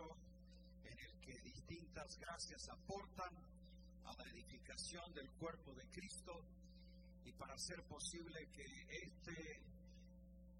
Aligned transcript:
en 0.00 0.98
el 0.98 1.20
que 1.20 1.38
distintas 1.44 2.16
gracias 2.18 2.68
aportan 2.70 3.28
a 4.04 4.12
la 4.16 4.24
edificación 4.32 5.12
del 5.12 5.30
cuerpo 5.32 5.74
de 5.74 5.86
Cristo 5.90 6.32
y 7.24 7.32
para 7.32 7.52
hacer 7.52 7.82
posible 7.84 8.40
que 8.52 8.64
este 8.88 9.60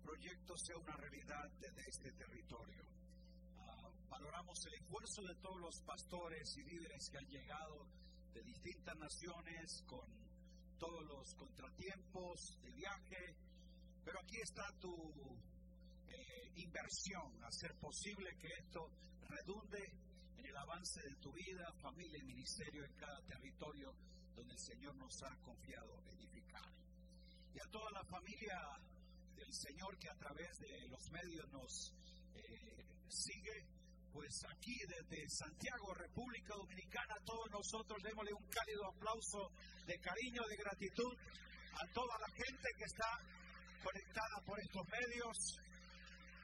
proyecto 0.02 0.54
sea 0.58 0.76
una 0.76 0.96
realidad 0.96 1.48
desde 1.60 1.82
este 1.88 2.12
territorio. 2.12 2.84
Ah, 3.56 3.88
valoramos 4.10 4.58
el 4.66 4.74
esfuerzo 4.74 5.22
de 5.22 5.34
todos 5.40 5.60
los 5.60 5.80
pastores 5.86 6.56
y 6.58 6.62
líderes 6.64 7.08
que 7.10 7.18
han 7.18 7.28
llegado 7.28 7.86
de 8.34 8.42
distintas 8.42 8.96
naciones 8.98 9.82
con 9.86 10.08
todos 10.78 11.04
los 11.06 11.34
contratiempos 11.36 12.58
de 12.60 12.70
viaje, 12.72 13.36
pero 14.04 14.20
aquí 14.20 14.36
está 14.42 14.64
tu 14.78 14.92
eh, 16.08 16.52
inversión, 16.56 17.44
hacer 17.44 17.74
posible 17.80 18.28
que 18.38 18.48
esto 18.60 18.90
redunde 19.36 19.80
en 20.36 20.46
el 20.46 20.56
avance 20.56 21.00
de 21.02 21.16
tu 21.16 21.32
vida, 21.32 21.64
familia 21.80 22.18
y 22.18 22.26
ministerio 22.26 22.84
en 22.84 22.94
cada 22.94 23.20
territorio 23.26 23.92
donde 24.34 24.52
el 24.52 24.60
Señor 24.60 24.94
nos 24.96 25.22
ha 25.22 25.36
confiado 25.42 26.02
edificar. 26.12 26.68
Y 27.54 27.58
a 27.60 27.70
toda 27.70 27.90
la 27.92 28.04
familia 28.04 28.58
del 29.36 29.52
Señor 29.52 29.98
que 29.98 30.08
a 30.08 30.16
través 30.16 30.50
de 30.58 30.88
los 30.88 31.10
medios 31.10 31.48
nos 31.52 31.92
eh, 32.34 32.84
sigue, 33.08 33.56
pues 34.12 34.32
aquí 34.48 34.76
desde 34.88 35.28
Santiago, 35.28 35.94
República 35.94 36.54
Dominicana, 36.56 37.14
todos 37.24 37.48
nosotros 37.50 37.98
démosle 38.02 38.32
un 38.32 38.48
cálido 38.48 38.82
aplauso 38.88 39.50
de 39.86 39.98
cariño, 40.00 40.42
de 40.48 40.56
gratitud 40.56 41.14
a 41.72 41.92
toda 41.92 42.14
la 42.20 42.28
gente 42.28 42.68
que 42.76 42.84
está 42.84 43.10
conectada 43.82 44.36
por 44.44 44.60
estos 44.60 44.84
medios. 44.88 45.36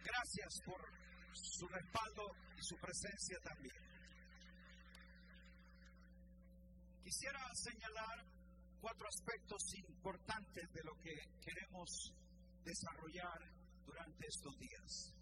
Gracias 0.05 0.52
por 0.65 1.07
su 1.42 1.66
respaldo 1.69 2.23
y 2.57 2.62
su 2.62 2.76
presencia 2.76 3.38
también. 3.43 3.76
Quisiera 7.02 7.40
señalar 7.54 8.26
cuatro 8.80 9.07
aspectos 9.09 9.62
importantes 9.88 10.71
de 10.73 10.82
lo 10.85 10.95
que 11.02 11.15
queremos 11.40 12.12
desarrollar 12.65 13.38
durante 13.87 14.27
estos 14.27 14.59
días. 14.59 15.15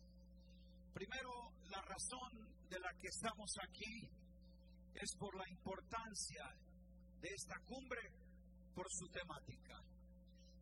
Primero, 0.93 1.31
la 1.71 1.83
razón 1.83 2.33
de 2.69 2.81
la 2.81 2.91
que 3.01 3.09
estamos 3.09 3.51
aquí 3.63 4.11
es 4.95 5.11
por 5.19 5.37
la 5.37 5.49
importancia 5.49 6.45
de 7.21 7.29
esta 7.29 7.55
cumbre, 7.67 8.01
por 8.75 8.87
su 8.91 9.07
temática. 9.09 9.79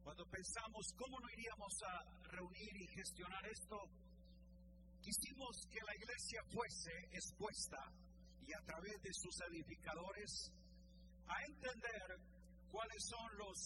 Cuando 0.03 0.25
pensamos 0.27 0.85
cómo 0.99 1.19
no 1.21 1.29
iríamos 1.33 1.73
a 1.87 2.29
reunir 2.29 2.77
y 2.77 2.87
gestionar 2.89 3.47
esto, 3.47 3.77
quisimos 5.05 5.69
que 5.69 5.85
la 5.85 5.95
iglesia 6.01 6.41
fuese 6.49 6.95
expuesta 7.13 7.81
y 8.41 8.53
a 8.53 8.61
través 8.65 8.97
de 9.05 9.13
sus 9.13 9.37
edificadores 9.53 10.51
a 11.29 11.37
entender 11.45 12.09
cuáles 12.73 13.03
son 13.05 13.29
los 13.37 13.57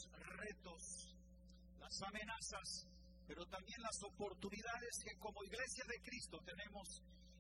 retos, 0.43 0.83
las 1.79 2.03
amenazas 2.03 2.99
pero 3.29 3.45
también 3.45 3.77
las 3.83 4.03
oportunidades 4.09 5.05
que 5.05 5.19
como 5.21 5.45
iglesia 5.45 5.85
de 5.85 6.01
Cristo 6.01 6.41
tenemos 6.47 6.89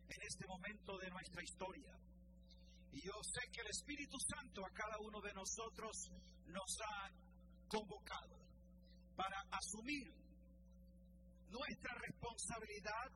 en 0.04 0.20
este 0.20 0.46
momento 0.46 0.98
de 0.98 1.08
nuestra 1.08 1.42
historia. 1.42 1.96
Y 2.92 3.00
yo 3.00 3.16
sé 3.24 3.40
que 3.50 3.62
el 3.62 3.68
Espíritu 3.68 4.18
Santo 4.20 4.60
a 4.66 4.70
cada 4.70 5.00
uno 5.00 5.18
de 5.22 5.32
nosotros 5.32 5.96
nos 6.44 6.72
ha 6.84 7.08
convocado 7.68 8.36
para 9.16 9.40
asumir 9.50 10.12
nuestra 11.48 11.94
responsabilidad 12.04 13.08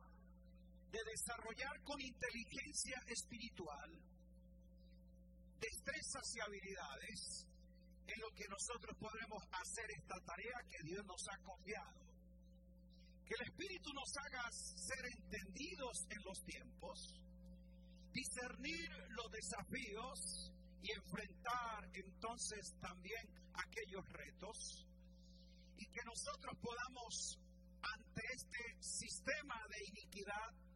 de 0.93 1.03
desarrollar 1.09 1.73
con 1.83 1.99
inteligencia 1.99 3.01
espiritual 3.07 3.89
destrezas 5.57 6.35
y 6.35 6.39
habilidades 6.39 7.47
en 8.05 8.19
lo 8.21 8.29
que 8.35 8.45
nosotros 8.47 8.95
podremos 8.99 9.41
hacer 9.49 9.89
esta 9.97 10.19
tarea 10.21 10.59
que 10.69 10.83
Dios 10.83 11.03
nos 11.05 11.23
ha 11.31 11.37
confiado. 11.41 11.99
Que 13.25 13.33
el 13.39 13.47
Espíritu 13.47 13.89
nos 13.93 14.11
haga 14.17 14.43
ser 14.51 15.05
entendidos 15.17 15.97
en 16.09 16.21
los 16.25 16.43
tiempos, 16.43 17.21
discernir 18.11 18.89
los 19.09 19.31
desafíos 19.31 20.51
y 20.83 20.91
enfrentar 20.91 21.89
entonces 21.93 22.75
también 22.81 23.23
aquellos 23.55 24.05
retos 24.09 24.85
y 25.77 25.85
que 25.87 26.03
nosotros 26.05 26.53
podamos 26.61 27.39
ante 27.81 28.21
este 28.35 28.83
sistema 28.83 29.55
de 29.69 29.85
iniquidad 29.87 30.72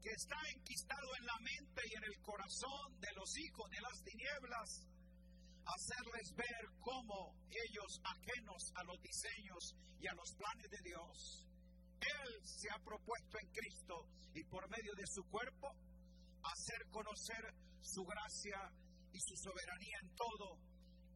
que 0.00 0.10
está 0.10 0.36
enquistado 0.56 1.08
en 1.18 1.26
la 1.26 1.38
mente 1.40 1.82
y 1.84 1.96
en 1.96 2.04
el 2.04 2.18
corazón 2.22 3.00
de 3.00 3.12
los 3.16 3.36
hijos 3.36 3.70
de 3.70 3.80
las 3.80 4.02
tinieblas, 4.02 4.86
hacerles 5.64 6.34
ver 6.34 6.64
cómo 6.80 7.36
ellos 7.50 8.00
ajenos 8.02 8.72
a 8.74 8.84
los 8.84 9.00
diseños 9.02 9.76
y 10.00 10.06
a 10.08 10.14
los 10.14 10.32
planes 10.34 10.70
de 10.70 10.80
Dios, 10.82 11.46
él 12.00 12.30
se 12.44 12.70
ha 12.70 12.78
propuesto 12.82 13.38
en 13.38 13.52
Cristo 13.52 14.08
y 14.34 14.42
por 14.44 14.68
medio 14.70 14.94
de 14.96 15.06
su 15.06 15.22
cuerpo 15.28 15.68
hacer 16.42 16.88
conocer 16.90 17.54
su 17.82 18.02
gracia 18.04 18.56
y 19.12 19.20
su 19.20 19.36
soberanía 19.36 19.98
en 20.02 20.14
todo 20.16 20.56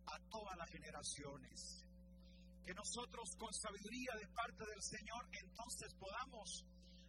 a 0.06 0.18
todas 0.28 0.56
las 0.58 0.70
generaciones. 0.70 1.84
Que 2.66 2.74
nosotros 2.74 3.28
con 3.38 3.52
sabiduría 3.52 4.12
de 4.20 4.28
parte 4.28 4.64
del 4.66 4.82
Señor 4.82 5.24
entonces 5.32 5.94
podamos 5.94 6.64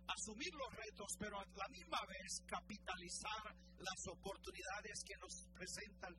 asumir 0.08 0.54
los 0.54 0.72
retos, 0.76 1.08
pero 1.20 1.40
a 1.40 1.46
la 1.46 1.68
misma 1.70 2.00
vez 2.08 2.42
capitalizar 2.48 3.56
las 3.78 4.02
oportunidades 4.08 5.04
que 5.06 5.18
nos 5.18 5.34
presentan. 5.54 6.14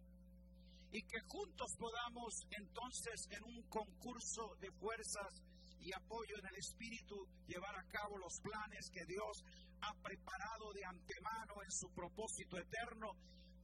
Y 0.92 1.02
que 1.02 1.20
juntos 1.28 1.70
podamos 1.78 2.32
entonces 2.50 3.28
en 3.30 3.42
un 3.44 3.62
concurso 3.69 4.54
de 4.60 4.70
fuerzas 4.78 5.42
y 5.80 5.92
apoyo 5.92 6.34
en 6.38 6.47
el 6.47 6.56
Espíritu 6.56 7.14
llevar 7.47 7.74
a 7.76 7.86
cabo 7.91 8.16
los 8.19 8.41
planes 8.41 8.91
que 8.91 9.04
Dios 9.06 9.44
ha 9.82 9.92
preparado 10.03 10.72
de 10.72 10.84
antemano 10.84 11.54
en 11.62 11.70
su 11.70 11.88
propósito 11.92 12.56
eterno 12.58 13.12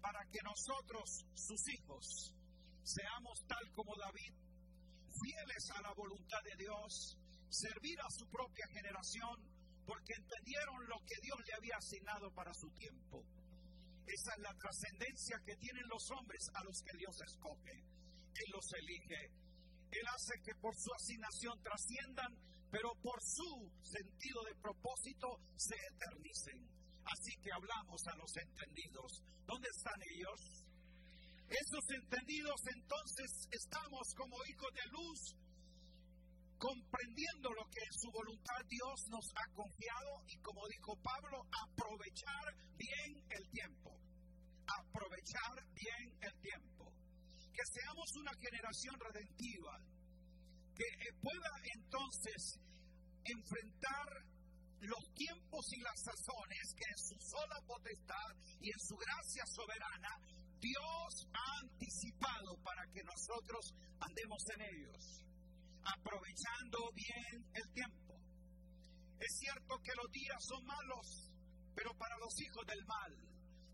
para 0.01 0.21
que 0.31 0.43
nosotros, 0.43 1.25
sus 1.35 1.63
hijos, 1.75 2.35
seamos 2.83 3.39
tal 3.47 3.65
como 3.75 3.95
David, 3.97 4.35
fieles 5.23 5.65
a 5.79 5.83
la 5.83 5.95
voluntad 5.95 6.43
de 6.43 6.57
Dios, 6.59 7.17
servir 7.49 7.99
a 8.01 8.11
su 8.11 8.27
propia 8.29 8.67
generación, 8.75 9.52
porque 9.93 10.17
entendieron 10.17 10.89
lo 10.89 10.97
que 11.05 11.21
Dios 11.21 11.37
le 11.45 11.53
había 11.53 11.77
asignado 11.77 12.33
para 12.33 12.55
su 12.55 12.71
tiempo. 12.73 13.21
Esa 14.09 14.33
es 14.33 14.41
la 14.41 14.55
trascendencia 14.57 15.37
que 15.45 15.57
tienen 15.57 15.85
los 15.93 16.11
hombres 16.17 16.49
a 16.55 16.65
los 16.65 16.81
que 16.81 16.97
Dios 16.97 17.21
escoge. 17.21 17.77
Él 17.77 18.49
los 18.57 18.73
elige 18.73 19.43
él 19.93 20.09
hace 20.09 20.41
que 20.41 20.55
por 20.57 20.75
su 20.75 20.89
asignación 20.95 21.53
trasciendan, 21.63 22.33
pero 22.71 22.89
por 23.03 23.21
su 23.21 23.69
sentido 23.85 24.41
de 24.49 24.55
propósito 24.57 25.29
se 25.55 25.77
eternicen. 25.77 26.65
Así 27.05 27.37
que 27.45 27.53
hablamos 27.53 28.01
a 28.09 28.17
los 28.17 28.33
entendidos. 28.41 29.21
¿Dónde 29.45 29.69
están 29.69 30.01
ellos? 30.17 30.65
Esos 31.45 31.85
entendidos 31.93 32.57
entonces 32.73 33.29
estamos 33.51 34.09
como 34.17 34.37
hijos 34.49 34.73
de 34.73 34.87
luz, 34.97 35.37
comprendiendo 36.63 37.51
lo 37.51 37.67
que 37.75 37.83
en 37.83 37.95
su 37.99 38.09
voluntad 38.15 38.63
Dios 38.71 38.95
nos 39.11 39.27
ha 39.35 39.47
confiado 39.51 40.23
y 40.31 40.39
como 40.39 40.63
dijo 40.69 40.95
Pablo, 41.03 41.43
aprovechar 41.51 42.55
bien 42.79 43.19
el 43.35 43.51
tiempo. 43.51 43.91
Aprovechar 44.71 45.59
bien 45.75 46.07
el 46.23 46.35
tiempo. 46.39 46.87
Que 47.51 47.67
seamos 47.67 48.07
una 48.15 48.31
generación 48.39 48.95
redentiva, 48.95 49.75
que 50.79 50.87
eh, 50.87 51.13
pueda 51.19 51.51
entonces 51.75 52.63
enfrentar 53.27 54.07
los 54.87 55.03
tiempos 55.15 55.67
y 55.75 55.81
las 55.83 55.99
sazones 55.99 56.63
que 56.79 56.87
en 56.87 56.99
su 56.99 57.17
sola 57.27 57.59
potestad 57.67 58.31
y 58.63 58.71
en 58.71 58.79
su 58.79 58.95
gracia 58.95 59.45
soberana 59.51 60.15
Dios 60.63 61.27
ha 61.35 61.59
anticipado 61.59 62.55
para 62.63 62.87
que 62.95 63.03
nosotros 63.03 63.75
andemos 63.99 64.43
en 64.55 64.61
ellos, 64.63 65.23
aprovechando 65.85 66.79
bien 66.95 67.47
el 67.55 67.73
tiempo. 67.73 68.15
Es 69.19 69.39
cierto 69.39 69.79
que 69.83 69.95
los 69.95 70.11
días 70.11 70.41
son 70.43 70.65
malos, 70.65 71.31
pero 71.75 71.95
para 71.97 72.17
los 72.19 72.35
hijos 72.41 72.67
del 72.67 72.85
mal, 72.87 73.13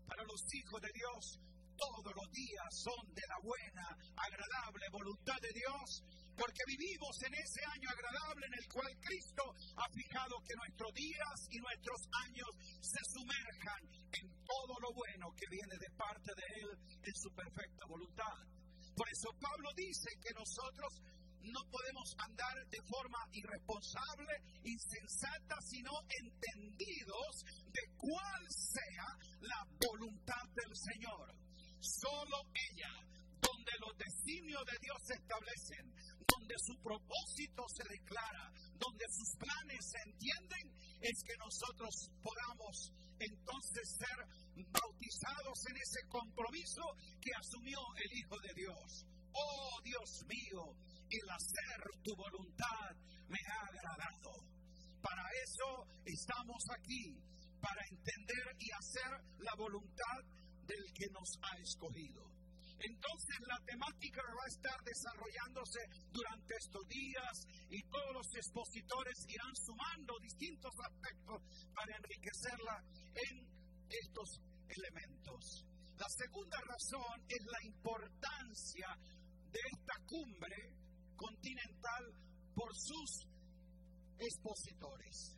para 0.05 0.23
los 0.23 0.41
hijos 0.53 0.81
de 0.81 0.91
Dios, 0.93 1.39
todos 1.79 2.11
los 2.13 2.29
días 2.31 2.69
son 2.75 3.01
de 3.15 3.23
la 3.27 3.39
buena, 3.41 3.87
agradable 4.13 4.85
voluntad 4.91 5.39
de 5.41 5.53
Dios, 5.55 6.03
porque 6.35 6.63
vivimos 6.67 7.15
en 7.23 7.33
ese 7.33 7.61
año 7.65 7.87
agradable 7.89 8.47
en 8.47 8.55
el 8.59 8.67
cual 8.67 8.91
Cristo 8.99 9.43
ha 9.75 9.87
fijado 9.89 10.35
que 10.43 10.55
nuestros 10.55 10.91
días 10.93 11.37
y 11.51 11.57
nuestros 11.59 12.01
años 12.27 12.51
se 12.79 13.01
sumerjan 13.11 13.81
en 14.11 14.27
todo 14.43 14.73
lo 14.79 14.91
bueno 14.93 15.31
que 15.35 15.47
viene 15.49 15.75
de 15.79 15.89
parte 15.95 16.31
de 16.35 16.47
Él 16.61 16.69
en 17.03 17.15
su 17.15 17.29
perfecta 17.31 17.85
voluntad. 17.87 18.37
Por 18.95 19.07
eso 19.09 19.29
Pablo 19.39 19.69
dice 19.75 20.09
que 20.19 20.33
nosotros 20.35 20.91
no 21.43 21.61
podemos 21.71 22.15
andar 22.17 22.55
de 22.69 22.81
forma 22.83 23.19
irresponsable, 23.31 24.33
insensata, 24.63 25.55
sino 25.61 25.91
entendidos 26.09 27.45
de 27.71 27.81
cuál 27.97 28.43
sea 28.49 29.07
la 29.41 29.65
voluntad 29.79 30.43
del 30.55 30.75
Señor. 30.75 31.33
Solo 31.79 32.43
ella, 32.53 32.91
donde 33.39 33.71
los 33.79 33.97
designios 33.97 34.65
de 34.65 34.77
Dios 34.81 34.97
se 35.03 35.13
establecen, 35.15 35.85
donde 36.27 36.55
su 36.59 36.75
propósito 36.83 37.63
se 37.67 37.83
declara, 37.87 38.51
donde 38.77 39.05
sus 39.09 39.31
planes 39.39 39.79
se 39.87 39.99
entienden, 40.09 40.65
es 41.01 41.23
que 41.23 41.37
nosotros 41.37 42.11
podamos 42.21 42.91
entonces 43.19 43.97
ser 43.97 44.17
bautizados 44.71 45.59
en 45.69 45.77
ese 45.77 46.07
compromiso 46.07 46.83
que 47.21 47.31
asumió 47.35 47.79
el 47.95 48.17
Hijo 48.17 48.35
de 48.39 48.53
Dios. 48.55 49.05
Oh 49.31 49.79
Dios 49.83 50.25
mío, 50.27 50.75
el 51.09 51.29
hacer 51.29 51.79
tu 52.03 52.15
voluntad 52.15 52.95
me 53.27 53.37
ha 53.37 53.61
agradado. 53.67 54.33
Para 55.01 55.23
eso 55.43 55.87
estamos 56.05 56.63
aquí, 56.77 57.17
para 57.61 57.81
entender 57.89 58.55
y 58.59 58.71
hacer 58.71 59.11
la 59.39 59.53
voluntad 59.57 60.19
del 60.67 60.83
que 60.93 61.07
nos 61.11 61.29
ha 61.41 61.57
escogido. 61.57 62.29
Entonces 62.79 63.37
la 63.47 63.59
temática 63.65 64.21
va 64.23 64.43
a 64.45 64.53
estar 64.55 64.79
desarrollándose 64.83 65.79
durante 66.11 66.55
estos 66.55 66.87
días 66.87 67.33
y 67.69 67.81
todos 67.91 68.13
los 68.13 68.27
expositores 68.35 69.25
irán 69.27 69.55
sumando 69.55 70.13
distintos 70.21 70.71
aspectos 70.79 71.43
para 71.75 71.97
enriquecerla 71.97 72.83
en 73.15 73.35
estos 73.89 74.39
elementos. 74.69 75.65
La 75.97 76.07
segunda 76.07 76.57
razón 76.61 77.19
es 77.27 77.43
la 77.43 77.61
importancia 77.67 78.87
de 79.51 79.59
esta 79.59 79.95
cumbre 80.07 80.88
continental 81.19 82.03
por 82.55 82.71
sus 82.75 83.27
expositores. 84.19 85.35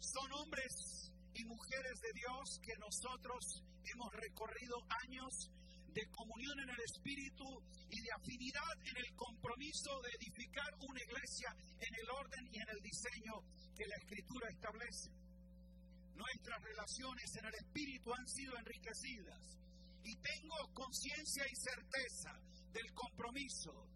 Son 0.00 0.32
hombres 0.32 1.12
y 1.34 1.44
mujeres 1.44 2.00
de 2.02 2.12
Dios 2.12 2.60
que 2.62 2.74
nosotros 2.78 3.62
hemos 3.84 4.12
recorrido 4.14 4.76
años 5.06 5.50
de 5.94 6.02
comunión 6.10 6.58
en 6.60 6.70
el 6.70 6.82
Espíritu 6.84 7.46
y 7.88 8.00
de 8.02 8.12
afinidad 8.12 8.76
en 8.84 8.96
el 8.98 9.14
compromiso 9.14 9.90
de 10.02 10.10
edificar 10.20 10.68
una 10.80 11.00
iglesia 11.00 11.54
en 11.78 11.94
el 11.94 12.10
orden 12.10 12.44
y 12.52 12.58
en 12.58 12.68
el 12.68 12.80
diseño 12.82 13.34
que 13.74 13.86
la 13.86 13.96
Escritura 13.96 14.48
establece. 14.50 15.10
Nuestras 16.14 16.62
relaciones 16.62 17.36
en 17.36 17.44
el 17.46 17.54
Espíritu 17.54 18.12
han 18.12 18.26
sido 18.26 18.58
enriquecidas 18.58 19.58
y 20.04 20.16
tengo 20.16 20.56
conciencia 20.74 21.44
y 21.50 21.56
certeza 21.56 22.32
del 22.72 22.92
compromiso 22.92 23.95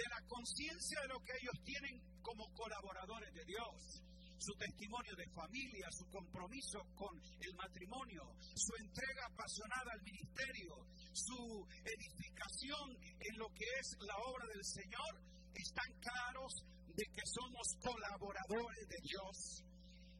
de 0.00 0.08
la 0.08 0.22
conciencia 0.28 1.00
de 1.02 1.08
lo 1.08 1.20
que 1.20 1.32
ellos 1.36 1.56
tienen 1.64 2.00
como 2.22 2.48
colaboradores 2.54 3.32
de 3.34 3.44
Dios, 3.44 4.00
su 4.38 4.54
testimonio 4.56 5.14
de 5.16 5.28
familia, 5.28 5.86
su 5.92 6.08
compromiso 6.08 6.80
con 6.96 7.12
el 7.40 7.54
matrimonio, 7.54 8.22
su 8.54 8.72
entrega 8.80 9.26
apasionada 9.26 9.92
al 9.92 10.02
ministerio, 10.02 10.72
su 11.12 11.66
edificación 11.84 12.96
en 13.20 13.36
lo 13.36 13.48
que 13.52 13.66
es 13.78 13.96
la 14.00 14.16
obra 14.16 14.46
del 14.54 14.64
Señor, 14.64 15.20
están 15.52 15.92
claros 16.00 16.64
de 16.96 17.04
que 17.12 17.22
somos 17.26 17.76
colaboradores 17.84 18.88
de 18.88 18.98
Dios 19.02 19.64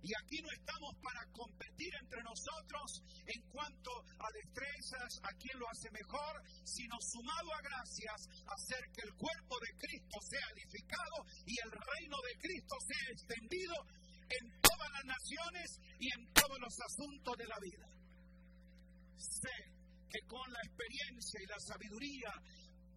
y 0.03 0.11
aquí 0.17 0.41
no 0.41 0.51
estamos 0.51 0.97
para 1.03 1.21
competir 1.33 1.93
entre 2.01 2.23
nosotros 2.23 3.03
en 3.27 3.41
cuanto 3.53 3.91
a 4.19 4.29
destrezas, 4.33 5.21
a 5.23 5.31
quién 5.37 5.59
lo 5.59 5.69
hace 5.69 5.91
mejor, 5.91 6.35
sino 6.65 6.97
sumado 7.01 7.53
a 7.53 7.61
gracias, 7.61 8.19
hacer 8.49 8.83
que 8.93 9.03
el 9.05 9.15
cuerpo 9.15 9.55
de 9.61 9.73
Cristo 9.77 10.17
sea 10.25 10.47
edificado 10.57 11.17
y 11.45 11.55
el 11.61 11.71
reino 11.71 12.17
de 12.25 12.35
Cristo 12.41 12.77
sea 12.81 13.07
extendido 13.13 13.75
en 14.31 14.45
todas 14.61 14.91
las 14.93 15.05
naciones 15.05 15.69
y 15.99 16.07
en 16.09 16.33
todos 16.33 16.59
los 16.61 16.75
asuntos 16.81 17.37
de 17.37 17.47
la 17.47 17.59
vida. 17.61 17.87
Sé 19.19 19.57
que 20.11 20.21
con 20.27 20.47
la 20.51 20.61
experiencia 20.65 21.39
y 21.43 21.47
la 21.47 21.61
sabiduría 21.61 22.33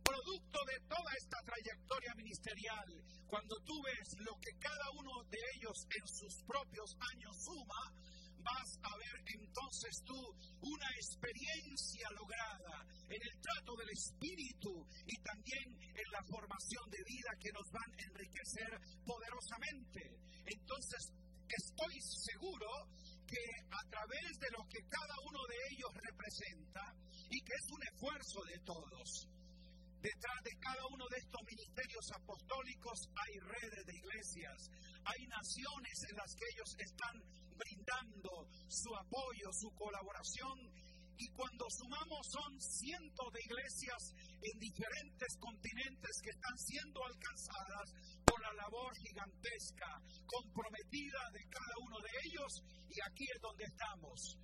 producto 0.03 0.59
de 0.67 0.77
toda 0.87 1.11
esta 1.17 1.39
trayectoria 1.43 2.13
ministerial, 2.15 2.87
cuando 3.27 3.55
tú 3.65 3.73
ves 3.81 4.07
lo 4.19 4.35
que 4.39 4.51
cada 4.59 4.89
uno 4.99 5.23
de 5.29 5.39
ellos 5.55 5.77
en 5.89 6.07
sus 6.07 6.43
propios 6.43 6.95
años 7.13 7.35
suma, 7.43 7.81
vas 8.43 8.69
a 8.83 8.97
ver 8.97 9.15
entonces 9.39 10.03
tú 10.05 10.19
una 10.61 10.89
experiencia 10.99 12.07
lograda 12.11 12.85
en 13.07 13.21
el 13.21 13.35
trato 13.39 13.75
del 13.77 13.89
Espíritu 13.89 14.85
y 15.07 15.15
también 15.23 15.67
en 15.79 16.07
la 16.11 16.23
formación 16.27 16.83
de 16.91 17.03
vida 17.07 17.31
que 17.39 17.51
nos 17.51 17.67
van 17.71 17.89
a 17.91 18.03
enriquecer 18.03 18.71
poderosamente. 19.05 20.19
Entonces, 20.45 21.11
estoy 21.47 21.95
seguro 22.01 22.67
que 23.25 23.43
a 23.71 23.83
través 23.89 24.39
de 24.39 24.49
lo 24.51 24.67
que 24.67 24.81
cada 24.89 25.15
uno 25.23 25.39
de 25.47 25.57
ellos 25.71 25.91
representa 25.93 26.83
y 27.29 27.39
que 27.41 27.53
es 27.53 27.65
un 27.71 27.81
esfuerzo 27.83 28.39
de 28.45 28.59
todos, 28.65 29.27
Detrás 30.03 30.43
de 30.43 30.51
cada 30.59 30.83
uno 30.91 31.07
de 31.07 31.15
estos 31.15 31.39
ministerios 31.47 32.11
apostólicos 32.11 33.07
hay 33.15 33.39
redes 33.39 33.85
de 33.87 33.95
iglesias, 33.95 34.67
hay 34.99 35.23
naciones 35.31 35.95
en 36.11 36.17
las 36.17 36.35
que 36.35 36.43
ellos 36.51 36.75
están 36.75 37.15
brindando 37.55 38.51
su 38.67 38.91
apoyo, 38.99 39.47
su 39.55 39.71
colaboración. 39.71 40.59
Y 41.15 41.27
cuando 41.31 41.63
sumamos 41.71 42.19
son 42.27 42.51
cientos 42.59 43.31
de 43.31 43.39
iglesias 43.47 44.11
en 44.43 44.59
diferentes 44.59 45.37
continentes 45.39 46.11
que 46.19 46.35
están 46.35 46.57
siendo 46.59 46.99
alcanzadas 46.99 47.87
por 48.27 48.41
la 48.43 48.51
labor 48.59 48.91
gigantesca, 49.07 49.87
comprometida 50.27 51.31
de 51.31 51.47
cada 51.47 51.75
uno 51.79 51.95
de 52.03 52.11
ellos. 52.27 52.51
Y 52.91 52.99
aquí 53.07 53.23
es 53.23 53.39
donde 53.39 53.63
estamos 53.63 54.35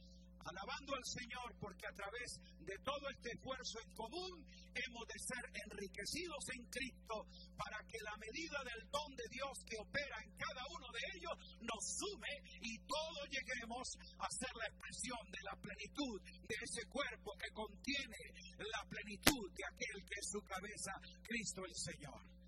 alabando 0.45 0.95
al 0.95 1.05
Señor 1.05 1.55
porque 1.59 1.87
a 1.87 1.93
través 1.93 2.39
de 2.59 2.77
todo 2.83 3.09
este 3.09 3.31
esfuerzo 3.31 3.79
en 3.83 3.91
común 3.95 4.45
hemos 4.73 5.05
de 5.07 5.19
ser 5.19 5.43
enriquecidos 5.65 6.43
en 6.53 6.65
Cristo 6.69 7.25
para 7.57 7.79
que 7.87 7.99
la 8.03 8.15
medida 8.17 8.63
del 8.63 8.89
don 8.89 9.15
de 9.15 9.27
Dios 9.29 9.53
que 9.65 9.77
opera 9.77 10.17
en 10.23 10.31
cada 10.37 10.63
uno 10.69 10.87
de 10.91 11.03
ellos 11.17 11.35
nos 11.61 11.83
sume 11.97 12.33
y 12.61 12.77
todos 12.85 13.25
lleguemos 13.29 13.97
a 14.19 14.27
ser 14.29 14.53
la 14.55 14.67
expresión 14.67 15.23
de 15.31 15.43
la 15.43 15.55
plenitud 15.61 16.21
de 16.21 16.55
ese 16.61 16.85
cuerpo 16.87 17.33
que 17.37 17.51
contiene 17.51 18.21
la 18.57 18.83
plenitud 18.89 19.51
de 19.53 19.65
aquel 19.65 20.05
que 20.05 20.19
es 20.19 20.29
su 20.29 20.41
cabeza, 20.41 20.91
Cristo 21.23 21.65
el 21.65 21.75
Señor. 21.75 22.38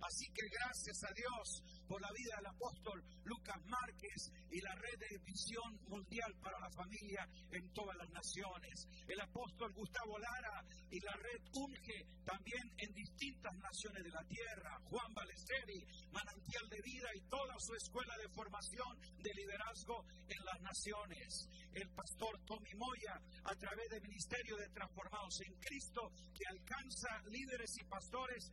Así 0.00 0.26
que 0.32 0.46
gracias 0.48 1.02
a 1.04 1.12
Dios 1.12 1.62
por 1.88 2.00
la 2.00 2.12
vida 2.12 2.36
del 2.36 2.46
apóstol 2.46 3.02
Lucas 3.24 3.60
Márquez 3.66 4.30
y 4.50 4.60
la 4.60 4.74
red 4.74 4.98
de 4.98 5.18
visión 5.24 5.78
mundial 5.88 6.34
para 6.40 6.58
la 6.60 6.70
familia 6.70 7.28
en 7.50 7.72
todas 7.72 7.96
las 7.96 8.10
naciones. 8.10 8.86
El 9.06 9.20
apóstol 9.20 9.72
Gustavo 9.74 10.18
Lara 10.18 10.64
y 10.90 11.00
la 11.00 11.12
red 11.16 11.40
UNGE 11.52 12.06
también 12.24 12.62
en 12.78 12.94
distintas 12.94 13.54
naciones 13.56 14.04
de 14.04 14.10
la 14.10 14.24
tierra. 14.24 14.78
Juan 14.84 15.12
Balesteri, 15.14 15.84
Manantial 16.12 16.68
de 16.68 16.80
Vida 16.82 17.08
y 17.14 17.20
toda 17.28 17.54
su 17.58 17.74
escuela 17.74 18.14
de 18.18 18.28
formación 18.30 19.00
de 19.18 19.34
liderazgo 19.34 20.04
en 20.28 20.44
las 20.44 20.60
naciones. 20.60 21.48
El 21.72 21.88
pastor 21.90 22.38
Tommy 22.46 22.74
Moya 22.76 23.20
a 23.44 23.54
través 23.56 23.88
del 23.90 24.02
Ministerio 24.02 24.56
de 24.56 24.68
Transformados 24.70 25.40
en 25.40 25.54
Cristo 25.60 26.12
que 26.34 26.44
alcanza 26.48 27.08
líderes 27.30 27.70
y 27.80 27.84
pastores 27.84 28.52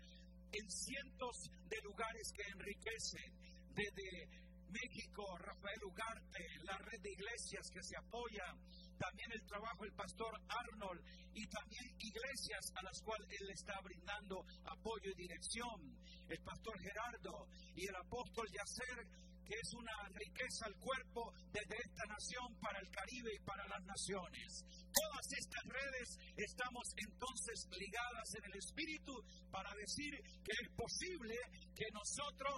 en 0.51 0.69
cientos 0.69 1.49
de 1.67 1.81
lugares 1.81 2.31
que 2.31 2.43
enriquecen, 2.51 3.33
desde 3.75 4.27
México, 4.69 5.23
Rafael 5.37 5.83
Ugarte, 5.85 6.43
la 6.63 6.77
red 6.77 6.99
de 7.01 7.11
iglesias 7.11 7.69
que 7.71 7.83
se 7.83 7.95
apoyan, 7.97 8.57
también 8.97 9.31
el 9.31 9.45
trabajo 9.45 9.83
del 9.83 9.93
pastor 9.93 10.33
Arnold 10.47 11.01
y 11.33 11.45
también 11.47 11.85
iglesias 11.99 12.71
a 12.75 12.83
las 12.83 13.01
cuales 13.01 13.27
él 13.39 13.49
está 13.51 13.79
brindando 13.81 14.45
apoyo 14.65 15.11
y 15.11 15.15
dirección, 15.15 15.97
el 16.27 16.39
pastor 16.43 16.79
Gerardo 16.79 17.47
y 17.75 17.87
el 17.87 17.95
apóstol 17.95 18.47
Yacer 18.51 19.07
que 19.45 19.55
es 19.61 19.73
una 19.73 19.93
riqueza 20.09 20.65
al 20.65 20.75
cuerpo 20.81 21.31
desde 21.53 21.77
esta 21.77 22.05
nación 22.09 22.49
para 22.59 22.79
el 22.79 22.89
Caribe 22.89 23.31
y 23.33 23.45
para 23.45 23.67
las 23.67 23.83
naciones. 23.85 24.65
Todas 24.89 25.25
estas 25.37 25.63
redes 25.69 26.07
estamos 26.35 26.85
entonces 26.97 27.67
ligadas 27.77 28.27
en 28.35 28.43
el 28.49 28.55
Espíritu 28.57 29.13
para 29.51 29.69
decir 29.75 30.11
que 30.43 30.51
es 30.51 30.69
posible 30.73 31.35
que 31.75 31.85
nosotros 31.93 32.57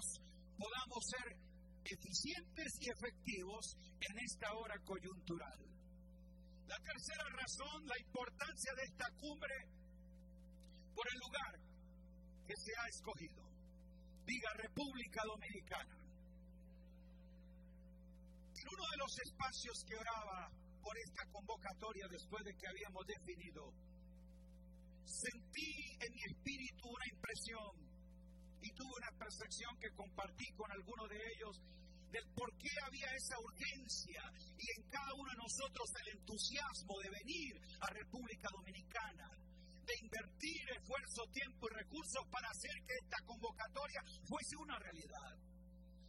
podamos 0.56 1.04
ser 1.12 1.28
eficientes 1.84 2.72
y 2.80 2.90
efectivos 2.90 3.76
en 4.00 4.20
esta 4.20 4.54
hora 4.56 4.76
coyuntural. 4.84 5.60
La 6.68 6.80
tercera 6.80 7.24
razón, 7.32 7.86
la 7.86 8.00
importancia 8.00 8.72
de 8.76 8.84
esta 8.84 9.08
cumbre 9.20 9.56
por 10.96 11.06
el 11.08 11.20
lugar 11.20 11.54
que 12.48 12.56
se 12.56 12.72
ha 12.76 12.88
escogido. 12.88 13.44
Diga 14.26 14.52
República 14.56 15.22
Dominicana 15.24 16.07
los 19.08 19.20
espacios 19.20 19.86
que 19.88 19.96
oraba 19.96 20.52
por 20.84 20.98
esta 21.00 21.24
convocatoria 21.32 22.08
después 22.12 22.44
de 22.44 22.54
que 22.60 22.68
habíamos 22.68 23.08
definido, 23.08 23.72
sentí 25.06 25.96
en 26.04 26.12
mi 26.12 26.24
espíritu 26.28 26.84
una 26.92 27.08
impresión 27.16 27.72
y 28.60 28.70
tuve 28.76 28.92
una 29.00 29.12
percepción 29.18 29.72
que 29.80 29.96
compartí 29.96 30.52
con 30.60 30.70
algunos 30.72 31.08
de 31.08 31.20
ellos 31.24 31.56
del 32.12 32.28
por 32.36 32.52
qué 32.60 32.68
había 32.84 33.08
esa 33.16 33.40
urgencia 33.40 34.24
y 34.60 34.66
en 34.76 34.90
cada 34.92 35.14
uno 35.16 35.32
de 35.32 35.40
nosotros 35.40 35.88
el 36.04 36.20
entusiasmo 36.20 37.00
de 37.00 37.10
venir 37.24 37.56
a 37.80 37.88
República 37.88 38.50
Dominicana, 38.52 39.32
de 39.88 39.94
invertir 40.04 40.68
esfuerzo, 40.76 41.24
tiempo 41.32 41.68
y 41.72 41.76
recursos 41.80 42.28
para 42.28 42.50
hacer 42.50 42.76
que 42.84 42.96
esta 43.00 43.24
convocatoria 43.24 44.04
fuese 44.28 44.58
una 44.58 44.78
realidad. 44.80 45.47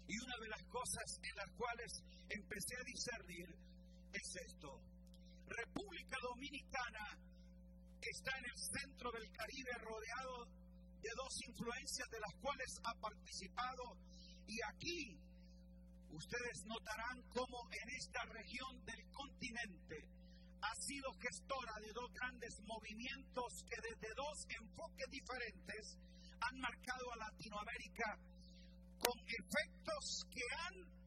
Y 0.09 0.19
una 0.19 0.37
de 0.41 0.49
las 0.49 0.65
cosas 0.65 1.21
en 1.23 1.37
las 1.37 1.51
cuales 1.53 2.03
empecé 2.31 2.77
a 2.77 2.85
discernir 2.85 3.49
es 4.13 4.37
esto. 4.47 4.81
República 5.47 6.17
Dominicana 6.23 7.19
está 8.01 8.39
en 8.39 8.45
el 8.45 8.57
centro 8.57 9.13
del 9.13 9.31
Caribe 9.33 9.73
rodeado 9.81 10.47
de 11.01 11.11
dos 11.15 11.35
influencias 11.47 12.09
de 12.11 12.21
las 12.21 12.35
cuales 12.41 12.81
ha 12.85 12.95
participado 12.95 13.97
y 14.47 14.57
aquí 14.63 15.21
ustedes 16.11 16.65
notarán 16.65 17.23
cómo 17.31 17.69
en 17.71 17.89
esta 17.91 18.25
región 18.25 18.85
del 18.85 19.05
continente 19.13 20.09
ha 20.63 20.75
sido 20.75 21.13
gestora 21.21 21.75
de 21.81 21.93
dos 21.93 22.13
grandes 22.13 22.61
movimientos 22.65 23.63
que 23.69 23.77
desde 23.77 24.15
dos 24.15 24.47
enfoques 24.59 25.11
diferentes 25.11 25.99
han 26.41 26.59
marcado 26.61 27.13
a 27.13 27.17
Latinoamérica 27.17 28.19
con 28.99 29.19
efectos 29.27 30.27
que 30.31 30.43
han 30.67 30.99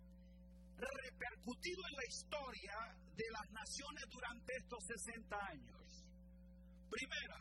repercutido 0.78 1.82
en 1.88 1.96
la 1.96 2.06
historia 2.08 2.76
de 3.16 3.26
las 3.32 3.52
naciones 3.52 4.04
durante 4.10 4.54
estos 4.58 4.84
60 4.86 5.36
años. 5.36 6.06
Primera, 6.90 7.40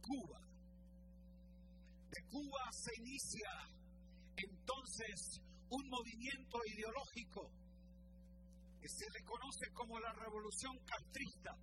Cuba. 0.00 0.40
De 2.10 2.22
Cuba 2.28 2.72
se 2.72 2.92
inicia 3.00 3.50
entonces 4.36 5.40
un 5.70 5.88
movimiento 5.88 6.58
ideológico 6.66 7.50
que 8.80 8.88
se 8.88 9.06
le 9.10 9.24
conoce 9.24 9.70
como 9.72 9.98
la 10.00 10.12
revolución 10.12 10.76
castrista, 10.84 11.56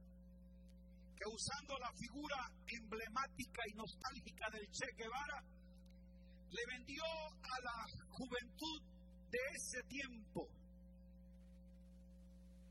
que 1.15 1.27
usando 1.27 1.77
la 1.77 1.91
figura 1.93 2.49
emblemática 2.65 3.61
y 3.67 3.73
nostálgica 3.75 4.49
del 4.51 4.65
Che 4.71 4.87
Guevara, 4.95 5.43
le 6.51 6.65
vendió 6.67 7.03
a 7.03 7.61
la 7.63 7.85
juventud 8.09 8.81
de 9.29 9.39
ese 9.55 9.83
tiempo 9.83 10.47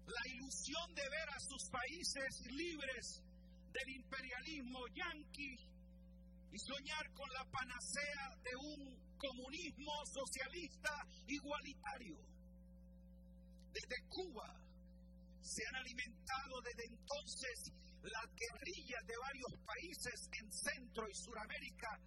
la 0.06 0.32
ilusión 0.32 0.94
de 0.94 1.02
ver 1.02 1.28
a 1.28 1.40
sus 1.40 1.68
países 1.70 2.40
libres 2.50 3.22
del 3.72 3.88
imperialismo 3.94 4.80
yanqui 4.94 5.54
y 6.50 6.58
soñar 6.58 7.12
con 7.12 7.28
la 7.30 7.44
panacea 7.44 8.34
de 8.42 8.56
un 8.56 8.98
comunismo 9.18 9.92
socialista 10.06 11.06
igualitario. 11.26 12.16
Desde 13.72 14.08
Cuba 14.08 14.48
se 15.42 15.62
han 15.68 15.76
alimentado 15.76 16.60
desde 16.62 16.86
entonces 16.86 17.72
las 18.02 18.26
guerrillas 18.34 19.06
de 19.06 19.16
varios 19.18 19.52
países 19.66 20.30
en 20.40 20.52
Centro 20.52 21.08
y 21.08 21.14
Suramérica 21.14 22.00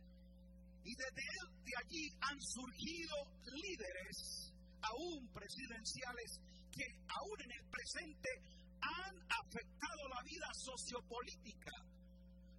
y 0.84 0.96
desde 0.96 1.24
de 1.64 1.74
allí 1.78 2.10
han 2.22 2.42
surgido 2.42 3.16
líderes, 3.46 4.54
aún 4.82 5.28
presidenciales, 5.34 6.40
que 6.72 6.86
aún 7.08 7.42
en 7.46 7.52
el 7.52 7.66
presente 7.70 8.30
han 8.82 9.16
afectado 9.30 10.08
la 10.10 10.22
vida 10.24 10.50
sociopolítica 10.54 11.72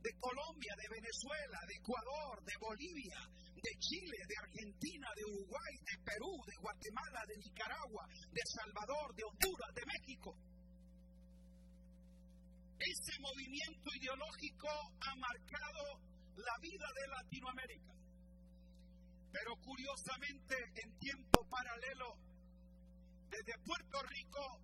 de 0.03 0.13
Colombia, 0.19 0.75
de 0.77 0.89
Venezuela, 0.89 1.59
de 1.67 1.75
Ecuador, 1.75 2.45
de 2.45 2.57
Bolivia, 2.59 3.19
de 3.55 3.73
Chile, 3.79 4.19
de 4.27 4.37
Argentina, 4.43 5.09
de 5.15 5.25
Uruguay, 5.25 5.75
de 5.87 5.97
Perú, 6.03 6.35
de 6.47 6.57
Guatemala, 6.59 7.23
de 7.29 7.37
Nicaragua, 7.39 8.05
de 8.31 8.43
Salvador, 8.47 9.15
de 9.15 9.23
Honduras, 9.23 9.75
de 9.75 9.87
México. 9.87 10.35
Ese 12.79 13.15
movimiento 13.21 13.89
ideológico 13.95 14.69
ha 15.07 15.15
marcado 15.15 16.03
la 16.35 16.59
vida 16.61 16.87
de 16.99 17.07
Latinoamérica. 17.07 18.02
Pero 19.33 19.57
curiosamente, 19.57 20.55
en 20.77 20.99
tiempo 20.99 21.45
paralelo, 21.49 22.17
desde 23.31 23.59
Puerto 23.65 24.03
Rico 24.03 24.61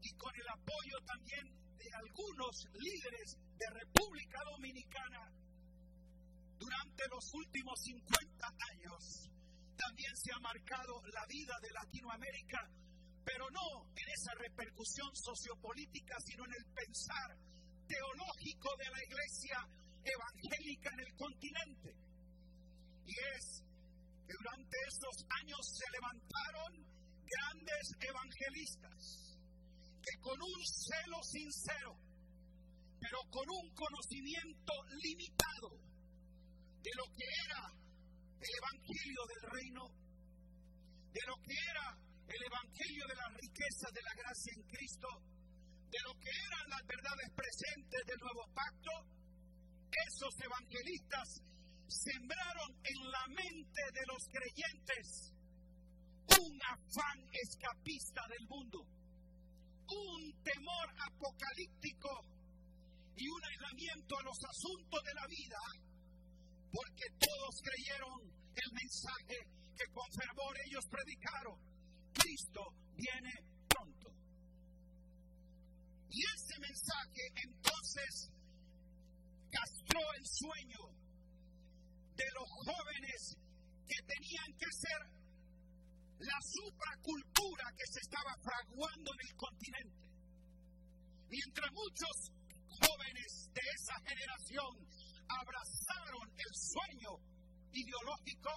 y 0.00 0.10
con 0.14 0.34
el 0.34 0.48
apoyo 0.48 0.98
también 1.04 1.44
de 1.76 1.90
algunos 1.94 2.68
líderes 2.78 3.36
de 3.58 3.66
República 3.70 4.38
Dominicana, 4.52 5.30
durante 6.58 7.02
los 7.10 7.34
últimos 7.34 7.80
50 7.82 8.46
años 8.70 9.28
también 9.76 10.16
se 10.16 10.30
ha 10.32 10.38
marcado 10.38 11.02
la 11.12 11.26
vida 11.26 11.58
de 11.60 11.70
Latinoamérica, 11.72 12.70
pero 13.24 13.50
no 13.50 13.90
en 13.96 14.08
esa 14.08 14.32
repercusión 14.34 15.10
sociopolítica, 15.16 16.14
sino 16.20 16.44
en 16.44 16.52
el 16.54 16.64
pensar 16.72 17.36
teológico 17.88 18.76
de 18.78 18.90
la 18.90 19.04
iglesia 19.04 19.58
evangélica 20.04 20.90
en 20.92 21.00
el 21.00 21.16
continente. 21.16 21.96
Y 23.06 23.14
es 23.36 23.64
durante 24.38 24.76
estos 24.88 25.16
años 25.40 25.60
se 25.62 25.86
levantaron 25.90 26.70
grandes 27.24 27.84
evangelistas 28.00 29.32
que 30.02 30.14
con 30.20 30.36
un 30.40 30.60
celo 30.66 31.22
sincero, 31.22 31.94
pero 32.98 33.18
con 33.30 33.46
un 33.48 33.66
conocimiento 33.74 34.72
limitado, 35.02 35.70
de 36.82 36.90
lo 36.98 37.06
que 37.14 37.26
era 37.46 37.62
el 38.42 38.52
Evangelio 38.58 39.22
del 39.30 39.44
reino, 39.54 39.82
de 41.14 41.22
lo 41.26 41.36
que 41.46 41.54
era 41.54 41.86
el 42.26 42.42
Evangelio 42.42 43.06
de 43.06 43.14
la 43.14 43.28
riqueza 43.38 43.86
de 43.94 44.02
la 44.02 44.14
gracia 44.18 44.52
en 44.56 44.62
Cristo, 44.66 45.08
de 45.86 46.00
lo 46.02 46.12
que 46.18 46.30
eran 46.30 46.66
las 46.70 46.84
verdades 46.86 47.30
presentes 47.36 48.02
del 48.06 48.18
nuevo 48.18 48.44
pacto, 48.54 48.92
esos 49.92 50.34
evangelistas 50.40 51.51
sembraron 51.88 52.70
en 52.84 53.10
la 53.10 53.26
mente 53.28 53.82
de 53.92 54.06
los 54.06 54.22
creyentes 54.28 55.32
un 56.40 56.58
afán 56.62 57.18
escapista 57.32 58.22
del 58.28 58.48
mundo, 58.48 58.80
un 58.80 60.42
temor 60.42 60.86
apocalíptico 61.06 62.10
y 63.16 63.28
un 63.28 63.44
aislamiento 63.44 64.18
a 64.18 64.22
los 64.22 64.38
asuntos 64.44 65.04
de 65.04 65.14
la 65.14 65.26
vida 65.26 65.58
porque 66.72 67.04
todos 67.20 67.60
creyeron 67.62 68.18
el 68.56 68.72
mensaje 68.72 69.36
que 69.76 69.92
con 69.92 70.08
fervor 70.12 70.56
ellos 70.66 70.84
predicaron. 70.88 71.58
Cristo 72.12 72.60
viene 72.96 73.32
pronto. 73.68 74.08
Y 76.08 76.20
ese 76.24 76.58
mensaje 76.60 77.22
entonces 77.44 78.30
castró 79.50 80.00
el 80.16 80.26
sueño 80.26 81.01
de 82.22 82.32
los 82.38 82.48
jóvenes 82.50 83.20
que 83.86 83.98
tenían 84.06 84.50
que 84.54 84.70
ser 84.70 85.00
la 86.22 86.38
supracultura 86.38 87.64
que 87.74 87.86
se 87.90 87.98
estaba 87.98 88.32
fraguando 88.38 89.10
en 89.10 89.20
el 89.26 89.34
continente. 89.34 90.06
Mientras 91.26 91.70
muchos 91.72 92.14
jóvenes 92.78 93.50
de 93.50 93.62
esa 93.74 93.96
generación 94.06 94.72
abrazaron 95.26 96.26
el 96.30 96.52
sueño 96.54 97.12
ideológico, 97.72 98.52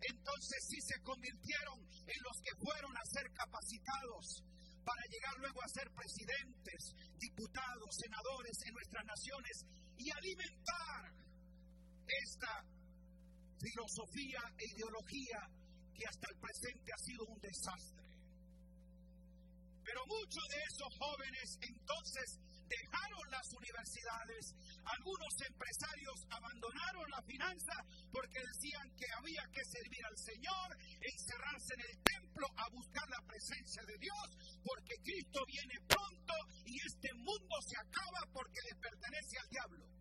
entonces 0.00 0.58
sí 0.68 0.78
se 0.80 1.00
convirtieron 1.02 1.78
en 1.82 2.18
los 2.22 2.36
que 2.38 2.54
fueron 2.62 2.94
a 2.96 3.04
ser 3.04 3.26
capacitados 3.34 4.44
para 4.84 5.02
llegar 5.10 5.34
luego 5.38 5.60
a 5.62 5.68
ser 5.68 5.90
presidentes, 5.90 6.94
diputados, 7.18 7.90
senadores 7.98 8.56
en 8.64 8.74
nuestras 8.74 9.04
naciones 9.04 9.56
y 9.98 10.10
alimentar 10.10 11.29
esta 12.24 12.64
filosofía 13.60 14.40
e 14.58 14.64
ideología 14.74 15.40
que 15.94 16.04
hasta 16.08 16.26
el 16.32 16.40
presente 16.40 16.92
ha 16.92 16.98
sido 17.04 17.24
un 17.26 17.40
desastre. 17.40 18.00
Pero 19.84 20.00
muchos 20.06 20.44
de 20.48 20.60
esos 20.70 20.92
jóvenes 20.96 21.58
entonces 21.60 22.38
dejaron 22.70 23.26
las 23.30 23.46
universidades, 23.52 24.54
algunos 24.86 25.34
empresarios 25.42 26.18
abandonaron 26.30 27.10
la 27.10 27.22
finanza 27.22 27.74
porque 28.12 28.38
decían 28.38 28.86
que 28.94 29.06
había 29.18 29.42
que 29.50 29.64
servir 29.64 30.04
al 30.06 30.16
Señor, 30.16 30.68
encerrarse 31.00 31.74
en 31.74 31.82
el 31.90 31.96
templo 32.06 32.46
a 32.56 32.68
buscar 32.70 33.08
la 33.10 33.26
presencia 33.26 33.82
de 33.82 33.98
Dios, 33.98 34.26
porque 34.62 34.94
Cristo 35.02 35.44
viene 35.46 35.74
pronto 35.88 36.34
y 36.64 36.78
este 36.86 37.12
mundo 37.14 37.56
se 37.66 37.76
acaba 37.76 38.22
porque 38.32 38.60
le 38.70 38.74
pertenece 38.78 39.38
al 39.42 39.48
diablo. 39.50 39.99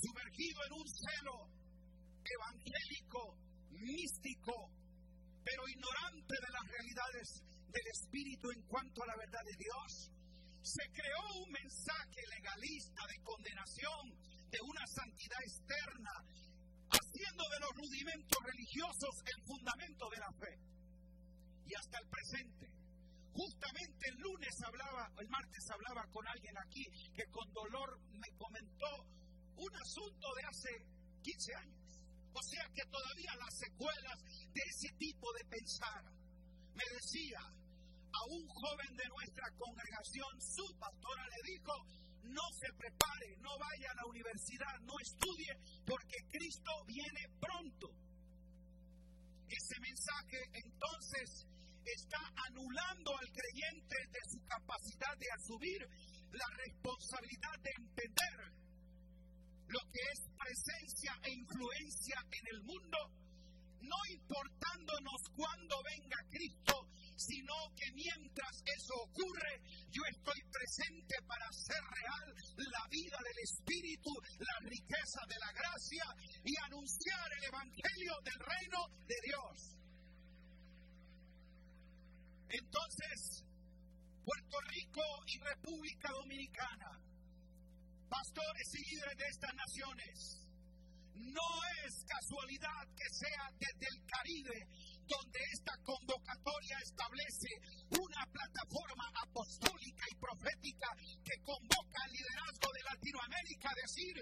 Sumergido 0.00 0.58
en 0.66 0.72
un 0.74 0.86
celo 0.88 1.36
evangélico, 2.24 3.38
místico, 3.70 4.54
pero 5.44 5.68
ignorante 5.68 6.34
de 6.34 6.50
las 6.50 6.64
realidades 6.66 7.26
del 7.70 7.86
Espíritu 7.92 8.50
en 8.50 8.62
cuanto 8.66 9.02
a 9.02 9.06
la 9.06 9.16
verdad 9.16 9.44
de 9.44 9.56
Dios, 9.56 10.10
se 10.62 10.84
creó 10.90 11.44
un 11.44 11.50
mensaje 11.52 12.20
legalista 12.32 13.02
de 13.06 13.22
condenación, 13.22 14.02
de 14.50 14.60
una 14.64 14.86
santidad 14.86 15.40
externa, 15.44 16.14
haciendo 16.88 17.44
de 17.50 17.60
los 17.60 17.72
rudimentos 17.76 18.38
religiosos 18.42 19.14
el 19.26 19.38
fundamento 19.44 20.08
de 20.08 20.18
la 20.18 20.32
fe. 20.40 20.54
Y 21.66 21.74
hasta 21.74 21.98
el 21.98 22.08
presente. 22.08 22.66
Justamente 23.34 24.08
el 24.08 24.16
lunes 24.20 24.54
hablaba, 24.64 25.10
el 25.18 25.28
martes 25.28 25.64
hablaba 25.70 26.06
con 26.12 26.26
alguien 26.28 26.56
aquí 26.56 26.84
que 27.12 27.26
con 27.30 27.52
dolor 27.52 27.98
me 28.12 28.30
comentó 28.38 28.90
un 29.56 29.76
asunto 29.76 30.26
de 30.34 30.42
hace 30.44 30.70
15 31.22 31.54
años. 31.54 31.84
O 32.34 32.42
sea 32.42 32.64
que 32.74 32.82
todavía 32.90 33.34
las 33.36 33.54
secuelas 33.58 34.18
de 34.52 34.62
ese 34.66 34.92
tipo 34.98 35.32
de 35.32 35.44
pensar. 35.44 36.02
Me 36.74 36.84
decía, 36.94 37.38
a 37.38 38.24
un 38.30 38.46
joven 38.48 38.96
de 38.96 39.08
nuestra 39.08 39.50
congregación, 39.56 40.40
su 40.40 40.66
pastora 40.78 41.24
le 41.28 41.52
dijo, 41.52 41.72
no 42.24 42.46
se 42.58 42.72
prepare, 42.74 43.36
no 43.38 43.56
vaya 43.58 43.90
a 43.90 43.94
la 43.94 44.06
universidad, 44.06 44.80
no 44.82 44.94
estudie, 44.98 45.54
porque 45.86 46.16
Cristo 46.30 46.72
viene 46.86 47.22
pronto. 47.38 47.90
Ese 49.46 49.78
mensaje 49.80 50.38
entonces 50.52 51.46
está 51.84 52.18
anulando 52.48 53.16
al 53.16 53.30
creyente 53.30 53.96
de 54.10 54.20
su 54.30 54.42
capacidad 54.46 55.16
de 55.18 55.30
asumir 55.38 55.78
la 56.32 56.48
responsabilidad 56.66 57.58
de 57.62 57.70
entender 57.78 58.63
lo 59.74 59.80
que 59.90 59.98
es 60.12 60.20
presencia 60.38 61.18
e 61.24 61.30
influencia 61.34 62.18
en 62.30 62.46
el 62.54 62.62
mundo, 62.62 62.98
no 63.82 63.98
importándonos 64.12 65.20
cuándo 65.34 65.74
venga 65.82 66.16
Cristo, 66.30 66.86
sino 67.16 67.54
que 67.74 67.90
mientras 67.92 68.62
eso 68.62 68.94
ocurre, 69.02 69.60
yo 69.90 70.02
estoy 70.14 70.40
presente 70.46 71.14
para 71.26 71.46
hacer 71.48 71.82
real 71.82 72.34
la 72.56 72.86
vida 72.88 73.18
del 73.18 73.38
Espíritu, 73.42 74.10
la 74.38 74.58
riqueza 74.62 75.20
de 75.26 75.38
la 75.42 75.50
gracia 75.52 76.04
y 76.44 76.54
anunciar 76.66 77.26
el 77.38 77.44
Evangelio 77.44 78.14
del 78.22 78.38
reino 78.46 78.80
de 79.10 79.16
Dios. 79.26 79.74
Entonces, 82.48 83.42
Puerto 84.24 84.56
Rico 84.70 85.02
y 85.26 85.38
República 85.40 86.12
Dominicana, 86.12 87.13
pastores 88.14 88.68
y 88.74 88.94
líderes 88.94 89.16
de 89.18 89.26
estas 89.26 89.54
naciones, 89.54 90.14
no 91.14 91.50
es 91.82 92.04
casualidad 92.06 92.86
que 92.94 93.08
sea 93.10 93.50
desde 93.58 93.86
el 93.90 93.98
Caribe 94.06 94.58
donde 95.06 95.40
esta 95.52 95.74
convocatoria 95.82 96.78
establece 96.78 97.50
una 97.90 98.24
plataforma 98.30 99.10
apostólica 99.20 100.04
y 100.10 100.14
profética 100.16 100.88
que 101.24 101.36
convoca 101.42 101.98
al 102.04 102.12
liderazgo 102.12 102.68
de 102.72 102.82
Latinoamérica 102.82 103.68
a 103.70 103.80
decir, 103.82 104.14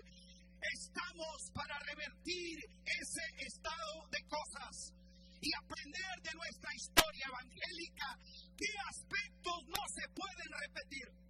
estamos 0.72 1.50
para 1.54 1.78
revertir 1.80 2.64
ese 2.84 3.24
estado 3.44 4.08
de 4.10 4.20
cosas 4.24 4.92
y 5.40 5.50
aprender 5.54 6.14
de 6.22 6.34
nuestra 6.34 6.74
historia 6.74 7.26
evangélica. 7.28 8.08
Qué 8.56 8.72
aspectos 8.88 9.58
no 9.68 9.84
se 9.94 10.08
pueden 10.16 10.50
repetir, 10.64 11.21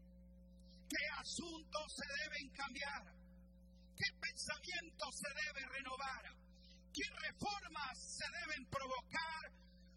qué 0.92 1.04
asuntos 1.20 1.96
se 1.96 2.06
deben 2.22 2.50
cambiar, 2.50 3.02
qué 3.96 4.08
pensamiento 4.20 5.04
se 5.12 5.28
debe 5.28 5.66
renovar 5.72 6.42
¿Qué 6.92 7.08
reformas 7.08 7.96
se 7.96 8.25
deben 8.28 8.66
provocar 8.66 9.49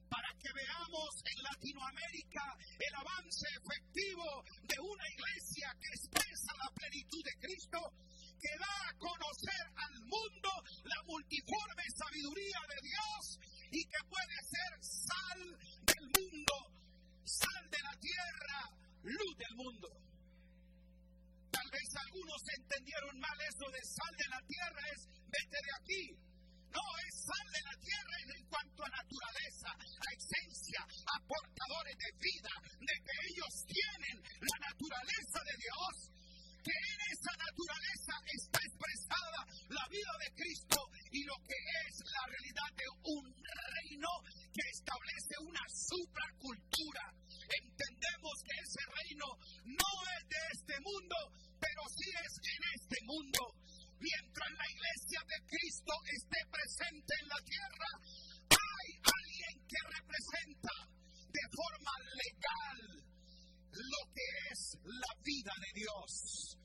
para 0.07 0.31
que 0.39 0.47
veamos 0.53 1.11
en 1.25 1.43
Latinoamérica 1.43 2.55
el 2.79 2.95
avance 2.95 3.47
efectivo 3.51 4.45
de 4.63 4.79
una 4.79 5.03
iglesia 5.09 5.75
que 5.81 5.89
expresa 5.89 6.55
la 6.55 6.71
plenitud 6.71 7.21
de 7.21 7.35
Cristo, 7.41 7.79
que 8.39 8.57
da 8.57 8.87
a 8.87 8.97
conocer 8.97 9.65
al 9.75 9.99
mundo 10.07 10.51
la 10.85 11.03
multiforme 11.03 11.83
sabiduría 11.99 12.61
de 12.63 12.79
Dios 12.87 13.39
y 13.71 13.83
que 13.83 14.01
puede 14.07 14.37
ser 14.47 14.71
sal 14.79 15.41
del 15.83 16.05
mundo, 16.15 16.55
sal 17.25 17.69
de 17.69 17.81
la 17.83 17.95
tierra, 17.99 18.71
luz 19.03 19.37
del 19.37 19.55
mundo? 19.57 20.14
Tal 21.55 21.69
vez 21.71 21.87
algunos 21.95 22.41
entendieron 22.51 23.15
mal 23.15 23.39
eso 23.39 23.65
de 23.71 23.79
sal 23.87 24.13
de 24.19 24.27
la 24.27 24.41
tierra, 24.43 24.81
es 24.91 25.01
vete 25.31 25.59
de 25.63 25.71
aquí. 25.79 26.03
No 26.67 26.83
es 26.99 27.13
sal 27.23 27.47
de 27.47 27.61
la 27.63 27.75
tierra 27.79 28.15
en 28.35 28.43
cuanto 28.51 28.83
a 28.83 28.89
naturaleza, 28.91 29.69
a 29.71 30.07
esencia, 30.19 30.81
a 30.83 31.15
portadores 31.23 31.95
de 31.95 32.11
vida, 32.19 32.53
de 32.75 32.95
que 33.07 33.15
ellos 33.31 33.53
tienen 33.71 34.15
la 34.19 34.57
naturaleza 34.67 35.39
de 35.47 35.55
Dios, 35.63 35.95
que 36.65 36.73
en 36.73 36.99
esa 37.13 37.33
naturaleza 37.37 38.15
está 38.25 38.57
expresada 38.57 39.39
la 39.69 39.85
vida 39.93 40.13
de 40.17 40.33
Cristo 40.33 40.79
y 41.11 41.21
lo 41.23 41.37
que 41.45 41.59
es 41.85 41.93
la 42.09 42.25
realidad 42.25 42.71
de 42.73 42.89
un 43.05 43.25
reino 43.29 44.09
que 44.49 44.65
establece 44.73 45.35
una 45.45 45.65
supracultura. 45.69 47.05
Entendemos 47.61 48.35
que 48.41 48.55
ese 48.57 48.83
reino 48.97 49.27
no 49.77 49.91
es 50.17 50.23
de 50.25 50.41
este 50.57 50.75
mundo, 50.81 51.17
pero 51.61 51.81
sí 51.93 52.09
es 52.09 52.33
en 52.49 52.61
este 52.81 52.97
mundo 53.05 53.41
mientras 53.99 54.49
la 54.57 54.67
iglesia 54.69 55.21
de 55.29 55.37
Cristo 55.45 55.93
esté 56.17 56.39
presente 56.49 57.13
en 57.21 57.27
la 57.29 57.41
tierra, 57.45 57.89
hay 58.49 58.89
alguien 59.01 59.55
que 59.69 59.81
representa 60.01 60.73
de 61.29 61.45
forma 61.53 61.93
legal 62.25 63.14
lo 63.75 64.01
que 64.13 64.27
es 64.51 64.77
la 64.83 65.11
vida 65.23 65.53
de 65.59 65.71
Dios. 65.81 66.57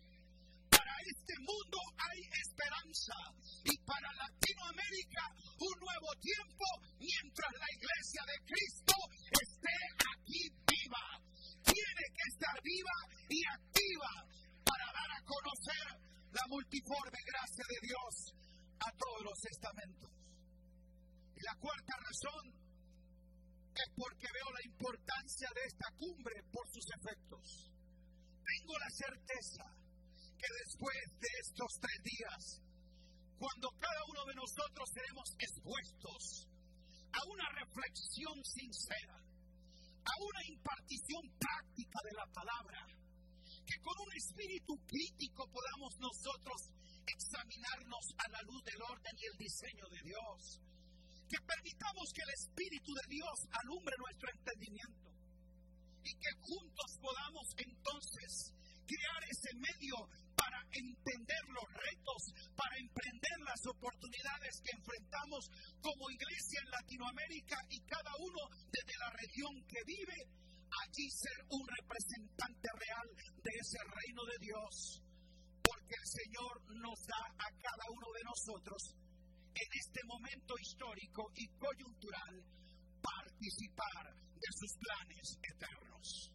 Para 0.71 0.95
este 1.03 1.35
mundo 1.43 1.79
hay 1.99 2.21
esperanza 2.31 3.17
y 3.65 3.75
para 3.83 4.09
Latinoamérica 4.15 5.25
un 5.59 5.77
nuevo 5.81 6.11
tiempo 6.23 6.67
mientras 6.99 7.53
la 7.59 7.71
iglesia 7.75 8.23
de 8.27 8.39
Cristo 8.47 8.95
esté 9.29 9.77
aquí 9.99 10.43
viva. 10.67 11.07
Tiene 11.67 12.05
que 12.15 12.25
estar 12.31 12.57
viva 12.63 12.97
y 13.29 13.39
activa 13.45 14.13
para 14.65 14.87
dar 14.95 15.11
a 15.11 15.25
conocer 15.27 15.87
la 16.31 16.45
multiforme 16.49 17.21
gracia 17.27 17.65
de 17.67 17.79
Dios 17.87 18.13
a 18.81 18.91
todos 18.97 19.23
los 19.25 19.39
estamentos. 19.51 20.11
Y 21.35 21.41
la 21.43 21.55
cuarta 21.59 21.95
razón 21.99 22.70
es 23.75 23.89
porque 23.95 24.27
veo 24.33 24.49
la 24.51 24.65
importancia 24.67 25.49
de 25.55 25.63
esta 25.67 25.89
cumbre 25.97 26.35
por 26.53 26.67
sus 26.71 26.87
efectos. 26.91 27.71
Tengo 28.43 28.75
la 28.79 28.91
certeza 28.91 29.65
que 30.35 30.49
después 30.65 30.99
de 31.21 31.31
estos 31.45 31.71
tres 31.81 32.01
días, 32.03 32.43
cuando 33.39 33.69
cada 33.79 34.03
uno 34.11 34.23
de 34.27 34.35
nosotros 34.35 34.89
seremos 34.93 35.29
expuestos 35.39 36.49
a 37.13 37.21
una 37.29 37.49
reflexión 37.61 38.37
sincera, 38.45 39.17
a 39.17 40.15
una 40.19 40.43
impartición 40.49 41.23
práctica 41.39 41.99
de 42.05 42.15
la 42.17 42.27
palabra, 42.33 42.81
que 43.67 43.77
con 43.83 43.95
un 44.01 44.13
espíritu 44.17 44.75
crítico 44.87 45.47
podamos 45.47 45.93
nosotros 45.99 46.59
examinarnos 47.07 48.05
a 48.19 48.27
la 48.31 48.43
luz 48.43 48.63
del 48.65 48.83
orden 48.83 49.15
y 49.17 49.25
el 49.27 49.37
diseño 49.39 49.87
de 49.91 50.01
Dios. 50.03 50.61
Que 51.31 51.39
permitamos 51.47 52.11
que 52.11 52.23
el 52.27 52.33
Espíritu 52.35 52.91
de 52.91 53.07
Dios 53.07 53.37
alumbre 53.63 53.95
nuestro 54.03 54.27
entendimiento 54.35 55.15
y 56.03 56.13
que 56.19 56.33
juntos 56.43 56.91
podamos 56.99 57.47
entonces 57.55 58.51
crear 58.83 59.23
ese 59.31 59.55
medio 59.55 59.95
para 60.35 60.59
entender 60.75 61.45
los 61.55 61.69
retos, 61.71 62.21
para 62.57 62.75
emprender 62.83 63.39
las 63.47 63.63
oportunidades 63.63 64.59
que 64.59 64.75
enfrentamos 64.75 65.47
como 65.79 66.11
iglesia 66.11 66.59
en 66.67 66.71
Latinoamérica 66.71 67.57
y 67.69 67.79
cada 67.87 68.11
uno 68.19 68.43
desde 68.67 68.99
la 68.99 69.11
región 69.15 69.55
que 69.71 69.85
vive 69.87 70.19
allí 70.83 71.07
ser 71.11 71.39
un 71.51 71.63
representante 71.63 72.69
real 72.75 73.07
de 73.39 73.53
ese 73.55 73.79
reino 73.87 74.23
de 74.27 74.39
Dios, 74.41 75.03
porque 75.63 75.95
el 75.95 76.09
Señor 76.11 76.55
nos 76.75 76.99
da 77.07 77.23
a 77.39 77.49
cada 77.55 77.87
uno 77.95 78.09
de 78.19 78.25
nosotros 78.27 78.81
en 79.61 79.71
este 79.77 80.01
momento 80.07 80.55
histórico 80.57 81.29
y 81.37 81.47
coyuntural 81.61 82.35
participar 83.01 84.09
de 84.17 84.51
sus 84.57 84.73
planes 84.81 85.27
eternos. 85.37 86.33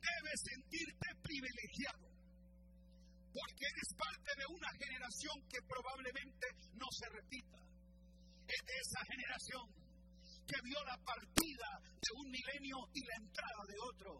Debes 0.00 0.40
sentirte 0.40 1.08
privilegiado, 1.20 2.08
porque 3.28 3.64
eres 3.68 3.90
parte 3.92 4.30
de 4.40 4.46
una 4.56 4.70
generación 4.80 5.36
que 5.48 5.60
probablemente 5.68 6.46
no 6.80 6.88
se 6.88 7.08
repita. 7.12 7.60
Es 8.48 8.62
de 8.64 8.76
esa 8.80 9.00
generación 9.04 9.66
que 10.48 10.58
vio 10.64 10.80
la 10.84 10.96
partida 11.04 11.68
de 11.84 12.10
un 12.16 12.26
milenio 12.30 12.78
y 12.94 13.04
la 13.04 13.16
entrada 13.20 13.62
de 13.68 13.76
otro. 13.84 14.10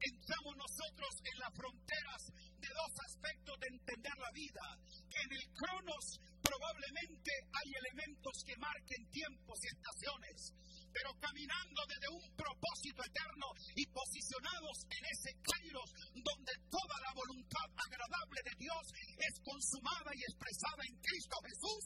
Entramos 0.00 0.54
nosotros 0.56 1.12
en 1.20 1.36
las 1.38 1.52
fronteras 1.52 2.22
de 2.56 2.68
dos 2.72 2.92
aspectos 3.04 3.54
de 3.60 3.68
entender 3.68 4.16
la 4.16 4.30
vida, 4.32 4.64
que 5.10 5.20
en 5.20 5.32
el 5.34 5.44
cronos 5.52 6.04
probablemente 6.50 7.30
hay 7.52 7.72
elementos 7.74 8.42
que 8.44 8.56
marquen 8.56 9.08
tiempos 9.10 9.58
y 9.62 9.68
estaciones, 9.68 10.54
pero 10.92 11.14
caminando 11.20 11.80
desde 11.86 12.08
un 12.08 12.24
propósito 12.36 13.02
eterno 13.04 13.46
y 13.74 13.86
posicionados 13.86 14.86
en 14.90 15.02
ese 15.06 15.30
kairos 15.42 15.88
donde 16.14 16.52
toda 16.70 16.96
la 17.00 17.12
voluntad 17.14 17.66
agradable 17.76 18.40
de 18.44 18.54
Dios 18.58 18.84
es 19.18 19.34
consumada 19.40 20.10
y 20.14 20.22
expresada 20.22 20.82
en 20.86 20.96
Cristo 21.00 21.36
Jesús, 21.46 21.84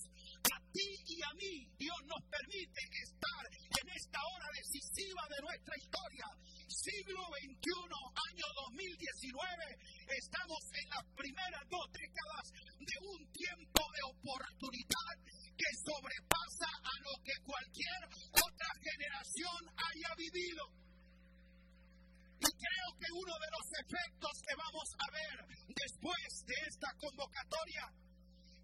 a 0.53 0.59
ti 0.73 0.89
y 1.07 1.23
a 1.23 1.33
mí 1.35 1.55
Dios 1.79 2.01
nos 2.07 2.23
permite 2.29 2.81
estar 3.03 3.45
en 3.53 3.87
esta 3.89 4.21
hora 4.23 4.49
decisiva 4.55 5.23
de 5.29 5.43
nuestra 5.43 5.75
historia. 5.77 6.27
Siglo 6.69 7.23
XXI, 7.39 7.71
año 8.33 8.47
2019, 8.73 9.79
estamos 10.09 10.61
en 10.73 10.89
las 10.91 11.05
primeras 11.17 11.65
dos 11.71 11.87
décadas 11.93 12.47
de 12.79 12.97
un 13.09 13.33
tiempo 13.33 13.83
de 13.95 14.03
oportunidad 14.05 15.15
que 15.57 15.71
sobrepasa 15.87 16.71
a 16.83 16.95
lo 17.07 17.15
que 17.23 17.35
cualquier 17.45 18.01
otra 18.35 18.71
generación 18.83 19.61
haya 19.77 20.11
vivido. 20.17 20.63
Y 22.41 22.51
creo 22.51 22.89
que 22.99 23.09
uno 23.13 23.35
de 23.39 23.51
los 23.55 23.67
efectos 23.81 24.35
que 24.47 24.55
vamos 24.57 24.89
a 24.99 25.07
ver 25.13 25.37
después 25.75 26.31
de 26.47 26.57
esta 26.69 26.91
convocatoria 26.99 28.04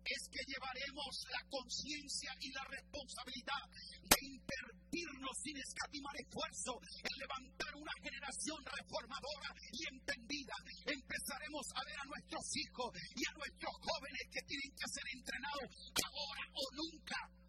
es 0.04 0.22
que 0.28 0.44
llevaremos 0.46 1.12
la 1.30 1.42
conciencia 1.48 2.32
y 2.40 2.52
la 2.52 2.64
responsabilidad 2.64 3.64
de 4.02 4.18
invertirnos 4.26 5.34
sin 5.42 5.56
escatimar 5.56 6.14
esfuerzo 6.16 6.72
en 7.04 7.14
levantar 7.18 7.72
una 7.76 7.94
generación 8.02 8.58
reformadora 8.64 9.50
y 9.72 9.80
entendida. 9.86 10.56
Empezaremos 10.86 11.64
a 11.74 11.84
ver 11.84 11.98
a 12.00 12.08
nuestros 12.08 12.44
hijos 12.56 12.88
y 13.14 13.22
a 13.28 13.32
nuestros 13.36 13.74
jóvenes 13.80 14.24
que 14.30 14.42
tienen 14.46 14.72
que 14.74 14.88
ser 14.88 15.06
entrenados 15.14 15.68
ahora 16.04 16.44
o 16.54 16.64
nunca 16.74 17.39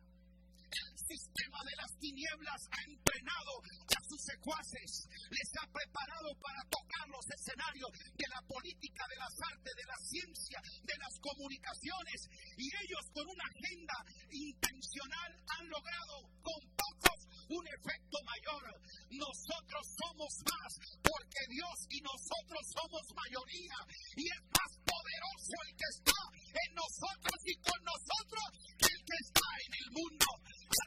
el 0.72 0.98
sistema 0.98 1.60
de 1.64 1.76
las 1.76 1.92
tinieblas 2.00 2.62
ha 2.72 2.82
entrenado 2.88 3.54
a 3.92 4.02
sus 4.08 4.22
secuaces, 4.24 5.08
les 5.30 5.50
ha 5.60 5.66
preparado 5.72 6.30
para 6.40 6.62
tocar 6.72 7.06
los 7.10 7.26
escenarios 7.30 7.92
de 8.16 8.28
la 8.32 8.42
política, 8.48 9.04
de 9.08 9.20
las 9.20 9.36
artes, 9.52 9.74
de 9.76 9.88
la 9.88 10.00
ciencia, 10.00 10.60
de 10.84 10.98
las 10.98 11.14
comunicaciones, 11.20 12.20
y 12.58 12.66
ellos 12.68 13.04
con 13.14 13.28
una 13.28 13.46
agenda 13.46 13.98
intencional 14.32 15.32
han 15.60 15.66
logrado 15.70 16.16
con 16.42 16.60
pocos 16.76 17.20
un 17.52 17.68
efecto 17.68 18.18
mayor. 18.24 18.64
Nosotros 19.12 19.84
somos 20.00 20.32
más 20.48 20.72
porque 21.04 21.42
Dios 21.52 21.76
y 21.90 22.00
nosotros 22.00 22.64
somos 22.72 23.04
mayoría 23.12 23.78
y 24.16 24.24
es 24.24 24.42
más 24.56 24.72
poderoso 24.88 25.56
el 25.68 25.74
que 25.76 25.90
está 25.92 26.22
en 26.48 26.72
nosotros 26.76 27.38
y 27.44 27.56
con 27.60 27.80
nosotros 27.84 28.48
que 28.80 28.88
el 28.88 29.02
que 29.04 29.18
está 29.20 29.50
en 29.68 29.74
el 29.84 29.88
mundo. 29.92 30.28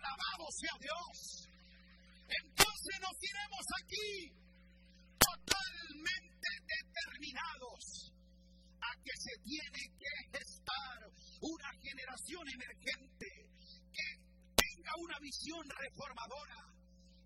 Alabado 0.00 0.44
sea 0.56 0.76
Dios. 0.80 1.16
Entonces 2.24 2.93
nos 3.04 3.20
iremos 3.20 3.66
aquí 3.84 4.32
totalmente 5.20 6.48
determinados 6.64 8.12
a 8.80 8.90
que 9.04 9.12
se 9.20 9.34
tiene 9.44 9.82
que 10.00 10.14
gestar 10.32 11.12
una 11.40 11.70
generación 11.84 12.48
emergente 12.48 13.28
que 13.92 14.08
tenga 14.56 14.92
una 15.04 15.18
visión 15.20 15.68
reformadora 15.68 16.64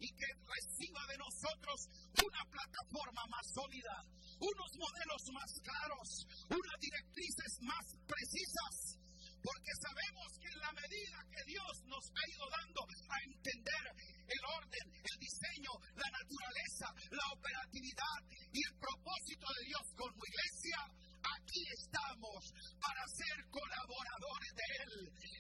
y 0.01 0.09
que 0.19 0.27
reciba 0.51 1.07
de 1.07 1.19
nosotros 1.19 1.87
una 2.27 2.43
plataforma 2.51 3.23
más 3.31 3.47
sólida, 3.55 4.03
unos 4.41 4.71
modelos 4.79 5.23
más 5.31 5.51
claros, 5.62 6.27
unas 6.51 6.79
directrices 6.81 7.59
más 7.62 7.87
precisas 8.07 8.98
porque 9.42 9.72
sabemos 9.81 10.29
que 10.40 10.48
en 10.48 10.61
la 10.61 10.72
medida 10.72 11.18
que 11.31 11.42
Dios 11.46 11.72
nos 11.87 12.05
ha 12.11 12.24
ido 12.29 12.44
dando 12.51 12.81
a 12.83 13.16
entender 13.22 13.85
el 14.29 14.42
orden, 14.44 14.87
el 15.03 15.18
diseño, 15.18 15.72
la 15.94 16.11
naturaleza, 16.11 16.87
la 17.11 17.27
operatividad 17.33 18.18
y 18.53 18.61
el 18.62 18.74
propósito 18.79 19.46
de 19.46 19.62
Dios 19.66 19.85
como 19.96 20.20
iglesia, 20.27 20.79
aquí 21.37 21.62
estamos 21.77 22.41
para 22.81 23.03
ser 23.09 23.37
colaboradores 23.51 24.53
de 24.55 24.67
Él, 24.83 24.93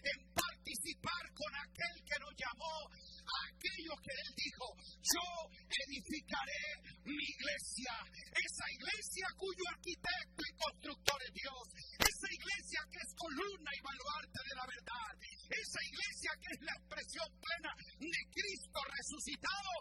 en 0.04 0.18
participar 0.34 1.24
con 1.32 1.52
aquel 1.56 1.96
que 2.04 2.18
nos 2.20 2.34
llamó 2.36 2.76
a 2.88 3.36
aquello 3.48 3.94
que 4.02 4.12
Él 4.12 4.30
dijo, 4.36 4.66
yo 5.00 5.26
edificaré 5.68 6.64
mi 7.04 7.24
iglesia, 7.24 7.94
esa 8.34 8.66
iglesia 8.72 9.26
cuyo 9.36 9.64
arquitecto 9.72 10.40
y 10.44 10.56
constructor 10.56 11.18
es 11.24 11.32
Dios, 11.32 11.64
esa 11.98 12.28
iglesia 12.32 12.80
que 12.90 13.00
es 13.00 13.10
columna 13.16 13.70
y 13.72 13.80
baluarte 13.80 14.38
de 14.44 14.54
la 14.54 14.66
verdad, 14.66 15.12
esa 15.48 15.80
iglesia 15.88 16.30
que 16.40 16.50
es 16.52 16.60
la 16.62 16.74
expresión 16.78 17.28
plena 17.40 17.72
de 17.98 18.20
Cristo 18.32 18.78
resucitado, 18.92 19.72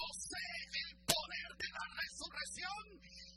posee 0.00 0.58
el 0.80 0.90
poder 1.04 1.50
de 1.60 1.68
la 1.76 1.86
resurrección 2.00 2.84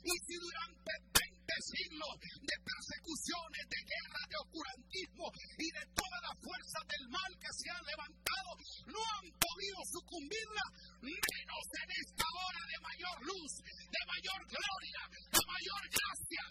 y 0.04 0.12
si 0.24 0.34
durante 0.40 0.92
20 1.12 1.44
siglos 1.60 2.12
de 2.20 2.56
persecuciones, 2.64 3.62
de 3.68 3.80
guerra, 3.84 4.20
de 4.28 4.36
oscurantismo 4.40 5.26
y 5.60 5.68
de 5.68 5.84
todas 5.92 6.20
las 6.24 6.36
fuerzas 6.40 6.82
del 6.88 7.04
mal 7.08 7.32
que 7.40 7.52
se 7.52 7.68
han 7.68 7.84
levantado 7.84 8.50
no 8.88 9.00
han 9.00 9.26
podido 9.36 9.78
sucumbirla, 9.92 10.64
menos 11.00 11.64
en 11.84 11.88
esta 12.00 12.26
hora 12.32 12.62
de 12.68 12.78
mayor 12.80 13.18
luz, 13.28 13.52
de 13.64 14.02
mayor 14.08 14.40
gloria, 14.44 15.02
de 15.32 15.42
mayor 15.44 15.82
gracia, 15.88 16.44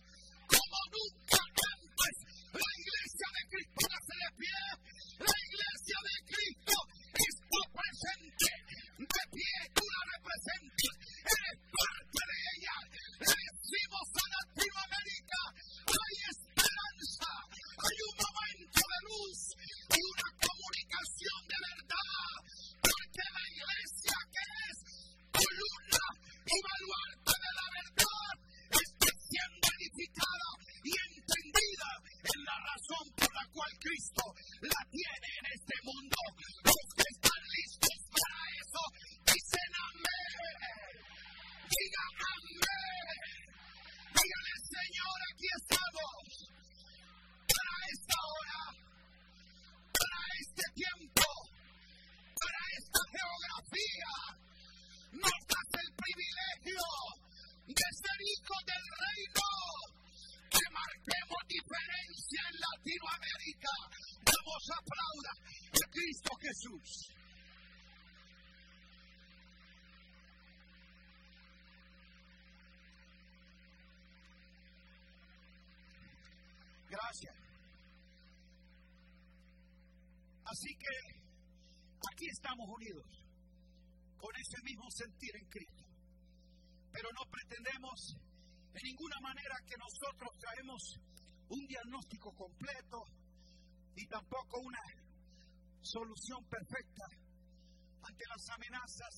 como 0.49 0.77
nunca 0.93 1.41
antes. 1.41 2.15
La 2.53 2.71
iglesia 2.73 3.27
de 3.33 3.43
Cristo 3.49 3.81
nace 3.89 4.15
de 4.17 4.29
pie, 4.37 4.61
la 5.25 5.37
iglesia 5.45 5.97
de 6.09 6.15
Cristo 6.33 6.75
está 7.13 7.61
presente, 7.73 8.49
de 8.97 9.23
pie 9.33 9.53
tú 9.73 9.83
la 9.93 10.01
representas, 10.13 10.93
eres 11.23 11.57
parte 11.73 12.21
de 12.29 12.37
ella. 12.53 12.75
Que 80.83 80.97
aquí 82.11 82.27
estamos 82.27 82.67
unidos 82.67 83.07
con 84.17 84.31
ese 84.35 84.59
mismo 84.63 84.87
sentir 84.91 85.31
en 85.35 85.47
Cristo. 85.47 85.83
Pero 86.91 87.09
no 87.15 87.23
pretendemos 87.31 87.99
de 88.71 88.81
ninguna 88.83 89.19
manera 89.21 89.55
que 89.65 89.77
nosotros 89.79 90.31
traemos 90.39 90.81
un 91.49 91.63
diagnóstico 91.67 92.31
completo 92.35 92.99
y 93.95 94.05
tampoco 94.07 94.59
una 94.61 94.83
solución 95.81 96.43
perfecta 96.49 97.05
ante 98.03 98.23
las 98.27 98.43
amenazas, 98.55 99.13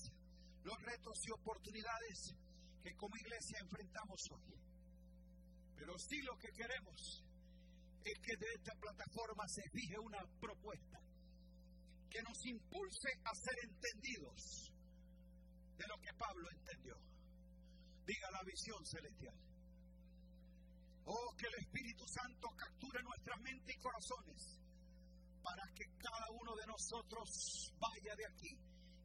los 0.63 0.78
retos 0.82 1.17
y 1.25 1.32
oportunidades 1.32 2.36
que 2.84 2.93
como 2.95 3.15
iglesia 3.17 3.60
enfrentamos 3.62 4.19
hoy. 4.32 4.58
Pero 5.75 5.93
sí 5.97 6.21
lo 6.21 6.38
que 6.38 6.51
queremos 6.56 7.23
es 8.04 8.17
que 8.21 8.38
de 8.38 8.49
esta 8.54 8.73
plataforma 8.80 9.43
se 9.47 9.63
fije 9.71 9.99
una 9.99 10.21
propuesta 10.39 11.04
nos 12.27 12.45
impulse 12.45 13.09
a 13.23 13.31
ser 13.35 13.55
entendidos 13.63 14.71
de 15.77 15.85
lo 15.88 15.97
que 16.01 16.13
Pablo 16.17 16.47
entendió. 16.51 16.95
Diga 18.05 18.31
la 18.31 18.43
visión 18.43 18.85
celestial. 18.85 19.38
Oh, 21.05 21.35
que 21.38 21.45
el 21.45 21.55
Espíritu 21.61 22.03
Santo 22.07 22.49
capture 22.57 23.03
nuestra 23.03 23.38
mente 23.38 23.73
y 23.73 23.81
corazones 23.81 24.59
para 25.43 25.63
que 25.75 25.85
cada 26.01 26.25
uno 26.31 26.55
de 26.55 26.65
nosotros 26.65 27.71
vaya 27.77 28.15
de 28.15 28.25
aquí 28.25 28.57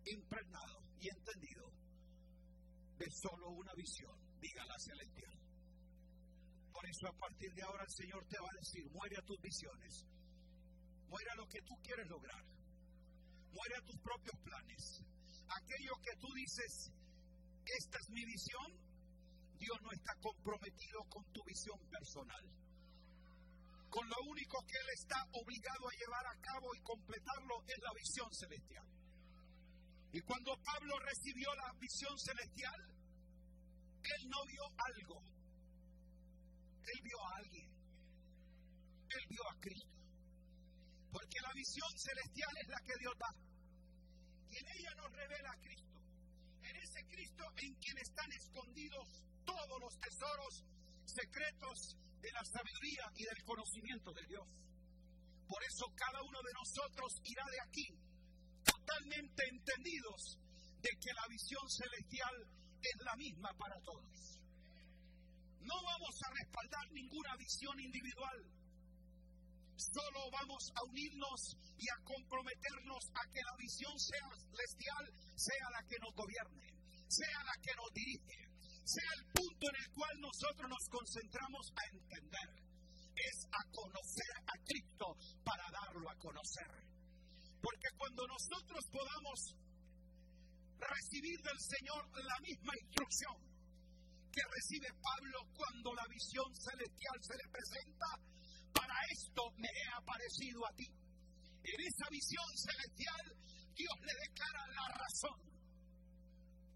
impregnado 0.07 0.81
y 0.99 1.09
entendido 1.09 1.71
de 2.97 3.07
solo 3.11 3.51
una 3.51 3.75
visión, 3.75 4.17
diga 4.41 4.65
la 4.65 4.79
celestial. 4.79 5.37
Por 6.73 6.89
eso 6.89 7.09
a 7.09 7.17
partir 7.19 7.53
de 7.53 7.63
ahora 7.63 7.85
el 7.85 7.93
Señor 7.93 8.25
te 8.29 8.41
va 8.41 8.49
a 8.49 8.59
decir, 8.59 8.91
muere 8.91 9.17
a 9.19 9.23
tus 9.23 9.41
visiones, 9.41 10.07
muere 11.09 11.31
a 11.31 11.37
lo 11.37 11.47
que 11.47 11.61
tú 11.63 11.75
quieres 11.83 12.09
lograr, 12.09 12.45
muere 13.53 13.75
a 13.77 13.85
tus 13.85 13.99
propios 14.01 14.37
planes. 14.43 15.03
Aquello 15.49 15.95
que 16.03 16.17
tú 16.21 16.29
dices, 16.35 16.93
esta 17.65 17.99
es 17.99 18.11
mi 18.11 18.25
visión, 18.25 18.69
Dios 19.59 19.79
no 19.83 19.91
está 19.93 20.15
comprometido 20.21 21.05
con 21.09 21.25
tu 21.33 21.43
visión 21.45 21.79
personal. 21.91 22.45
Con 23.91 24.09
lo 24.09 24.17
único 24.31 24.59
que 24.67 24.79
Él 24.79 24.89
está 24.95 25.19
obligado 25.33 25.89
a 25.89 25.97
llevar 25.99 26.27
a 26.27 26.41
cabo 26.41 26.75
y 26.75 26.81
completarlo 26.81 27.63
es 27.67 27.79
la 27.83 27.93
visión 27.93 28.33
celestial. 28.33 28.87
Y 30.13 30.21
cuando 30.23 30.57
Pablo 30.65 30.99
recibió 30.99 31.49
la 31.55 31.73
visión 31.79 32.19
celestial, 32.19 33.01
él 34.03 34.29
no 34.29 34.45
vio 34.47 34.65
algo. 34.77 35.23
Él 36.83 37.01
vio 37.03 37.19
a 37.21 37.37
alguien. 37.37 37.71
Él 39.11 39.25
vio 39.29 39.43
a 39.49 39.61
Cristo. 39.61 40.00
Porque 41.13 41.41
la 41.43 41.53
visión 41.55 41.91
celestial 41.99 42.55
es 42.63 42.69
la 42.69 42.81
que 42.87 42.99
Dios 42.99 43.15
da. 43.19 43.31
Y 44.51 44.57
en 44.59 44.67
ella 44.79 44.95
nos 44.97 45.11
revela 45.13 45.51
a 45.51 45.61
Cristo. 45.61 45.99
En 46.63 46.77
ese 46.77 47.05
Cristo 47.07 47.45
en 47.57 47.75
quien 47.75 47.99
están 47.99 48.31
escondidos 48.33 49.07
todos 49.45 49.81
los 49.81 49.95
tesoros 49.99 50.65
secretos 51.05 51.97
de 52.21 52.31
la 52.33 52.45
sabiduría 52.45 53.05
y 53.17 53.25
del 53.25 53.45
conocimiento 53.45 54.13
de 54.13 54.27
Dios. 54.27 54.49
Por 55.49 55.63
eso 55.65 55.87
cada 55.97 56.23
uno 56.23 56.39
de 56.47 56.53
nosotros 56.55 57.11
irá 57.25 57.45
de 57.51 57.61
aquí 57.67 57.87
totalmente 58.63 59.43
entendidos 59.51 60.39
de 60.81 60.91
que 61.01 61.13
la 61.13 61.27
visión 61.29 61.65
celestial 61.69 62.35
es 62.81 62.97
la 63.05 63.17
misma 63.17 63.51
para 63.59 63.77
todos. 63.83 64.41
No 65.61 65.75
vamos 65.83 66.15
a 66.25 66.31
respaldar 66.31 66.91
ninguna 66.93 67.37
visión 67.37 67.79
individual. 67.81 68.60
Solo 69.81 70.29
vamos 70.31 70.61
a 70.77 70.85
unirnos 70.85 71.57
y 71.79 71.89
a 71.89 71.97
comprometernos 72.05 73.01
a 73.17 73.23
que 73.33 73.41
la 73.41 73.57
visión 73.57 73.97
celestial 73.97 75.05
sea 75.37 75.67
la 75.73 75.83
que 75.89 75.97
nos 76.05 76.13
gobierne, 76.13 76.69
sea 77.09 77.41
la 77.49 77.57
que 77.65 77.73
nos 77.81 77.89
dirige, 77.97 78.39
sea 78.85 79.11
el 79.17 79.25
punto 79.33 79.65
en 79.73 79.77
el 79.81 79.89
cual 79.97 80.15
nosotros 80.21 80.69
nos 80.69 80.85
concentramos 80.85 81.65
a 81.73 81.83
entender. 81.97 82.49
Es 83.17 83.49
a 83.53 83.63
conocer 83.73 84.35
a 84.45 84.55
Cristo 84.69 85.17
para 85.45 85.65
darlo 85.73 86.11
a 86.11 86.17
conocer. 86.17 86.71
Porque 87.61 87.89
cuando 87.97 88.27
nosotros 88.29 88.85
podamos 88.93 89.57
recibir 90.77 91.41
del 91.41 91.61
Señor 91.61 92.05
la 92.21 92.39
misma 92.41 92.73
instrucción 92.85 93.37
que 94.33 94.41
recibe 94.45 94.89
Pablo 95.01 95.41
cuando 95.57 95.95
la 95.95 96.07
visión 96.09 96.49
celestial 96.55 97.17
se 97.21 97.37
le 97.37 97.47
presenta, 97.49 98.09
para 98.73 98.95
esto 99.11 99.43
me 99.57 99.69
he 99.69 99.89
aparecido 99.97 100.67
a 100.67 100.73
ti. 100.75 100.87
En 101.63 101.81
esa 101.81 102.07
visión 102.11 102.49
celestial 102.57 103.25
Dios 103.75 103.97
le 104.01 104.15
declara 104.29 104.67
la 104.69 104.87
razón 104.97 105.41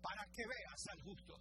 para 0.01 0.25
que 0.33 0.47
veas 0.47 0.83
al 0.91 1.01
justo. 1.03 1.35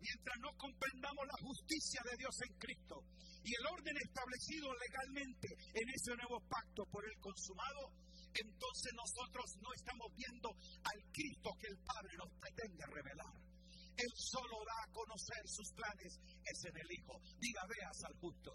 Mientras 0.00 0.38
no 0.40 0.50
comprendamos 0.56 1.26
la 1.26 1.46
justicia 1.46 2.00
de 2.04 2.16
Dios 2.16 2.34
en 2.46 2.58
Cristo, 2.58 3.04
y 3.48 3.50
el 3.54 3.66
orden 3.72 3.96
establecido 3.96 4.68
legalmente 4.74 5.48
en 5.72 5.88
ese 5.88 6.12
nuevo 6.16 6.40
pacto 6.48 6.84
por 6.92 7.04
el 7.04 7.16
consumado, 7.20 7.96
entonces 8.34 8.92
nosotros 8.94 9.56
no 9.62 9.72
estamos 9.72 10.12
viendo 10.14 10.50
al 10.84 11.00
Cristo 11.12 11.50
que 11.58 11.68
el 11.68 11.78
Padre 11.80 12.12
nos 12.18 12.30
pretende 12.38 12.84
revelar. 12.86 13.47
Él 13.98 14.12
solo 14.14 14.62
da 14.62 14.78
a 14.86 14.92
conocer 14.94 15.42
sus 15.46 15.72
planes, 15.74 16.12
es 16.46 16.64
en 16.64 16.76
el 16.78 16.88
Hijo. 16.94 17.18
Diga, 17.38 17.62
veas 17.66 17.98
al 18.06 18.14
justo. 18.22 18.54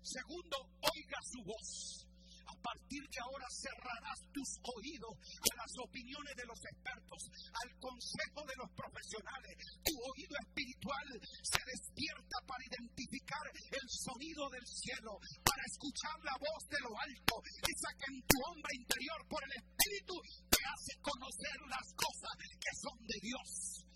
Segundo, 0.00 0.56
oiga 0.80 1.20
su 1.20 1.44
voz. 1.44 2.08
A 2.48 2.56
partir 2.64 3.04
de 3.04 3.20
ahora 3.20 3.44
cerrarás 3.52 4.20
tus 4.32 4.48
oídos 4.72 5.12
a 5.36 5.52
las 5.52 5.72
opiniones 5.84 6.32
de 6.32 6.48
los 6.48 6.60
expertos, 6.64 7.20
al 7.52 7.70
consejo 7.76 8.40
de 8.48 8.56
los 8.56 8.70
profesionales. 8.72 9.52
Tu 9.84 9.92
oído 9.92 10.32
espiritual 10.48 11.08
se 11.44 11.60
despierta 11.68 12.36
para 12.48 12.64
identificar 12.64 13.44
el 13.52 13.86
sonido 13.92 14.48
del 14.48 14.64
cielo, 14.64 15.12
para 15.44 15.62
escuchar 15.68 16.16
la 16.24 16.36
voz 16.40 16.62
de 16.72 16.80
lo 16.88 16.92
alto, 16.96 17.34
esa 17.68 17.90
que 18.00 18.08
en 18.16 18.20
tu 18.24 18.36
hombre 18.48 18.72
interior 18.80 19.20
por 19.28 19.44
el 19.44 19.52
Espíritu 19.52 20.16
te 20.48 20.60
hace 20.64 20.92
conocer 21.04 21.58
las 21.68 21.86
cosas 22.00 22.32
que 22.56 22.72
son 22.80 22.96
de 23.04 23.18
Dios. 23.28 23.87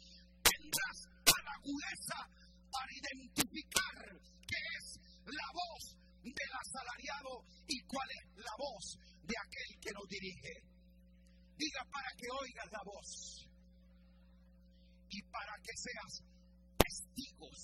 Tendrás 0.63 0.99
la 1.43 1.53
agudeza 1.59 2.19
para 2.71 2.91
identificar 2.95 3.99
qué 4.47 4.61
es 4.79 5.01
la 5.27 5.49
voz 5.51 5.83
del 6.23 6.53
asalariado 6.55 7.43
y 7.67 7.83
cuál 7.83 8.09
es 8.11 8.25
la 8.37 8.55
voz 8.59 8.85
de 9.27 9.35
aquel 9.43 9.71
que 9.83 9.91
nos 9.91 10.07
dirige. 10.07 10.55
Diga 11.59 11.83
para 11.91 12.11
que 12.17 12.27
oigas 12.31 12.69
la 12.71 12.83
voz 12.87 13.11
y 15.11 15.23
para 15.35 15.55
que 15.63 15.75
seas 15.75 16.13
testigos 16.79 17.59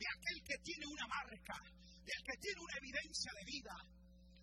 de 0.00 0.06
aquel 0.08 0.38
que 0.42 0.56
tiene 0.64 0.86
una 0.86 1.06
marca, 1.06 1.56
del 2.00 2.20
que 2.24 2.36
tiene 2.40 2.60
una 2.60 2.76
evidencia 2.80 3.32
de 3.36 3.44
vida. 3.44 3.99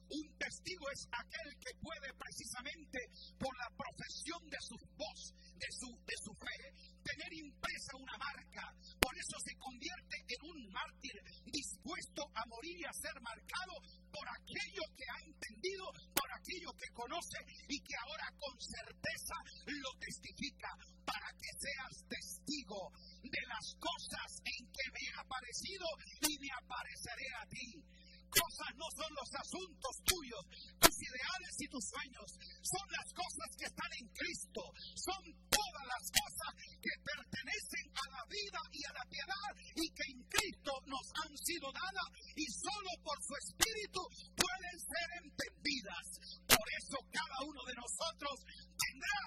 Un 0.10 0.38
testigo 0.38 0.86
es 0.92 1.08
aquel 1.12 1.50
que 1.60 1.76
puede 1.82 2.14
precisamente 2.16 3.00
por 3.38 3.52
la 3.58 3.70
profesión 3.76 4.40
de 4.48 4.58
su 4.62 4.78
voz, 4.96 5.34
de 5.56 5.68
su, 5.72 5.90
de 6.06 6.18
su 6.24 6.34
fe, 6.40 6.58
tener 7.04 7.34
impresa 7.34 7.92
una 8.00 8.18
marca. 8.18 8.72
Por 9.00 9.12
eso 9.18 9.38
se 9.44 9.56
convierte 9.58 10.16
en 10.28 10.42
un 10.48 10.72
mártir 10.72 11.16
dispuesto 11.46 12.24
a 12.36 12.46
morir 12.48 12.78
y 12.80 12.86
a 12.86 12.94
ser 12.94 13.20
marcado 13.22 13.74
por 14.12 14.28
aquello 14.30 14.84
que 14.96 15.08
ha 15.12 15.20
entendido, 15.28 15.86
por 16.16 16.30
aquello 16.32 16.72
que 16.80 16.94
conoce 16.94 17.40
y 17.68 17.80
que 17.82 17.96
ahora 18.08 18.32
con 18.40 18.56
certeza 18.60 19.36
lo 19.66 19.92
testifica 20.00 20.72
para 21.04 21.28
que 21.36 21.52
seas 21.60 22.08
testigo 22.08 22.92
de 23.24 23.44
las 23.48 23.76
cosas 23.76 24.30
en 24.46 24.72
que 24.72 24.86
me 24.94 25.04
he 25.04 25.20
aparecido 25.20 25.88
y 26.28 26.40
me 26.40 26.50
apareceré 26.56 27.28
a 27.42 27.46
ti. 27.48 27.97
Cosas 28.38 28.72
no 28.78 28.88
son 28.94 29.12
los 29.18 29.30
asuntos 29.34 29.94
tuyos, 30.06 30.44
tus 30.78 30.96
ideales 31.02 31.54
y 31.58 31.68
tus 31.74 31.86
sueños, 31.90 32.30
son 32.62 32.86
las 32.94 33.10
cosas 33.14 33.50
que 33.58 33.66
están 33.66 33.92
en 33.98 34.08
Cristo, 34.14 34.62
son 34.94 35.24
todas 35.50 35.86
las 35.90 36.06
cosas 36.14 36.52
que 36.78 36.94
pertenecen 37.02 37.86
a 37.98 38.06
la 38.14 38.24
vida 38.30 38.62
y 38.72 38.82
a 38.86 38.94
la 38.94 39.06
piedad 39.10 39.50
y 39.74 39.86
que 39.90 40.06
en 40.14 40.20
Cristo 40.30 40.72
nos 40.86 41.06
han 41.26 41.34
sido 41.38 41.66
dadas 41.74 42.10
y 42.36 42.46
solo 42.46 42.92
por 43.02 43.18
su 43.26 43.34
Espíritu 43.42 44.02
pueden 44.38 44.78
ser 44.86 45.08
entendidas. 45.26 46.06
Por 46.46 46.68
eso 46.78 46.98
cada 47.10 47.38
uno 47.42 47.62
de 47.66 47.74
nosotros 47.74 48.36
tendrá 48.78 49.22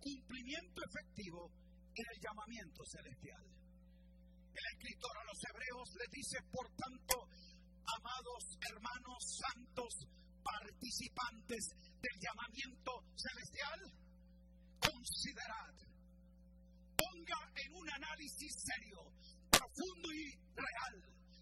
cumplimiento 0.00 0.78
efectivo 0.82 1.52
en 1.94 2.06
el 2.10 2.18
llamamiento 2.20 2.82
celestial. 2.86 3.44
El 4.50 4.66
escritor 4.76 5.14
a 5.16 5.24
los 5.24 5.38
hebreos 5.46 5.88
le 5.94 6.06
dice, 6.10 6.38
por 6.50 6.66
tanto, 6.74 7.16
amados 7.86 8.42
hermanos 8.70 9.22
santos, 9.40 9.92
participantes 10.42 11.62
del 12.00 12.16
llamamiento 12.20 12.92
celestial, 13.16 13.80
considerad, 14.80 15.74
ponga 16.96 17.40
en 17.56 17.74
un 17.74 17.90
análisis 17.90 18.52
serio, 18.56 19.00
profundo 19.50 20.08
y 20.12 20.24
real. 20.54 20.94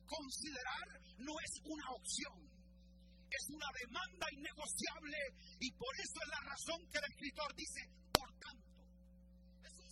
Considerar 0.07 0.88
no 1.18 1.35
es 1.44 1.53
una 1.64 1.90
opción, 1.92 2.38
es 3.29 3.44
una 3.51 3.68
demanda 3.79 4.27
innegociable 4.33 5.18
y 5.61 5.70
por 5.72 5.94
eso 6.01 6.18
es 6.22 6.29
la 6.29 6.42
razón 6.48 6.81
que 6.90 6.98
el 6.98 7.05
escritor 7.12 7.55
dice, 7.55 7.81
por 8.12 8.31
tanto, 8.40 8.67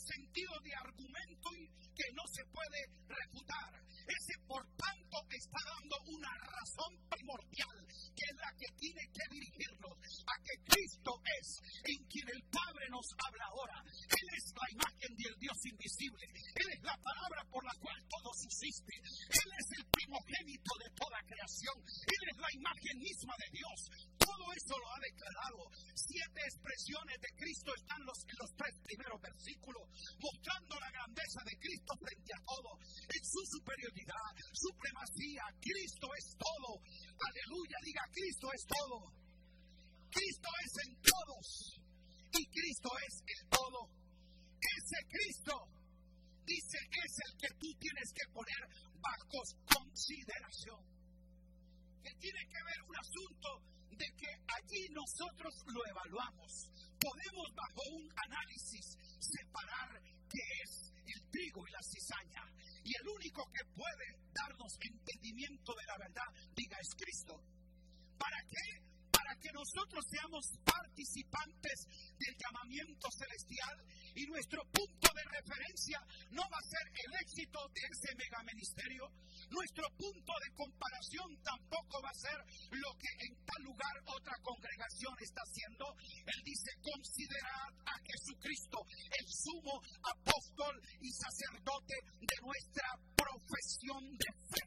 sentido 0.06 0.52
de 0.62 0.72
argumento 0.74 1.50
que 1.96 2.06
no 2.14 2.22
se 2.30 2.44
puede 2.52 2.80
refutar. 3.08 3.72
Ese 4.06 4.38
por 4.46 4.62
tanto 4.78 5.16
está 5.34 5.58
dando 5.66 5.96
una 6.14 6.30
razón 6.38 6.92
primordial, 7.10 7.76
que 8.14 8.24
es 8.30 8.36
la 8.38 8.52
que 8.54 8.70
tiene 8.78 9.02
que 9.10 9.26
dirigirnos 9.34 9.98
a 10.30 10.34
que 10.46 10.54
Cristo 10.62 11.10
es 11.26 11.46
en 11.82 11.98
quien 12.06 12.28
el 12.30 12.42
Padre 12.46 12.86
nos 12.90 13.06
habla 13.18 13.44
ahora. 13.50 13.82
Él 13.82 14.28
es 14.30 14.46
la 14.54 14.68
imagen 14.78 15.12
del 15.16 15.34
Dios 15.42 15.58
invisible. 15.66 16.24
Él 16.54 16.65
la 16.86 16.96
palabra 17.02 17.42
por 17.50 17.62
la 17.66 17.74
cual 17.82 17.98
todo 18.06 18.30
subsiste. 18.32 18.94
Él 18.94 19.50
es 19.58 19.68
el 19.78 19.84
primogénito 19.90 20.70
de 20.78 20.88
toda 20.94 21.18
creación. 21.26 21.76
Él 21.82 22.22
es 22.30 22.38
la 22.38 22.50
imagen 22.54 22.96
misma 23.02 23.34
de 23.42 23.48
Dios. 23.50 23.78
Todo 24.22 24.44
eso 24.54 24.74
lo 24.78 24.88
ha 24.94 25.00
declarado. 25.02 25.60
Siete 25.94 26.40
expresiones 26.46 27.18
de 27.18 27.30
Cristo 27.34 27.74
están 27.74 28.00
los, 28.06 28.18
en 28.22 28.36
los 28.38 28.50
tres 28.54 28.74
primeros 28.86 29.18
versículos, 29.20 29.84
mostrando 30.22 30.74
la 30.78 30.90
grandeza 30.94 31.40
de 31.42 31.54
Cristo 31.58 31.92
frente 31.98 32.30
a 32.30 32.40
todo, 32.46 32.70
en 32.78 33.22
su 33.26 33.42
superioridad, 33.58 34.30
supremacía. 34.54 35.42
Cristo 35.58 36.06
es 36.14 36.26
todo. 36.38 36.70
Aleluya, 37.18 37.78
diga, 37.82 38.04
Cristo 38.14 38.46
es 38.54 38.62
todo. 38.66 38.98
Cristo 40.10 40.48
es 40.64 40.72
en 40.86 40.92
todos 41.02 41.46
y 42.32 42.42
Cristo 42.46 42.90
es 43.06 43.14
el 43.26 43.48
todo. 43.48 43.80
Ese 44.56 44.98
Cristo, 45.08 45.54
dice, 46.46 46.78
es 46.78 47.12
el 47.26 47.32
que 47.38 47.50
tú 47.58 47.68
tienes 47.78 48.08
que 48.14 48.26
poner 48.32 48.62
bajo 49.02 49.40
consideración. 49.66 50.80
Que 52.02 52.14
tiene 52.22 52.42
que 52.46 52.60
ver 52.62 52.80
un 52.86 52.96
asunto 52.96 53.48
de 53.90 54.06
que 54.14 54.30
allí 54.30 54.82
nosotros 54.94 55.52
lo 55.66 55.82
evaluamos. 55.90 56.70
Podemos 57.02 57.48
bajo 57.54 57.82
un 57.98 58.06
análisis 58.14 58.96
separar 59.18 59.90
qué 60.30 60.44
es 60.62 60.92
el 61.06 61.20
trigo 61.30 61.66
y 61.66 61.72
la 61.72 61.82
cizaña. 61.82 62.44
Y 62.84 62.90
el 62.94 63.08
único 63.08 63.42
que 63.50 63.64
puede 63.74 64.06
darnos 64.30 64.72
entendimiento 64.80 65.74
de 65.74 65.86
la 65.86 65.98
verdad, 65.98 66.30
diga, 66.54 66.76
es 66.78 66.94
Cristo. 66.94 67.34
¿Para 68.16 68.38
qué? 68.46 68.95
Para 69.26 69.42
que 69.42 69.50
nosotros 69.58 70.06
seamos 70.06 70.46
participantes 70.62 71.78
del 72.14 72.34
llamamiento 72.38 73.10
celestial 73.10 73.74
y 74.14 74.22
nuestro 74.30 74.62
punto 74.70 75.08
de 75.10 75.24
referencia 75.34 75.98
no 76.30 76.46
va 76.46 76.54
a 76.62 76.70
ser 76.70 76.86
el 76.94 77.10
éxito 77.26 77.58
de 77.74 77.82
ese 77.90 78.14
mega 78.14 78.38
ministerio, 78.46 79.02
nuestro 79.50 79.82
punto 79.98 80.30
de 80.30 80.54
comparación 80.54 81.26
tampoco 81.42 81.98
va 82.06 82.10
a 82.14 82.22
ser 82.22 82.38
lo 82.70 82.94
que 83.02 83.10
en 83.26 83.34
tal 83.42 83.62
lugar 83.66 83.94
otra 84.14 84.38
congregación 84.46 85.10
está 85.18 85.42
haciendo. 85.42 85.90
Él 86.22 86.40
dice, 86.46 86.70
considerad 86.86 87.70
a 87.82 87.98
Jesucristo 88.06 88.78
el 89.10 89.26
sumo 89.26 89.74
apóstol 90.06 90.74
y 91.02 91.10
sacerdote 91.10 91.98
de 92.14 92.36
nuestra 92.46 92.94
profesión 93.18 94.06
de 94.06 94.30
fe. 94.54 94.62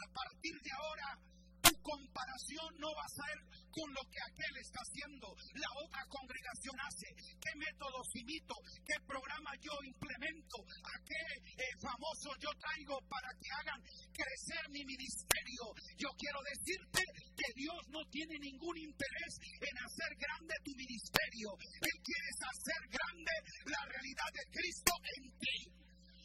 A 0.00 0.06
partir 0.16 0.56
de 0.64 0.72
ahora, 0.72 1.30
tu 1.70 1.82
comparación 1.82 2.70
no 2.82 2.90
va 2.98 3.06
a 3.06 3.14
ser 3.14 3.36
con 3.70 3.86
lo 3.94 4.02
que 4.10 4.18
aquel 4.18 4.54
está 4.58 4.82
haciendo, 4.82 5.30
la 5.54 5.70
otra 5.86 6.02
congregación 6.10 6.74
hace, 6.82 7.06
qué 7.38 7.52
métodos 7.54 8.06
imito, 8.18 8.54
qué 8.82 8.98
programa 9.06 9.54
yo 9.62 9.70
implemento, 9.86 10.58
a 10.66 10.94
qué 11.06 11.22
eh, 11.62 11.74
famoso 11.78 12.34
yo 12.42 12.50
traigo 12.58 12.98
para 13.06 13.30
que 13.38 13.48
hagan 13.62 13.80
crecer 14.10 14.64
mi 14.74 14.82
ministerio. 14.82 15.62
Yo 15.94 16.10
quiero 16.18 16.42
decirte 16.42 17.02
que 17.38 17.48
Dios 17.54 17.80
no 17.94 18.02
tiene 18.10 18.34
ningún 18.42 18.76
interés 18.76 19.32
en 19.62 19.74
hacer 19.78 20.10
grande 20.18 20.54
tu 20.66 20.74
ministerio. 20.74 21.54
Él 21.54 21.96
quiere 22.02 22.28
hacer 22.50 22.82
grande 22.90 23.34
la 23.70 23.82
realidad 23.86 24.30
de 24.34 24.44
Cristo 24.50 24.92
en 25.14 25.24
ti. 25.38 25.58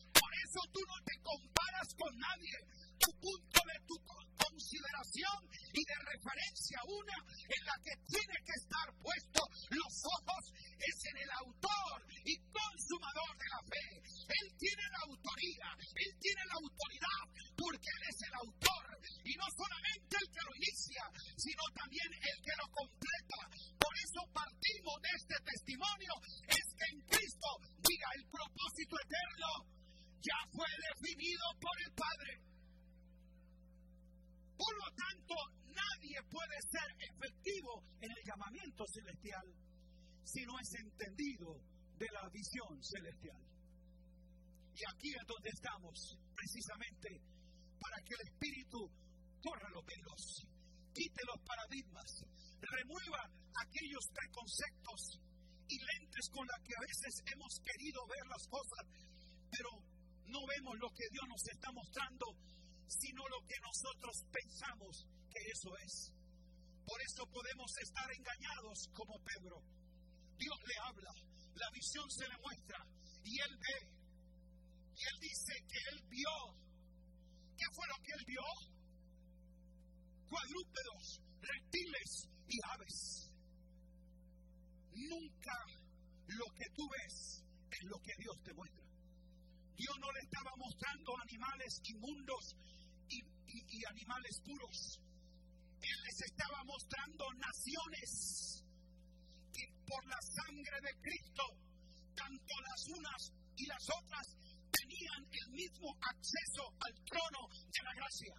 Por 0.09 0.31
eso 0.33 0.61
tú 0.73 0.81
no 0.89 0.97
te 1.05 1.15
comparas 1.21 1.87
con 1.93 2.11
nadie. 2.17 2.57
Tu 3.05 3.11
punto 3.21 3.59
de 3.69 3.77
tu 3.85 3.95
consideración 4.33 5.37
y 5.77 5.81
de 5.85 5.97
referencia 6.09 6.79
una 6.89 7.17
en 7.45 7.61
la 7.69 7.77
que 7.85 7.93
tiene 8.09 8.37
que 8.41 8.55
estar 8.57 8.87
puesto 8.97 9.45
los 9.69 9.93
ojos 10.09 10.43
es 10.73 10.97
en 11.13 11.17
el 11.21 11.31
autor 11.45 12.01
y 12.25 12.33
consumador 12.49 13.31
de 13.37 13.47
la 13.53 13.61
fe. 13.69 13.85
Él 14.25 14.47
tiene 14.57 14.85
la 14.89 15.01
autoría, 15.05 15.69
él 16.01 16.11
tiene 16.17 16.41
la 16.49 16.57
autoridad 16.57 17.23
porque 17.53 17.89
él 17.93 18.03
es 18.09 18.19
el 18.25 18.33
autor 18.41 18.85
y 19.21 19.33
no 19.37 19.47
solamente 19.53 20.13
el 20.17 20.27
que 20.33 20.41
lo 20.41 20.53
inicia, 20.57 21.03
sino 21.37 21.63
también 21.77 22.09
el 22.09 22.37
que 22.41 22.55
lo 22.57 22.67
completa. 22.73 23.39
Por 23.77 23.93
eso 24.01 24.21
partimos 24.33 24.97
de 25.01 25.11
este 25.13 25.37
testimonio, 25.45 26.13
es 26.49 26.65
que 26.73 26.85
en 26.89 26.99
Cristo, 27.05 27.49
diga 27.85 28.09
el 28.17 28.25
propósito 28.33 28.97
eterno, 28.97 29.49
ya 30.25 30.39
fue 30.49 30.69
definido 30.89 31.45
por 31.61 31.75
el 31.85 31.91
Padre. 31.93 32.54
Por 34.57 34.73
lo 34.77 34.89
tanto, 34.95 35.35
nadie 35.67 36.17
puede 36.31 36.57
ser 36.71 36.87
efectivo 36.99 37.83
en 37.99 38.11
el 38.11 38.21
llamamiento 38.25 38.83
celestial 38.87 39.45
si 40.23 40.45
no 40.45 40.57
es 40.59 40.69
entendido 40.79 41.59
de 41.97 42.07
la 42.11 42.27
visión 42.29 42.81
celestial. 42.81 43.41
Y 44.75 44.81
aquí 44.91 45.09
es 45.15 45.25
donde 45.27 45.49
estamos, 45.49 46.17
precisamente, 46.35 47.07
para 47.79 47.97
que 48.03 48.13
el 48.15 48.23
Espíritu 48.27 48.79
corra 49.39 49.69
los 49.71 49.85
velos, 49.85 50.21
quite 50.91 51.21
los 51.27 51.39
paradigmas, 51.45 52.09
remueva 52.59 53.23
aquellos 53.61 54.03
preconceptos 54.11 54.99
y 55.67 55.77
lentes 55.79 56.25
con 56.31 56.45
los 56.47 56.59
que 56.63 56.75
a 56.75 56.83
veces 56.83 57.13
hemos 57.31 57.53
querido 57.63 57.99
ver 58.07 58.25
las 58.27 58.43
cosas, 58.47 58.83
pero 59.49 59.69
no 60.27 60.39
vemos 60.47 60.75
lo 60.79 60.89
que 60.91 61.07
Dios 61.11 61.25
nos 61.29 61.43
está 61.47 61.71
mostrando 61.71 62.25
sino 62.87 63.27
lo 63.27 63.39
que 63.47 63.55
nosotros 63.61 64.15
pensamos 64.31 65.05
que 65.31 65.41
eso 65.51 65.69
es. 65.77 66.11
Por 66.85 67.01
eso 67.01 67.25
podemos 67.31 67.71
estar 67.81 68.09
engañados 68.13 68.89
como 68.93 69.17
Pedro. 69.23 69.57
Dios 70.37 70.59
le 70.67 70.75
habla, 70.85 71.11
la 71.55 71.69
visión 71.71 72.09
se 72.11 72.27
le 72.27 72.37
muestra 72.37 72.77
y 73.23 73.39
él 73.41 73.57
ve. 73.57 73.95
Y 74.95 75.01
él 75.01 75.19
dice 75.19 75.53
que 75.67 75.79
él 75.91 76.01
vio. 76.09 76.35
¿Qué 77.57 77.65
fue 77.73 77.87
lo 77.87 77.97
que 78.03 78.11
él 78.13 78.25
vio? 78.27 78.43
Cuadrúpedos, 80.29 81.21
reptiles 81.41 82.29
y 82.47 82.57
aves. 82.69 83.31
Nunca 84.93 85.57
lo 86.27 86.45
que 86.53 86.69
tú 86.75 86.87
ves 86.89 87.43
es 87.71 87.83
lo 87.83 87.99
que 88.01 88.13
Dios 88.17 88.35
te 88.43 88.53
muestra. 88.53 88.85
Dios 89.75 89.95
no 89.99 90.11
le 90.11 90.19
estaba 90.21 90.51
mostrando 90.57 91.11
animales 91.21 91.81
inmundos 91.83 92.55
y, 93.55 93.85
animales 93.85 94.41
puros. 94.43 94.99
Él 95.81 95.97
les 96.03 96.21
estaba 96.21 96.63
mostrando 96.65 97.25
naciones 97.33 98.63
que 99.53 99.65
por 99.87 100.05
la 100.07 100.19
sangre 100.21 100.77
de 100.81 100.93
Cristo, 101.01 101.43
tanto 102.15 102.53
las 102.61 102.81
unas 102.89 103.21
y 103.55 103.65
las 103.67 103.85
otras, 103.89 104.25
tenían 104.71 105.21
el 105.31 105.51
mismo 105.51 105.95
acceso 106.01 106.63
al 106.79 106.93
trono 107.05 107.41
de 107.71 107.83
la 107.83 107.93
gracia. 107.95 108.35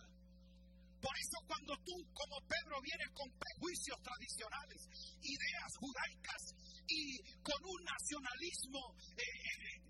Por 1.01 1.15
eso 1.17 1.39
cuando 1.47 1.73
tú 1.85 1.95
como 2.13 2.37
Pedro 2.49 2.81
vienes 2.83 3.11
con 3.15 3.31
prejuicios 3.39 3.99
tradicionales, 4.03 4.81
ideas 5.23 5.71
judaicas 5.79 6.43
y 6.89 7.23
con 7.43 7.61
un 7.63 7.81
nacionalismo 7.85 8.81
eh, 9.17 9.23
eh, 9.23 9.87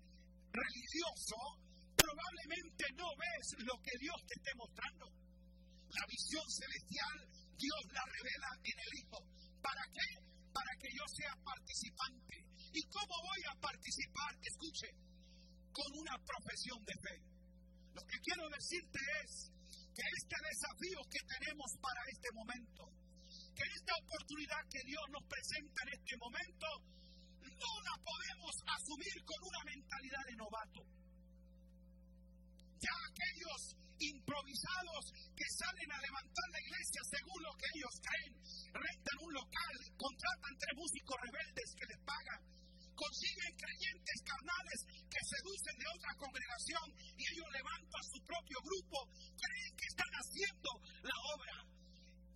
religioso, 0.51 1.66
probablemente 1.97 2.85
no 2.95 3.09
ves 3.17 3.47
lo 3.65 3.75
que 3.81 3.95
Dios 3.99 4.19
te 4.27 4.35
esté 4.37 4.51
mostrando. 4.55 5.05
La 5.89 6.05
visión 6.05 6.45
celestial, 6.47 7.17
Dios 7.57 7.81
la 7.91 8.05
revela 8.05 8.49
en 8.63 8.77
el 8.77 8.91
Hijo. 9.01 9.19
¿Para 9.61 9.83
qué? 9.91 10.09
Para 10.53 10.71
que 10.77 10.89
yo 10.93 11.05
sea 11.09 11.33
participante. 11.43 12.35
¿Y 12.73 12.81
cómo 12.93 13.15
voy 13.25 13.41
a 13.49 13.55
participar? 13.59 14.31
Escuche, 14.41 14.89
con 15.73 15.89
una 15.97 16.15
profesión 16.21 16.79
de 16.85 16.95
fe. 17.01 17.17
Lo 17.93 18.03
que 18.05 18.19
quiero 18.21 18.45
decirte 18.49 18.99
es 19.25 19.49
que 19.97 20.05
este 20.05 20.37
desafío 20.37 20.99
que 21.09 21.21
tenemos 21.25 21.69
para 21.81 22.01
este 22.13 22.29
momento, 22.33 22.83
que 23.57 23.65
esta 23.65 23.93
oportunidad 23.97 24.61
que 24.69 24.85
Dios 24.85 25.05
nos 25.09 25.25
presenta 25.25 25.81
en 25.81 25.91
este 25.97 26.15
momento, 26.21 26.67
no 27.41 27.73
la 27.81 27.95
podemos 28.05 28.53
asumir 28.69 29.17
con 29.25 29.39
una 29.41 29.61
mentalidad 29.65 30.23
de 30.29 30.35
novato. 30.37 30.81
Ya 32.77 32.93
aquellos 33.09 33.61
improvisados 33.99 35.03
que 35.33 35.47
salen 35.49 35.89
a 35.91 36.01
levantar 36.01 36.47
la 36.53 36.61
iglesia 36.61 37.01
según 37.09 37.41
lo 37.41 37.53
que 37.57 37.67
ellos 37.73 37.95
creen, 38.05 38.33
rentan 38.73 39.17
un 39.25 39.33
local, 39.33 39.73
contratan 39.97 40.53
tres 40.61 40.75
músicos 40.77 41.17
rebeldes 41.17 41.69
que 41.73 41.89
les 41.89 42.01
pagan, 42.05 42.41
consiguen 42.93 43.53
creyentes 43.57 44.17
carnales 44.21 44.79
que 45.09 45.21
seducen 45.25 45.75
de 45.77 45.87
otra 45.89 46.13
congregación 46.17 46.85
y 47.17 47.23
ellos 47.25 47.49
levantan 47.49 48.03
su 48.05 48.19
propio 48.21 48.57
grupo, 48.61 48.97
creen 49.33 49.73
que 49.77 49.87
están 49.89 50.13
haciendo 50.13 50.69
la 51.01 51.17
obra. 51.33 51.57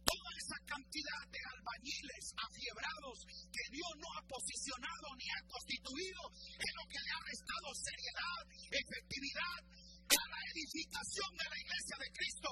Toda 0.01 0.31
esa 0.37 0.59
cantidad 0.65 1.23
de 1.29 1.41
albañiles 1.55 2.25
afiebrados 2.35 3.17
que 3.53 3.65
Dios 3.69 3.93
no 4.01 4.09
ha 4.17 4.23
posicionado 4.27 5.07
ni 5.15 5.25
ha 5.29 5.41
constituido 5.45 6.21
es 6.33 6.71
lo 6.75 6.85
que 6.89 6.99
le 6.99 7.11
ha 7.15 7.21
restado 7.21 7.67
seriedad, 7.77 8.41
efectividad 8.69 9.61
a 10.11 10.29
la 10.29 10.41
edificación 10.51 11.31
de 11.37 11.45
la 11.47 11.57
iglesia 11.57 11.95
de 11.99 12.11
Cristo, 12.11 12.49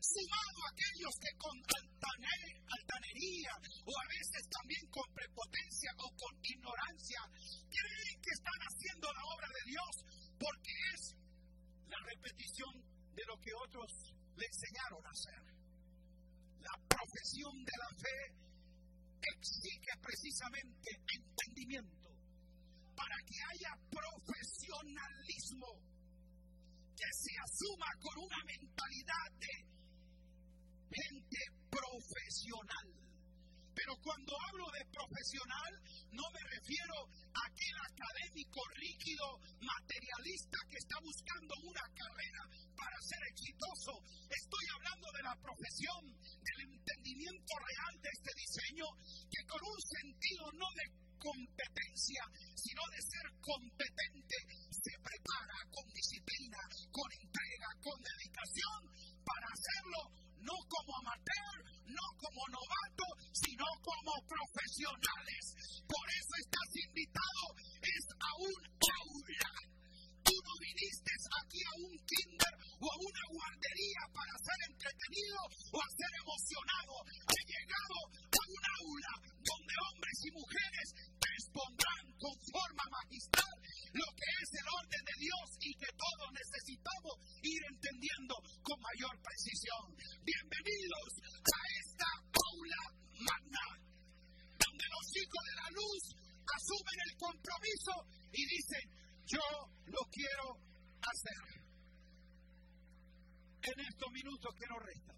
sumado 0.00 0.58
a 0.66 0.70
aquellos 0.74 1.14
que 1.22 1.32
con 1.38 1.54
altanería 1.54 3.54
o 3.86 3.92
a 3.94 4.06
veces 4.10 4.42
también 4.50 4.82
con 4.90 5.06
prepotencia 5.14 5.94
o 5.98 6.10
con 6.18 6.34
ignorancia 6.42 7.22
creen 7.70 8.20
que 8.22 8.34
están 8.34 8.58
haciendo 8.66 9.06
la 9.12 9.24
obra 9.30 9.46
de 9.54 9.62
Dios 9.70 10.02
porque 10.40 10.72
es 10.94 11.14
la 11.86 12.00
repetición 12.10 12.74
de 13.14 13.24
lo 13.26 13.38
que 13.38 13.54
otros 13.54 13.92
le 14.36 14.46
enseñaron 14.46 15.06
a 15.06 15.10
hacer. 15.10 15.40
La 16.60 16.76
profesión 16.88 17.64
de 17.64 17.72
la 17.78 17.88
fe 17.94 18.34
exige 19.20 19.96
precisamente 20.00 20.90
entendimiento 21.06 22.08
para 22.96 23.16
que 23.26 23.36
haya 23.52 23.76
profesionalismo 23.90 25.89
que 27.00 27.10
se 27.16 27.32
asuma 27.40 27.88
con 27.96 28.14
una 28.28 28.40
mentalidad 28.44 29.28
de 29.40 29.54
gente 30.92 31.40
profesional. 31.72 32.88
Pero 33.72 33.96
cuando 34.04 34.36
hablo 34.36 34.66
de 34.76 34.84
profesional, 34.92 35.72
no 36.12 36.26
me 36.28 36.42
refiero 36.44 36.96
a 37.32 37.40
aquel 37.48 37.76
académico 37.88 38.60
rígido, 38.76 39.24
materialista 39.64 40.58
que 40.68 40.76
está 40.76 40.96
buscando 41.00 41.54
una 41.64 41.86
carrera 41.96 42.42
para 42.76 42.96
ser 43.00 43.22
exitoso. 43.32 43.92
Estoy 44.28 44.64
hablando 44.76 45.08
de 45.16 45.22
la 45.24 45.36
profesión, 45.40 46.02
del 46.20 46.60
entendimiento 46.68 47.54
real 47.56 47.94
de 48.04 48.10
este 48.12 48.32
diseño, 48.36 48.86
que 49.32 49.42
con 49.48 49.60
un 49.64 49.80
sentido 49.80 50.44
no 50.52 50.68
de 50.76 51.09
competencia, 51.20 52.22
sino 52.56 52.82
de 52.90 53.00
ser 53.04 53.26
competente, 53.44 54.36
se 54.72 54.94
prepara 55.04 55.58
con 55.70 55.84
disciplina, 55.92 56.58
con 56.90 57.08
entrega, 57.12 57.68
con 57.84 57.96
dedicación 58.00 58.80
para 59.20 59.46
hacerlo 59.52 60.00
no 60.40 60.56
como 60.68 60.96
amateur, 61.04 61.56
no 61.84 62.06
como 62.16 62.42
novato, 62.48 63.06
sino 63.32 63.66
como 63.84 64.12
profesionales. 64.24 65.44
Por 65.84 66.06
eso 66.08 66.34
estás 66.40 66.70
invitado 66.88 67.44
es 67.84 68.04
a 68.16 68.30
un 68.40 68.62
aula. 68.80 69.79
Tú 70.30 70.38
no 70.46 70.54
viniste 70.62 71.10
aquí 71.10 71.58
a 71.58 71.74
un 71.74 71.90
kinder 72.06 72.54
o 72.78 72.86
a 72.86 72.96
una 73.02 73.24
guardería 73.34 74.02
para 74.14 74.30
ser 74.38 74.58
entretenido 74.70 75.42
o 75.74 75.78
a 75.82 75.90
ser 75.90 76.12
emocionado. 76.22 76.94
He 77.34 77.42
llegado 77.50 77.98
a 78.14 78.42
un 78.46 78.64
aula 78.78 79.12
donde 79.42 79.74
hombres 79.90 80.18
y 80.22 80.30
mujeres 80.30 80.86
expondrán 81.18 82.04
con 82.14 82.30
forma 82.46 82.84
magistral 82.94 83.54
lo 83.90 84.06
que 84.14 84.28
es 84.38 84.48
el 84.54 84.66
orden 84.70 85.02
de 85.02 85.16
Dios 85.18 85.46
y 85.66 85.70
que 85.74 85.90
todos 85.98 86.28
necesitamos 86.30 87.14
ir 87.42 87.62
entendiendo 87.66 88.34
con 88.62 88.78
mayor 88.86 89.14
precisión. 89.26 89.82
Bienvenidos 90.22 91.10
a 91.42 91.58
esta 91.74 92.06
aula 92.30 92.82
magna, 93.18 93.66
donde 94.62 94.86
los 94.94 95.06
hijos 95.10 95.42
de 95.42 95.54
la 95.58 95.68
luz 95.74 96.02
asumen 96.54 96.98
el 97.02 97.14
compromiso 97.18 97.94
y 98.30 98.46
dicen, 98.46 99.09
yo 99.32 99.46
lo 99.86 100.02
quiero 100.10 100.58
hacer. 101.00 101.60
En 103.62 103.80
estos 103.80 104.10
minutos 104.12 104.54
que 104.58 104.66
nos 104.66 104.82
restan, 104.82 105.16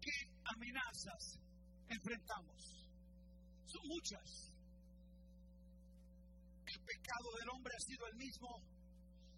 ¿qué 0.00 0.16
amenazas 0.44 1.38
enfrentamos? 1.88 2.88
Son 3.66 3.82
muchas 3.88 4.56
el 6.66 6.80
pecado 6.80 7.28
del 7.38 7.48
hombre 7.54 7.72
ha 7.76 7.80
sido 7.80 8.06
el 8.08 8.16
mismo, 8.16 8.48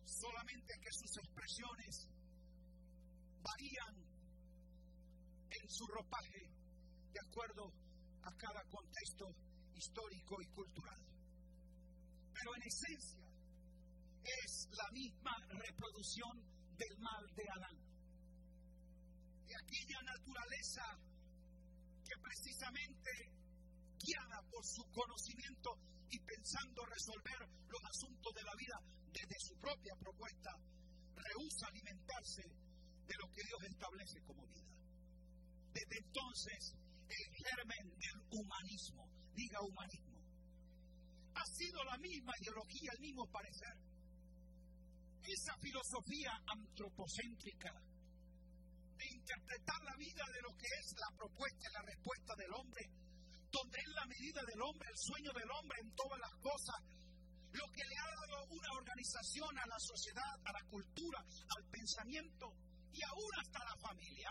solamente 0.04 0.72
que 0.80 0.92
sus 0.92 1.16
expresiones 1.18 2.08
varían 3.42 3.94
en 5.50 5.68
su 5.68 5.86
ropaje 5.86 6.50
de 7.12 7.20
acuerdo 7.20 7.72
a 8.22 8.32
cada 8.36 8.62
contexto 8.70 9.26
histórico 9.74 10.40
y 10.40 10.46
cultural. 10.54 11.07
Pero 12.38 12.54
en 12.54 12.62
esencia 12.62 13.26
es 14.22 14.68
la 14.70 14.88
misma 14.92 15.34
reproducción 15.50 16.38
del 16.78 16.98
mal 16.98 17.24
de 17.34 17.44
Adán. 17.50 17.76
De 19.42 19.54
aquella 19.56 20.00
naturaleza 20.06 20.84
que 22.06 22.14
precisamente 22.22 23.10
guiada 23.98 24.38
por 24.50 24.64
su 24.64 24.84
conocimiento 24.94 25.74
y 26.10 26.18
pensando 26.20 26.86
resolver 26.86 27.42
los 27.66 27.82
asuntos 27.82 28.32
de 28.32 28.42
la 28.44 28.54
vida 28.54 28.78
desde 29.10 29.36
su 29.40 29.58
propia 29.58 29.94
propuesta, 29.98 30.54
rehúsa 31.16 31.66
alimentarse 31.66 32.42
de 32.46 33.14
lo 33.18 33.26
que 33.34 33.42
Dios 33.42 33.62
establece 33.66 34.20
como 34.22 34.46
vida. 34.46 34.70
Desde 35.72 35.98
entonces, 36.06 36.76
el 37.08 37.26
germen 37.34 37.98
del 37.98 38.18
humanismo, 38.30 39.08
diga 39.34 39.60
humanismo, 39.62 40.07
ha 41.38 41.46
sido 41.46 41.84
la 41.84 41.96
misma 41.98 42.32
ideología, 42.40 42.90
el 42.92 43.00
mismo 43.00 43.26
parecer. 43.30 43.74
Esa 45.22 45.56
filosofía 45.58 46.32
antropocéntrica 46.46 47.72
de 48.96 49.06
interpretar 49.14 49.82
la 49.84 49.96
vida 49.96 50.24
de 50.34 50.42
lo 50.42 50.56
que 50.56 50.66
es 50.66 50.94
la 50.98 51.16
propuesta 51.16 51.68
y 51.68 51.72
la 51.72 51.82
respuesta 51.82 52.34
del 52.36 52.52
hombre 52.52 52.90
donde 53.50 53.78
es 53.80 53.88
la 53.94 54.06
medida 54.06 54.42
del 54.44 54.60
hombre, 54.60 54.88
el 54.88 54.98
sueño 54.98 55.32
del 55.32 55.50
hombre 55.50 55.78
en 55.80 55.90
todas 55.96 56.20
las 56.20 56.34
cosas, 56.40 56.76
lo 57.52 57.66
que 57.72 57.84
le 57.84 57.96
ha 57.96 58.10
dado 58.12 58.44
una 58.50 58.70
organización 58.76 59.58
a 59.58 59.66
la 59.66 59.78
sociedad, 59.80 60.34
a 60.44 60.52
la 60.52 60.64
cultura, 60.68 61.18
al 61.24 61.64
pensamiento 61.70 62.52
y 62.92 63.00
aún 63.02 63.30
hasta 63.40 63.64
la 63.64 63.76
familia, 63.80 64.30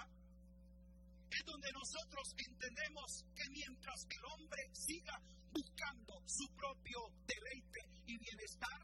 es 1.37 1.45
donde 1.45 1.71
nosotros 1.71 2.33
entendemos 2.37 3.25
que 3.35 3.49
mientras 3.49 4.05
el 4.09 4.25
hombre 4.25 4.61
siga 4.73 5.21
buscando 5.51 6.21
su 6.25 6.47
propio 6.55 6.99
deleite 7.25 7.81
y 8.07 8.17
bienestar, 8.17 8.81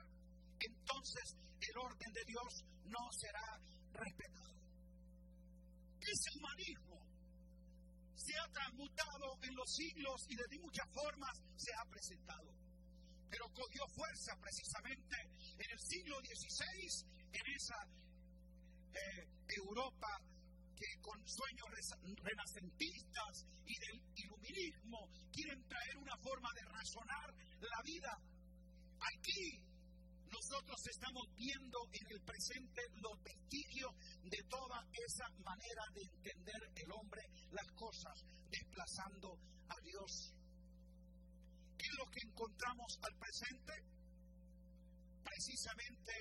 entonces 0.60 1.36
el 1.60 1.78
orden 1.78 2.14
de 2.14 2.26
Dios 2.26 2.64
no 2.86 3.12
será 3.12 3.60
respetado. 3.94 4.54
Ese 6.00 6.30
humanismo 6.38 7.00
se 8.16 8.38
ha 8.38 8.48
transmutado 8.52 9.38
en 9.42 9.56
los 9.56 9.74
siglos 9.74 10.26
y 10.30 10.36
de 10.36 10.60
muchas 10.60 10.88
formas 10.94 11.42
se 11.56 11.72
ha 11.74 11.86
presentado. 11.90 12.54
Pero 13.30 13.50
cogió 13.54 13.88
fuerza 13.88 14.38
precisamente 14.40 15.16
en 15.58 15.72
el 15.72 15.80
siglo 15.80 16.18
XVI, 16.20 17.06
en 17.34 17.54
esa 17.56 17.76
eh, 18.94 19.28
Europa 19.58 20.22
con 21.02 21.18
sueños 21.28 21.68
renacentistas 22.22 23.46
y 23.66 23.76
del 23.80 24.02
iluminismo 24.16 25.10
quieren 25.32 25.64
traer 25.68 25.98
una 25.98 26.18
forma 26.18 26.50
de 26.54 26.62
razonar 26.66 27.34
la 27.60 27.82
vida. 27.84 28.14
Aquí 29.00 29.74
nosotros 30.34 30.80
estamos 30.88 31.24
viendo 31.36 31.78
en 31.94 32.12
el 32.12 32.22
presente 32.22 32.82
los 33.02 33.22
vestigios 33.22 33.92
de 34.24 34.42
toda 34.50 34.82
esa 34.92 35.30
manera 35.46 35.84
de 35.94 36.02
entender 36.02 36.62
el 36.76 36.92
hombre 36.92 37.22
las 37.52 37.68
cosas, 37.76 38.26
desplazando 38.50 39.38
a 39.70 39.76
Dios. 39.84 40.34
¿Qué 41.78 41.86
es 41.86 41.96
lo 41.98 42.10
que 42.10 42.28
encontramos 42.28 42.98
al 43.04 43.16
presente? 43.20 43.74
Precisamente 45.24 46.14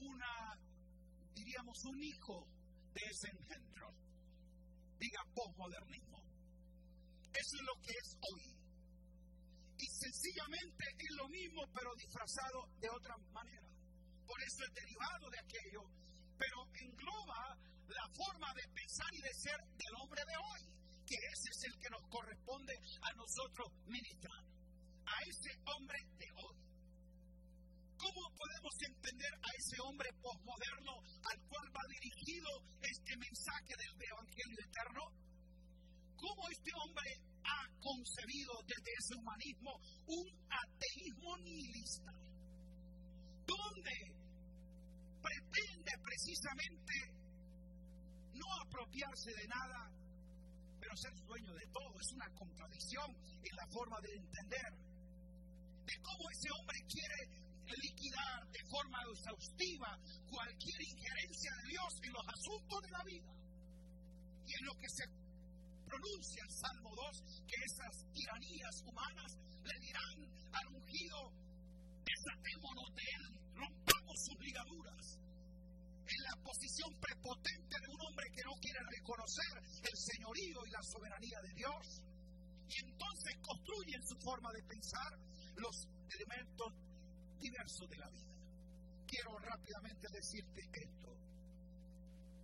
una, 0.00 0.56
diríamos, 1.34 1.84
un 1.84 2.02
hijo 2.02 2.59
de 2.92 3.00
ese 3.10 3.28
engendro. 3.28 3.88
Diga 4.98 5.22
posmodernismo. 5.34 6.18
Eso 7.32 7.56
es 7.56 7.62
lo 7.62 7.74
que 7.82 7.92
es 7.92 8.16
hoy 8.20 8.60
y 9.80 9.86
sencillamente 9.86 10.84
es 10.98 11.16
lo 11.16 11.28
mismo 11.28 11.62
pero 11.72 11.94
disfrazado 11.96 12.68
de 12.78 12.88
otra 12.90 13.16
manera. 13.32 13.68
Por 14.26 14.38
eso 14.42 14.64
es 14.64 14.74
derivado 14.74 15.30
de 15.30 15.38
aquello, 15.40 15.82
pero 16.36 16.56
engloba 16.74 17.56
la 17.88 18.06
forma 18.12 18.52
de 18.54 18.68
pensar 18.74 19.08
y 19.14 19.22
de 19.22 19.34
ser 19.34 19.58
del 19.72 19.94
hombre 20.02 20.22
de 20.28 20.36
hoy, 20.36 20.60
que 21.06 21.16
ese 21.16 21.48
es 21.50 21.64
el 21.64 21.74
que 21.80 21.90
nos 21.90 22.04
corresponde 22.08 22.74
a 23.02 23.12
nosotros 23.16 23.72
ministrar, 23.86 24.44
a 25.06 25.16
ese 25.26 25.50
hombre 25.64 25.98
de 26.18 26.28
hoy. 26.36 26.69
¿Cómo 28.00 28.22
podemos 28.32 28.74
entender 28.80 29.32
a 29.36 29.50
ese 29.60 29.76
hombre 29.84 30.08
posmoderno 30.22 31.04
al 31.20 31.38
cual 31.48 31.66
va 31.76 31.84
dirigido 32.00 32.48
este 32.80 33.12
mensaje 33.16 33.76
del 33.76 33.92
Evangelio 33.92 34.58
eterno? 34.64 35.04
¿Cómo 36.16 36.48
este 36.48 36.72
hombre 36.80 37.10
ha 37.44 37.60
concebido 37.80 38.52
desde 38.64 38.92
ese 38.96 39.14
humanismo 39.16 39.72
un 40.06 40.26
ateísmo 40.48 41.36
nihilista, 41.38 42.12
donde 43.44 43.96
pretende 45.20 45.92
precisamente 46.00 46.94
no 48.32 48.46
apropiarse 48.64 49.30
de 49.34 49.46
nada, 49.48 49.92
pero 50.80 50.96
ser 50.96 51.12
dueño 51.26 51.52
de 51.52 51.66
todo. 51.72 52.00
Es 52.00 52.12
una 52.12 52.30
contradicción 52.32 53.10
en 53.44 53.56
la 53.56 53.66
forma 53.68 54.00
de 54.00 54.12
entender 54.16 54.70
de 55.84 55.94
cómo 56.00 56.30
ese 56.30 56.48
hombre 56.56 56.78
quiere 56.88 57.49
liquidar 57.66 58.46
de 58.50 58.62
forma 58.68 58.98
exhaustiva 59.12 59.98
cualquier 60.30 60.80
injerencia 60.82 61.50
de 61.62 61.68
Dios 61.68 61.90
en 62.02 62.12
los 62.12 62.26
asuntos 62.28 62.82
de 62.82 62.90
la 62.90 63.04
vida 63.04 63.32
y 64.46 64.52
en 64.54 64.64
lo 64.66 64.74
que 64.74 64.88
se 64.88 65.04
pronuncia 65.86 66.42
el 66.42 66.50
Salmo 66.50 66.90
2 66.94 67.46
que 67.46 67.56
esas 67.66 67.94
tiranías 68.12 68.82
humanas 68.86 69.38
le 69.64 69.76
dirán 69.80 70.18
al 70.52 70.66
ungido, 70.74 71.32
desatémonos 72.04 72.94
de 72.94 73.02
él, 73.02 73.24
rompamos 73.54 74.16
sus 74.24 74.38
ligaduras. 74.40 75.18
En 76.06 76.22
la 76.22 76.34
posición 76.42 76.90
prepotente 76.98 77.76
de 77.78 77.88
un 77.88 78.00
hombre 78.00 78.26
que 78.34 78.42
no 78.42 78.54
quiere 78.60 78.80
reconocer 78.98 79.54
el 79.82 79.96
señorío 79.96 80.58
y 80.66 80.70
la 80.70 80.82
soberanía 80.82 81.38
de 81.42 81.54
Dios. 81.54 82.02
Y 82.68 82.74
entonces 82.86 83.34
construye 83.42 83.94
en 83.94 84.06
su 84.06 84.16
forma 84.18 84.50
de 84.52 84.62
pensar 84.64 85.10
los 85.56 85.86
elementos 86.10 86.72
diversos 87.40 87.88
de 87.88 87.96
la 87.96 88.08
vida. 88.10 88.32
Quiero 89.06 89.38
rápidamente 89.38 90.06
decirte 90.12 90.60
esto. 90.84 91.10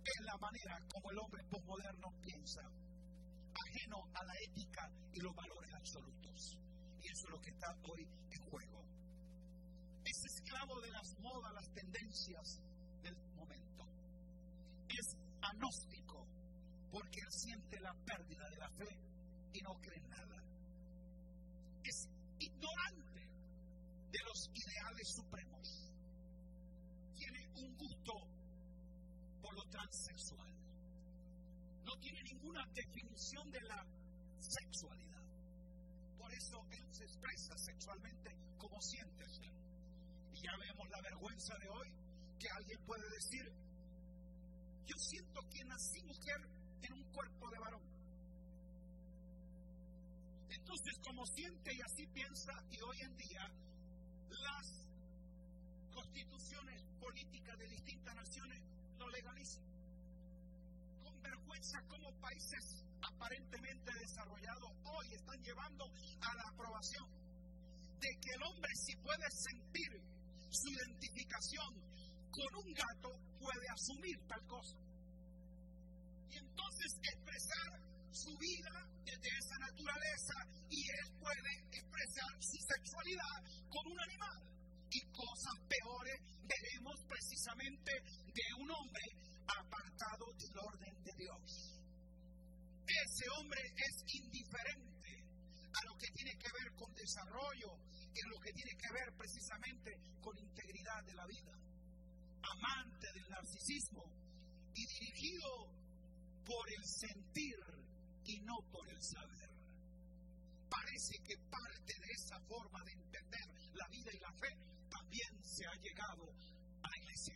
Es 0.03 0.25
la 0.25 0.37
manera 0.37 0.79
como 0.91 1.11
el 1.11 1.19
hombre 1.19 1.43
postmoderno 1.49 2.07
piensa 2.21 2.61
ajeno 2.61 3.97
a 4.13 4.23
la 4.25 4.33
ética 4.49 4.89
y 5.13 5.19
los 5.19 5.35
valores 5.35 5.73
absolutos. 5.73 6.57
Y 7.01 7.07
eso 7.07 7.23
es 7.27 7.31
lo 7.31 7.39
que 7.39 7.49
está 7.51 7.67
hoy 7.83 8.03
en 8.03 8.41
juego. 8.49 8.83
Es 10.03 10.17
esclavo 10.25 10.81
de 10.81 10.91
las 10.91 11.07
modas, 11.19 11.53
las 11.53 11.69
tendencias 11.73 12.61
del 13.03 13.15
momento. 13.35 13.83
Es 14.87 15.07
agnóstico 15.41 16.25
porque 16.91 17.19
él 17.19 17.31
siente 17.31 17.79
la 17.79 17.93
pérdida 18.05 18.49
de 18.49 18.57
la 18.57 18.69
fe 18.71 18.89
y 19.53 19.61
no 19.61 19.73
cree 19.81 19.99
en 19.99 20.09
nada. 20.09 20.37
Es 21.83 22.07
ignorante 22.39 23.06
de 24.17 24.23
los 24.25 24.49
ideales 24.49 25.07
supremos. 25.13 25.67
Tiene 27.15 27.41
un 27.55 27.77
gusto 27.77 28.13
por 29.41 29.53
lo 29.53 29.63
transexual. 29.69 30.53
No 31.85 31.93
tiene 32.01 32.21
ninguna 32.23 32.65
definición 32.73 33.49
de 33.51 33.61
la 33.61 33.85
sexualidad. 34.39 35.23
Por 36.17 36.33
eso 36.33 36.57
él 36.71 36.85
se 36.91 37.03
expresa 37.03 37.53
sexualmente 37.57 38.31
como 38.57 38.81
siente 38.81 39.23
ser. 39.29 39.53
Y 40.33 40.41
ya 40.41 40.53
vemos 40.57 40.89
la 40.89 41.01
vergüenza 41.01 41.53
de 41.61 41.69
hoy 41.69 41.89
que 42.39 42.47
alguien 42.57 42.79
puede 42.85 43.07
decir, 43.09 43.45
yo 44.85 44.95
siento 44.97 45.39
que 45.49 45.63
nací 45.65 46.01
mujer 46.03 46.41
en 46.81 46.93
un 46.93 47.03
cuerpo 47.11 47.49
de 47.51 47.59
varón. 47.59 47.87
Entonces, 50.49 50.93
como 51.03 51.25
siente 51.27 51.71
y 51.73 51.81
así 51.81 52.07
piensa, 52.13 52.53
y 52.71 52.81
hoy 52.81 52.97
en 53.01 53.17
día 53.17 53.51
las 54.29 54.85
constituciones 55.93 56.83
políticas 56.99 57.57
de 57.57 57.67
distintas 57.67 58.15
naciones 58.15 58.61
lo 58.99 59.09
legalizan. 59.09 59.63
Con 61.03 61.21
vergüenza 61.21 61.81
como 61.87 62.11
países 62.19 62.83
aparentemente 63.01 63.91
desarrollados 63.99 64.71
hoy 64.83 65.13
están 65.13 65.41
llevando 65.43 65.85
a 66.21 66.35
la 66.35 66.43
aprobación 66.53 67.07
de 67.99 68.09
que 68.21 68.31
el 68.35 68.43
hombre 68.43 68.71
si 68.75 68.95
puede 68.97 69.25
sentir 69.31 70.01
su 70.49 70.69
identificación 70.69 71.73
con 72.31 72.65
un 72.65 72.73
gato 72.73 73.09
puede 73.39 73.67
asumir 73.69 74.17
tal 74.27 74.45
cosa. 74.47 74.77
Y 76.29 76.37
entonces 76.37 76.99
expresar 77.01 77.86
su 78.17 78.35
vida 78.37 78.73
desde 79.05 79.29
esa 79.29 79.57
naturaleza 79.59 80.35
y 80.69 80.81
él 80.89 81.07
puede 81.19 81.53
expresar 81.71 82.31
su 82.41 82.57
sexualidad 82.65 83.37
con 83.69 83.91
un 83.91 83.99
animal. 83.99 84.39
Y 84.89 85.01
cosas 85.11 85.57
peores 85.67 86.17
veremos 86.47 86.97
precisamente 87.07 87.91
de 88.25 88.47
un 88.57 88.71
hombre 88.71 89.05
apartado 89.45 90.25
del 90.33 90.57
orden 90.57 90.95
de 91.03 91.13
Dios. 91.17 91.77
Ese 92.87 93.25
hombre 93.37 93.61
es 93.75 93.95
indiferente 94.15 95.11
a 95.73 95.85
lo 95.85 95.93
que 95.99 96.09
tiene 96.15 96.33
que 96.39 96.51
ver 96.57 96.73
con 96.75 96.93
desarrollo 96.95 97.87
a 98.21 98.29
lo 98.29 98.39
que 98.39 98.51
tiene 98.53 98.71
que 98.77 98.91
ver 98.93 99.13
precisamente 99.17 99.91
con 100.21 100.37
integridad 100.37 101.03
de 101.05 101.13
la 101.13 101.25
vida. 101.27 101.53
Amante 102.41 103.07
del 103.13 103.29
narcisismo 103.29 104.03
y 104.73 104.85
dirigido 104.85 105.67
por 106.45 106.65
el 106.71 106.83
sentir 106.85 107.55
y 108.27 108.39
no 108.41 108.55
por 108.71 108.87
el 108.89 109.01
saber. 109.01 109.49
Parece 110.69 111.17
que 111.23 111.37
parte 111.49 111.93
de 111.99 112.11
esa 112.11 112.39
forma 112.41 112.83
de 112.83 112.91
entender 112.91 113.47
la 113.73 113.87
vida 113.87 114.11
y 114.13 114.19
la 114.19 114.31
fe 114.33 114.51
también 114.89 115.43
se 115.43 115.65
ha 115.65 115.73
llegado 115.75 116.27
a 116.83 116.89
la 116.89 116.97
iglesia. 116.97 117.35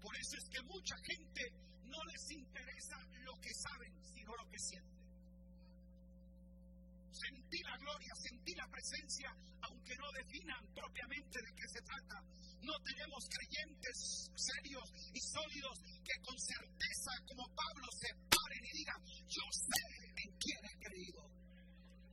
Por 0.00 0.16
eso 0.16 0.36
es 0.36 0.48
que 0.48 0.62
mucha 0.62 0.96
gente 1.04 1.42
no 1.84 2.02
les 2.04 2.30
interesa 2.30 2.96
lo 3.24 3.34
que 3.40 3.52
saben, 3.54 3.92
sino 4.14 4.34
lo 4.36 4.48
que 4.50 4.58
sienten. 4.58 4.99
Sentir 7.10 7.62
la 7.66 7.76
gloria, 7.78 8.14
sentir 8.14 8.56
la 8.56 8.68
presencia, 8.68 9.28
aunque 9.62 9.96
no 9.96 10.08
definan 10.12 10.62
propiamente 10.74 11.38
de 11.42 11.52
qué 11.54 11.66
se 11.68 11.82
trata. 11.82 12.22
No 12.62 12.74
tenemos 12.84 13.24
creyentes 13.28 14.30
serios 14.36 14.86
y 15.12 15.20
sólidos 15.20 15.76
que 16.04 16.16
con 16.22 16.36
certeza, 16.38 17.12
como 17.26 17.44
Pablo, 17.54 17.86
se 17.98 18.10
paren 18.30 18.64
y 18.64 18.72
digan, 18.78 19.00
yo 19.26 19.44
sé 19.50 19.82
en 20.22 20.30
quién 20.38 20.60
he 20.64 20.76
creído 20.78 21.22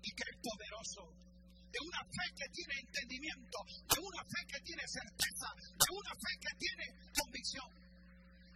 y 0.01 0.09
que 0.11 0.23
es 0.23 0.37
poderoso. 0.41 1.27
De 1.67 1.79
una 1.83 1.99
fe 1.99 2.25
que 2.33 2.47
tiene 2.49 2.73
entendimiento, 2.79 3.57
de 3.67 3.99
una 3.99 4.23
fe 4.23 4.41
que 4.47 4.59
tiene 4.61 4.83
certeza, 4.87 5.47
de 5.59 5.89
una 5.93 6.13
fe 6.15 6.33
que 6.39 6.53
tiene 6.57 6.85
convicción. 7.11 7.69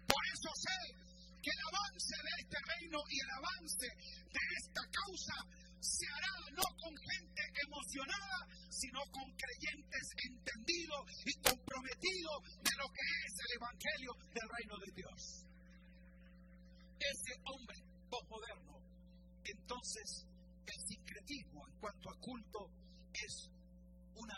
Por 0.08 0.24
eso 0.32 0.50
sé 0.56 1.11
que 1.42 1.50
el 1.50 1.62
avance 1.74 2.16
de 2.22 2.34
este 2.42 2.58
reino 2.70 3.00
y 3.10 3.18
el 3.20 3.32
avance 3.32 3.88
de 3.90 4.44
esta 4.62 4.82
causa 4.94 5.36
se 5.82 6.06
hará 6.06 6.34
no 6.54 6.68
con 6.78 6.94
gente 6.94 7.42
emocionada, 7.66 8.48
sino 8.70 9.02
con 9.12 9.26
creyentes 9.34 10.06
entendidos 10.30 11.02
y 11.26 11.34
comprometidos 11.42 12.38
de 12.62 12.74
lo 12.78 12.88
que 12.94 13.06
es 13.26 13.34
el 13.34 13.52
Evangelio 13.58 14.12
del 14.34 14.48
reino 14.50 14.78
de 14.78 14.92
Dios. 14.94 15.46
Ese 17.02 17.34
hombre 17.46 17.78
postmoderno, 18.10 18.78
entonces 19.44 20.26
el 20.68 20.80
sincretismo 20.86 21.68
en 21.68 21.80
cuanto 21.80 22.10
a 22.12 22.20
culto 22.20 22.70
es 23.14 23.50
una 24.16 24.38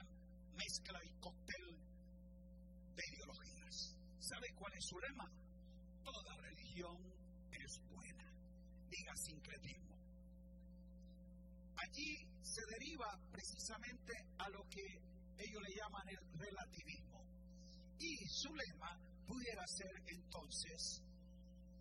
mezcla 0.55 0.99
y 1.03 1.09
cóctel 1.19 1.75
de 2.95 3.03
ideologías. 3.11 3.97
¿Sabe 4.19 4.47
cuál 4.55 4.73
es 4.77 4.85
su 4.85 4.97
lema? 4.99 5.29
Toda 6.03 6.42
es 6.79 7.79
buena. 7.91 8.25
Diga 8.89 9.15
sincretismo. 9.15 9.95
Allí 11.77 12.27
se 12.41 12.61
deriva 12.65 13.19
precisamente 13.31 14.13
a 14.39 14.49
lo 14.49 14.67
que 14.69 14.81
ellos 15.37 15.61
le 15.61 15.75
llaman 15.75 16.07
el 16.09 16.39
relativismo. 16.39 17.21
Y 17.99 18.27
su 18.27 18.49
lema 18.55 18.97
pudiera 19.27 19.63
ser 19.67 19.91
entonces, 20.07 21.01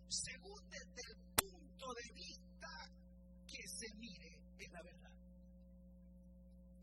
según 0.09 0.69
desde 0.69 1.01
el 1.09 1.17
punto 1.35 1.93
de 1.93 2.13
vista 2.13 2.69
que 3.47 3.67
se 3.67 3.93
mire, 3.95 4.41
es 4.59 4.71
la 4.71 4.83
verdad. 4.83 5.11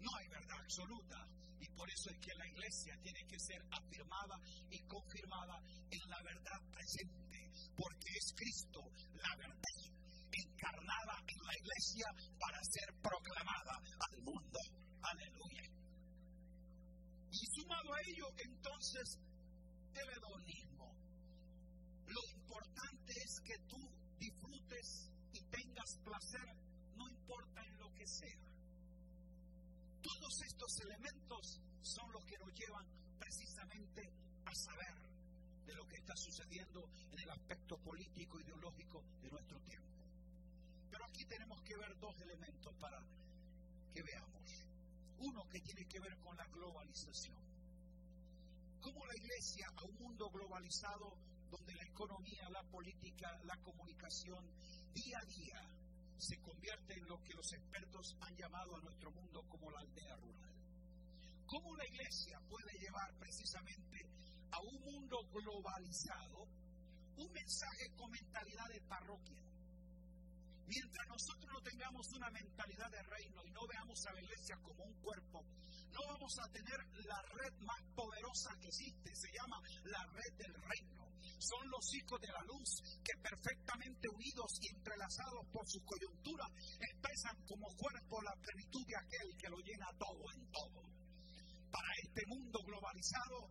No 0.00 0.11
hay 0.16 0.28
verdad 0.28 0.58
absoluta 0.58 1.39
por 1.81 1.89
eso 1.89 2.11
es 2.11 2.18
que 2.20 2.35
la 2.37 2.47
iglesia 2.47 2.93
tiene 3.01 3.24
que 3.24 3.41
ser 3.41 3.57
afirmada 3.72 4.37
y 4.68 4.78
confirmada 4.85 5.57
en 5.89 6.11
la 6.11 6.20
verdad 6.20 6.61
presente, 6.68 7.41
porque 7.74 8.11
es 8.20 8.35
Cristo 8.37 8.85
la 9.16 9.35
verdad 9.41 9.81
encarnada 10.28 11.16
en 11.24 11.41
la 11.41 11.55
iglesia 11.57 12.07
para 12.39 12.61
ser 12.68 12.85
proclamada 13.01 13.81
al 13.81 14.20
mundo. 14.20 14.61
Aleluya. 15.01 15.64
Y 17.33 17.47
sumado 17.57 17.95
a 17.95 18.01
ello, 18.05 18.28
entonces, 18.45 19.16
el 19.97 20.09
hedonismo. 20.20 20.93
Lo 22.05 22.22
importante 22.37 23.12
es 23.24 23.41
que 23.41 23.57
tú 23.64 23.81
disfrutes 24.18 25.09
y 25.33 25.41
tengas 25.49 25.97
placer, 26.05 26.49
no 26.95 27.09
importa 27.09 27.64
en 27.64 27.78
lo 27.78 27.89
que 27.95 28.07
sea. 28.07 28.49
Todos 30.03 30.42
estos 30.42 30.80
elementos 30.80 31.61
son 31.82 32.12
los 32.12 32.24
que 32.24 32.38
nos 32.38 32.53
llevan 32.55 32.86
precisamente 33.18 34.03
a 34.44 34.55
saber 34.55 34.94
de 35.66 35.74
lo 35.74 35.86
que 35.86 35.96
está 35.96 36.14
sucediendo 36.16 36.88
en 37.12 37.18
el 37.20 37.30
aspecto 37.30 37.76
político, 37.78 38.40
ideológico 38.40 39.05
de 39.22 39.30
nuestro 39.30 39.61
tiempo. 39.61 40.05
Pero 40.90 41.05
aquí 41.05 41.24
tenemos 41.26 41.61
que 41.62 41.76
ver 41.76 41.98
dos 41.98 42.20
elementos 42.20 42.74
para 42.80 42.98
que 43.92 44.03
veamos. 44.03 44.40
Uno 45.18 45.46
que 45.48 45.61
tiene 45.61 45.86
que 45.86 46.01
ver 46.01 46.18
con 46.18 46.36
la 46.36 46.46
globalización. 46.46 47.38
Cómo 48.80 49.07
la 49.07 49.16
iglesia 49.16 49.66
a 49.76 49.84
un 49.84 49.94
mundo 49.96 50.30
globalizado 50.30 51.14
donde 51.51 51.74
la 51.74 51.84
economía, 51.84 52.48
la 52.51 52.62
política, 52.64 53.38
la 53.44 53.57
comunicación, 53.59 54.44
día 54.94 55.18
a 55.18 55.26
día 55.26 55.80
se 56.21 56.37
convierte 56.43 56.95
en 56.95 57.09
lo 57.09 57.23
que 57.23 57.35
los 57.35 57.53
expertos 57.53 58.16
han 58.21 58.37
llamado 58.37 58.77
a 58.77 58.81
nuestro 58.81 59.11
mundo 59.11 59.43
como 59.49 59.71
la 59.71 59.81
aldea 59.81 60.16
rural. 60.16 60.55
¿Cómo 61.47 61.75
la 61.77 61.87
iglesia 61.87 62.39
puede 62.49 62.79
llevar 62.79 63.12
precisamente 63.18 64.07
a 64.53 64.61
un 64.61 64.81
mundo 64.81 65.18
globalizado 65.33 66.47
un 67.16 67.33
mensaje 67.33 67.91
con 67.97 68.11
mentalidad 68.11 68.68
de 68.68 68.81
parroquia? 68.83 69.49
Mientras 70.71 71.09
nosotros 71.09 71.51
no 71.53 71.61
tengamos 71.62 72.07
una 72.14 72.31
mentalidad 72.31 72.89
de 72.93 73.03
reino 73.03 73.43
y 73.45 73.51
no 73.51 73.66
veamos 73.66 74.07
a 74.07 74.21
iglesia 74.21 74.57
como 74.62 74.85
un 74.85 74.95
cuerpo, 75.03 75.43
no 75.91 76.01
vamos 76.07 76.33
a 76.39 76.49
tener 76.53 76.79
la 77.11 77.21
red 77.35 77.53
más 77.66 77.83
poderosa 77.97 78.55
que 78.61 78.68
existe, 78.68 79.11
se 79.16 79.33
llama 79.35 79.61
la 79.91 80.07
red 80.14 80.33
del 80.39 80.55
reino. 80.55 81.11
Son 81.43 81.68
los 81.71 81.83
hijos 81.95 82.21
de 82.21 82.29
la 82.29 82.43
luz 82.47 83.03
que 83.03 83.18
perfectamente 83.21 84.09
unidos 84.14 84.47
y 84.62 84.68
entrelazados 84.68 85.45
por 85.51 85.66
su 85.66 85.83
coyuntura 85.83 86.47
expresan 86.79 87.35
como 87.49 87.66
cuerpo 87.75 88.23
la 88.23 88.37
plenitud 88.39 88.87
de 88.87 88.97
aquel 88.97 89.37
que 89.37 89.51
lo 89.51 89.59
llena 89.59 89.91
todo 89.99 90.23
en 90.31 90.53
todo. 90.53 90.87
Para 91.73 91.91
este 92.01 92.23
mundo 92.27 92.61
globalizado 92.62 93.51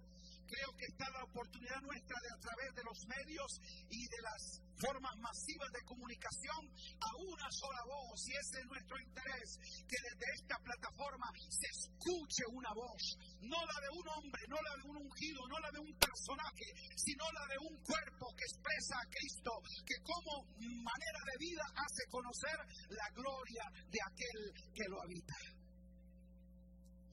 creo 0.49 0.73
que 0.73 0.85
está 0.89 1.05
la 1.13 1.23
oportunidad 1.23 1.81
nuestra 1.81 2.17
de 2.21 2.29
a 2.33 2.39
través 2.41 2.69
de 2.73 2.83
los 2.83 2.99
medios 3.05 3.51
y 3.89 4.01
de 4.09 4.21
las 4.21 4.41
formas 4.81 5.15
masivas 5.21 5.69
de 5.71 5.85
comunicación 5.85 6.61
a 6.97 7.09
una 7.21 7.47
sola 7.51 7.83
voz. 7.85 8.17
Y 8.27 8.33
ese 8.33 8.59
es 8.59 8.65
nuestro 8.65 8.97
interés, 8.97 9.59
que 9.85 9.99
desde 10.01 10.25
esta 10.33 10.57
plataforma 10.57 11.29
se 11.49 11.67
escuche 11.69 12.43
una 12.49 12.73
voz, 12.73 13.03
no 13.45 13.59
la 13.61 13.77
de 13.77 13.89
un 13.93 14.07
hombre, 14.09 14.41
no 14.49 14.57
la 14.57 14.73
de 14.81 14.83
un 14.89 14.97
ungido, 15.05 15.41
no 15.47 15.59
la 15.59 15.71
de 15.71 15.79
un 15.79 15.93
personaje, 15.99 16.67
sino 16.95 17.23
la 17.31 17.45
de 17.45 17.57
un 17.69 17.75
cuerpo 17.83 18.25
que 18.33 18.45
expresa 18.49 18.95
a 18.97 19.09
Cristo, 19.11 19.51
que 19.85 19.97
como 20.01 20.49
manera 20.57 21.21
de 21.29 21.37
vida 21.37 21.65
hace 21.75 22.03
conocer 22.09 22.57
la 22.89 23.07
gloria 23.13 23.65
de 23.91 23.99
aquel 24.01 24.39
que 24.73 24.89
lo 24.89 25.01
habita. 25.03 25.37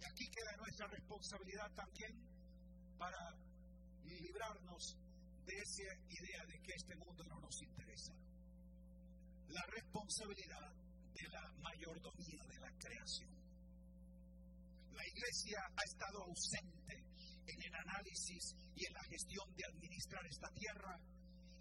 Y 0.01 0.05
aquí 0.05 0.24
queda 0.30 0.57
nuestra 0.57 0.87
responsabilidad 0.87 1.70
también 1.74 2.36
para 2.99 3.18
librarnos 4.05 4.97
de 5.44 5.55
esa 5.55 5.94
idea 6.09 6.44
de 6.47 6.59
que 6.61 6.72
este 6.74 6.97
mundo 6.97 7.24
no 7.28 7.40
nos 7.40 7.62
interesa. 7.62 8.12
La 9.49 9.62
responsabilidad 9.66 10.72
de 11.14 11.28
la 11.28 11.53
mayordomía 11.62 12.44
de 12.44 12.61
la 12.61 12.70
creación. 12.78 13.30
La 14.92 15.07
iglesia 15.07 15.59
ha 15.76 15.84
estado 15.84 16.24
ausente 16.24 16.97
en 17.47 17.62
el 17.62 17.74
análisis 17.74 18.57
y 18.74 18.86
en 18.86 18.92
la 18.92 19.05
gestión 19.05 19.47
de 19.55 19.64
administrar 19.64 20.26
esta 20.26 20.49
tierra 20.51 20.99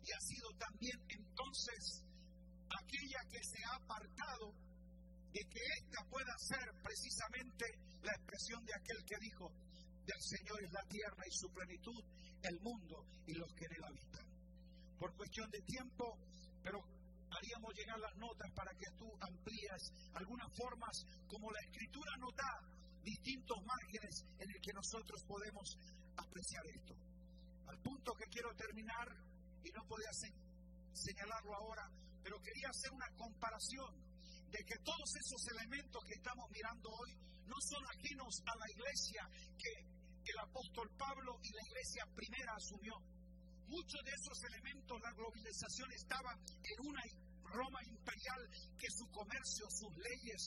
y 0.03 0.11
ha 0.11 0.19
sido 0.19 0.49
también 0.57 0.99
entonces 1.09 2.03
aquella 2.69 3.21
que 3.29 3.43
se 3.43 3.59
ha 3.65 3.75
apartado 3.75 4.53
de 5.33 5.41
que 5.49 5.59
ésta 5.59 5.99
pueda 6.09 6.33
ser 6.37 6.65
precisamente 6.81 7.65
la 8.01 8.13
expresión 8.13 8.63
de 8.65 8.73
aquel 8.73 9.03
que 9.05 9.17
dijo, 9.19 9.51
del 10.05 10.21
Señor 10.21 10.63
es 10.63 10.71
la 10.71 10.83
tierra 10.83 11.23
y 11.25 11.31
su 11.31 11.49
plenitud, 11.49 12.03
el 12.43 12.59
mundo 12.61 13.05
y 13.25 13.33
los 13.33 13.51
que 13.53 13.65
en 13.65 13.73
él 13.73 13.83
habitan. 13.83 14.25
Por 14.99 15.15
cuestión 15.15 15.49
de 15.49 15.61
tiempo, 15.61 16.17
pero 16.63 16.79
haríamos 17.31 17.73
llegar 17.75 17.99
las 17.99 18.15
notas 18.17 18.51
para 18.55 18.71
que 18.73 18.89
tú 18.97 19.11
amplías 19.19 19.91
algunas 20.13 20.47
formas 20.55 21.05
como 21.27 21.51
la 21.51 21.59
escritura 21.59 22.11
nos 22.17 22.33
da 22.35 22.75
distintos 23.03 23.57
márgenes 23.65 24.25
en 24.39 24.49
el 24.49 24.61
que 24.61 24.73
nosotros 24.73 25.23
podemos 25.27 25.77
apreciar 26.17 26.65
esto. 26.67 26.95
Al 27.67 27.77
punto 27.79 28.13
que 28.13 28.25
quiero 28.29 28.53
terminar, 28.55 29.07
y 29.63 29.69
no 29.71 29.85
podía 29.87 30.09
señalarlo 30.93 31.55
ahora, 31.55 31.89
pero 32.23 32.41
quería 32.41 32.69
hacer 32.69 32.91
una 32.93 33.09
comparación 33.17 33.93
de 34.49 34.63
que 34.63 34.77
todos 34.79 35.09
esos 35.15 35.41
elementos 35.57 36.03
que 36.05 36.13
estamos 36.13 36.49
mirando 36.51 36.89
hoy 36.89 37.11
no 37.45 37.55
son 37.59 37.83
ajenos 37.85 38.41
a 38.45 38.55
la 38.55 38.69
iglesia 38.71 39.29
que 39.57 39.94
el 40.31 40.39
apóstol 40.49 40.89
Pablo 40.97 41.37
y 41.43 41.49
la 41.53 41.63
iglesia 41.69 42.03
primera 42.15 42.53
asumió. 42.55 42.93
Muchos 43.67 44.01
de 44.05 44.11
esos 44.11 44.37
elementos, 44.49 45.01
la 45.01 45.11
globalización 45.13 45.91
estaba 45.93 46.31
en 46.33 46.77
una 46.85 47.01
Roma 47.55 47.79
imperial 47.87 48.41
que 48.77 48.89
su 48.89 49.05
comercio, 49.11 49.65
sus 49.69 49.93
leyes, 49.95 50.41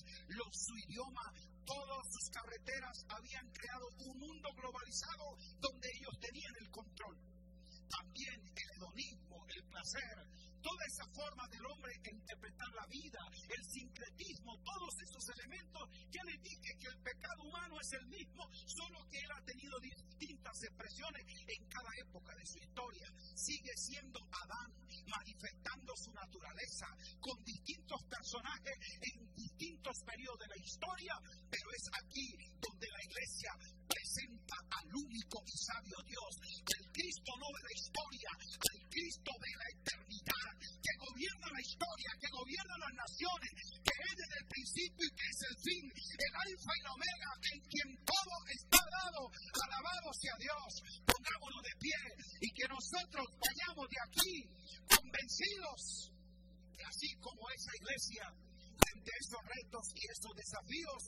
su 0.52 0.74
idioma, 0.88 1.24
todas 1.64 2.02
sus 2.10 2.26
carreteras 2.30 2.96
habían 3.08 3.46
creado 3.52 3.86
un 4.06 4.18
mundo 4.18 4.48
globalizado 4.54 5.26
donde 5.60 5.88
ellos 5.98 6.14
tenían 6.20 6.54
el 6.60 6.70
control. 6.70 7.16
También 7.88 8.38
el 8.44 8.68
hedonismo, 8.76 9.46
el 9.48 9.62
placer, 9.70 10.16
toda 10.62 10.84
esa 10.86 11.06
forma 11.12 11.46
del 11.48 11.64
hombre 11.66 11.92
de 12.02 12.10
interpretar 12.10 12.68
la 12.74 12.86
vida, 12.86 13.20
el 13.48 13.64
sincretismo, 13.64 14.58
todos 14.62 14.94
esos 15.02 15.24
elementos, 15.38 15.88
ya 16.10 16.22
les 16.24 16.42
dije 16.42 16.76
que 16.78 16.88
el 16.88 16.98
pecado 17.02 17.42
humano 17.44 17.80
es 17.80 17.92
el 17.92 18.06
mismo, 18.06 18.48
solo 18.66 18.98
que 19.10 19.18
él 19.18 19.30
ha 19.32 19.42
tenido 19.44 19.78
distintas 19.80 20.62
expresiones 20.62 21.24
en 21.46 21.68
cada 21.68 21.90
época 22.00 22.34
de 22.34 22.46
su 22.46 22.58
historia. 22.58 23.08
Sigue 23.34 23.72
siendo 23.76 24.20
Adán 24.42 24.72
manifestando 25.06 25.94
su 25.96 26.12
naturaleza 26.12 26.86
con 27.20 27.42
distintos 27.44 28.02
personajes 28.04 28.76
en 29.00 29.34
distintos 29.34 29.96
periodos 30.04 30.38
de 30.40 30.48
la 30.48 30.58
historia, 30.58 31.14
pero 31.50 31.70
es 31.72 31.84
aquí 32.02 32.28
donde 32.60 32.88
la 32.90 33.04
iglesia 33.04 33.52
presenta 33.88 34.56
al 34.70 34.88
único 34.92 35.42
y 35.48 35.56
sabio 35.56 35.98
Dios, 36.04 36.32
el 36.44 36.84
Cristo 36.92 37.32
no 37.40 37.48
de 37.48 37.62
la 37.64 37.72
historia, 37.72 38.30
el 38.38 38.80
Cristo 38.88 39.32
de 39.40 39.52
la 39.56 39.66
eternidad, 39.72 40.50
que 40.60 40.92
gobierna 41.00 41.48
la 41.48 41.62
historia, 41.64 42.10
que 42.20 42.30
gobierna 42.30 42.76
las 42.78 42.94
naciones, 43.08 43.50
que 43.80 43.94
es 43.96 44.14
desde 44.14 44.36
el 44.38 44.46
principio 44.48 45.04
y 45.08 45.14
que 45.16 45.26
es 45.28 45.40
el 45.48 45.56
fin, 45.64 45.84
el 45.88 46.34
alfa 46.36 46.72
y 46.76 46.82
la 46.84 46.92
omega, 46.92 47.30
en 47.52 47.60
quien 47.68 47.88
todo 48.04 48.34
está 48.52 48.80
dado, 48.84 49.22
alabado 49.64 50.08
sea 50.20 50.36
Dios, 50.38 50.70
pongámonos 51.08 51.62
de 51.64 51.74
pie 51.80 52.00
y 52.44 52.48
que 52.52 52.66
nosotros 52.68 53.26
vayamos 53.40 53.86
de 53.88 54.00
aquí 54.04 54.34
convencidos 54.84 56.12
así 56.88 57.14
como 57.20 57.42
esa 57.50 57.72
iglesia, 57.76 58.24
frente 58.78 59.10
a 59.12 59.18
estos 59.20 59.42
retos 59.44 59.84
y 59.94 60.02
estos 60.10 60.32
desafíos, 60.34 61.02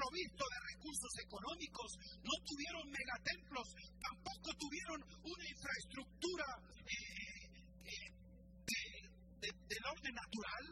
desprovisto 0.00 0.44
de 0.48 0.58
recursos 0.72 1.14
económicos, 1.20 1.88
no 2.24 2.34
tuvieron 2.48 2.84
megatemplos, 2.88 3.66
tampoco 4.00 4.48
tuvieron 4.56 4.98
una 5.20 5.44
infraestructura 5.44 6.48
eh, 6.88 7.44
eh, 7.84 8.96
del 9.44 9.84
orden 9.84 10.14
natural, 10.16 10.64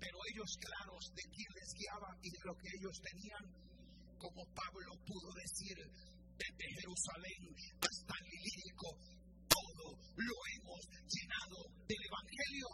pero 0.00 0.16
ellos 0.32 0.50
claros 0.56 1.04
de 1.12 1.24
quién 1.28 1.50
les 1.52 1.70
guiaba 1.76 2.10
y 2.22 2.30
de 2.32 2.42
lo 2.44 2.54
que 2.56 2.68
ellos 2.80 2.96
tenían, 3.04 3.44
como 4.16 4.40
Pablo 4.56 4.90
pudo 5.04 5.28
decir, 5.36 5.76
desde 6.40 6.64
Jerusalén 6.80 7.42
hasta 7.76 8.14
el 8.24 8.28
Ilírico, 8.40 8.88
todo 9.52 9.84
lo 10.16 10.36
hemos 10.56 10.80
llenado 10.88 11.58
del 11.84 12.02
Evangelio 12.08 12.68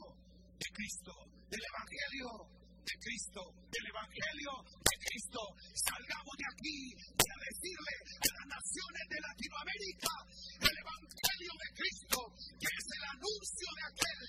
de 0.62 0.68
Cristo, 0.70 1.12
del 1.50 1.64
Evangelio 1.66 2.65
de 2.86 2.94
Cristo, 3.02 3.42
del 3.66 3.86
Evangelio 3.90 4.52
de 4.62 4.96
Cristo. 5.02 5.42
Salgamos 5.74 6.34
de 6.38 6.46
aquí 6.46 6.78
y 6.94 7.26
a 7.26 7.38
decirle 7.50 7.94
a 8.14 8.30
las 8.30 8.46
naciones 8.46 9.04
de 9.10 9.18
Latinoamérica 9.26 10.12
el 10.62 10.76
Evangelio 10.86 11.52
de 11.58 11.68
Cristo, 11.74 12.18
que 12.62 12.70
es 12.70 12.86
el 12.86 13.04
anuncio 13.10 13.68
de 13.74 13.84
aquel 13.90 14.20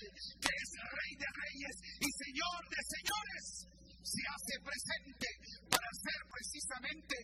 que 0.42 0.52
es 0.58 0.70
Rey 0.74 1.12
de 1.14 1.30
Reyes 1.38 1.76
y 2.02 2.08
Señor 2.18 2.60
de 2.66 2.80
Señores, 2.82 3.44
se 4.02 4.22
hace 4.26 4.54
presente 4.58 5.28
para 5.70 5.88
ser 5.94 6.20
precisamente 6.26 7.14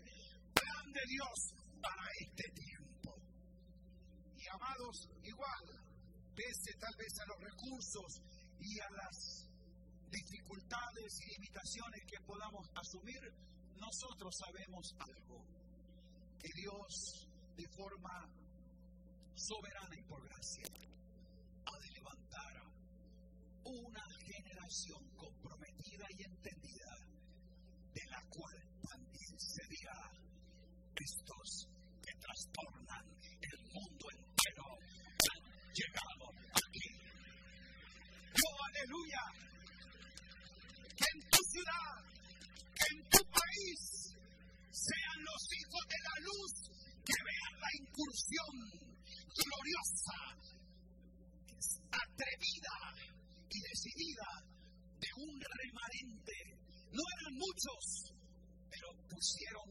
plan 0.55 0.87
de 0.95 1.05
Dios 1.11 1.37
para 1.83 2.05
este 2.23 2.47
tiempo. 2.55 3.11
Y 4.39 4.45
amados, 4.55 5.09
igual, 5.25 5.65
pese 6.37 6.71
tal 6.79 6.95
vez 6.95 7.13
a 7.19 7.27
los 7.27 7.41
recursos 7.43 8.11
y 8.61 8.79
a 8.81 8.91
las 9.03 9.44
dificultades 10.15 11.11
y 11.21 11.35
limitaciones 11.35 12.01
que 12.07 12.21
podamos 12.25 12.67
asumir, 12.75 13.23
nosotros 13.75 14.31
sabemos 14.39 14.87
algo, 14.99 15.43
que 16.39 16.51
Dios 16.55 17.27
de 17.57 17.67
forma 17.75 18.17
soberana 19.35 19.95
y 19.99 20.03
por 20.05 20.23
gracia 20.23 20.67
ha 21.67 21.77
de 21.83 21.91
levantar 21.99 22.55
una 23.65 24.05
generación 24.23 25.03
comprometida 25.17 26.07
y 26.11 26.23
entendida, 26.23 26.93
de 27.95 28.05
la 28.11 28.23
cual 28.31 28.57
también 28.87 29.35
sería 29.39 29.97
estos 30.95 31.67
que 32.03 32.13
trastornan 32.21 33.05
el 33.41 33.59
mundo 33.73 34.07
entero 34.15 34.65
han 34.79 35.43
llegado 35.75 36.25
aquí. 36.55 36.89
¡Oh, 38.35 38.65
aleluya! 38.65 39.54
Ciudad, 41.55 41.95
en 42.91 42.97
tu 43.15 43.23
país 43.31 43.79
sean 44.75 45.19
los 45.23 45.43
hijos 45.55 45.83
de 45.87 46.01
la 46.03 46.17
luz 46.27 46.53
que 47.07 47.15
vean 47.15 47.55
la 47.63 47.71
incursión 47.79 48.55
gloriosa, 49.39 50.19
atrevida 51.95 52.77
y 53.51 53.59
decidida 53.71 54.31
de 54.99 55.11
un 55.23 55.31
remanente. 55.39 56.37
No 56.91 57.03
eran 57.19 57.35
muchos, 57.39 57.83
pero 58.71 58.89
pusieron 59.07 59.71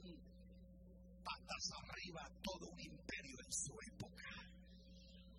patas 1.20 1.66
arriba 1.84 2.24
todo 2.44 2.72
un 2.72 2.80
imperio 2.80 3.38
en 3.44 3.52
su 3.52 3.74
época. 3.92 4.32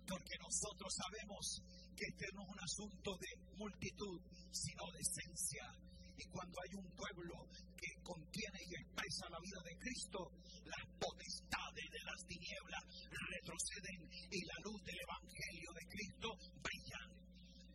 Porque 0.05 0.37
nosotros 0.37 0.93
sabemos 0.93 1.61
que 1.97 2.05
este 2.05 2.27
no 2.35 2.43
es 2.43 2.49
un 2.53 2.59
asunto 2.61 3.17
de 3.17 3.31
multitud, 3.57 4.21
sino 4.51 4.83
de 4.93 4.99
esencia. 4.99 5.94
Y 6.17 6.23
cuando 6.31 6.55
hay 6.63 6.71
un 6.79 6.89
pueblo 6.95 7.35
que 7.75 7.91
contiene 8.03 8.59
y 8.67 8.73
expresa 8.75 9.29
la 9.29 9.39
vida 9.39 9.61
de 9.63 9.75
Cristo, 9.77 10.19
las 10.63 10.85
potestades 10.99 11.87
de 11.91 12.03
las 12.07 12.21
tinieblas 12.25 12.83
retroceden 13.11 13.99
y 14.31 14.39
la 14.45 14.57
luz 14.63 14.79
del 14.83 14.99
Evangelio 14.99 15.69
de 15.75 15.85
Cristo 15.91 16.29
brillan. 16.63 17.09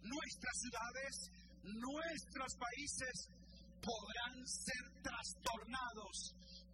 Nuestras 0.01 0.57
ciudades, 0.57 1.15
nuestros 1.63 2.51
países 2.57 3.15
podrán 3.81 4.35
ser 4.47 4.85
trastornados 5.03 6.17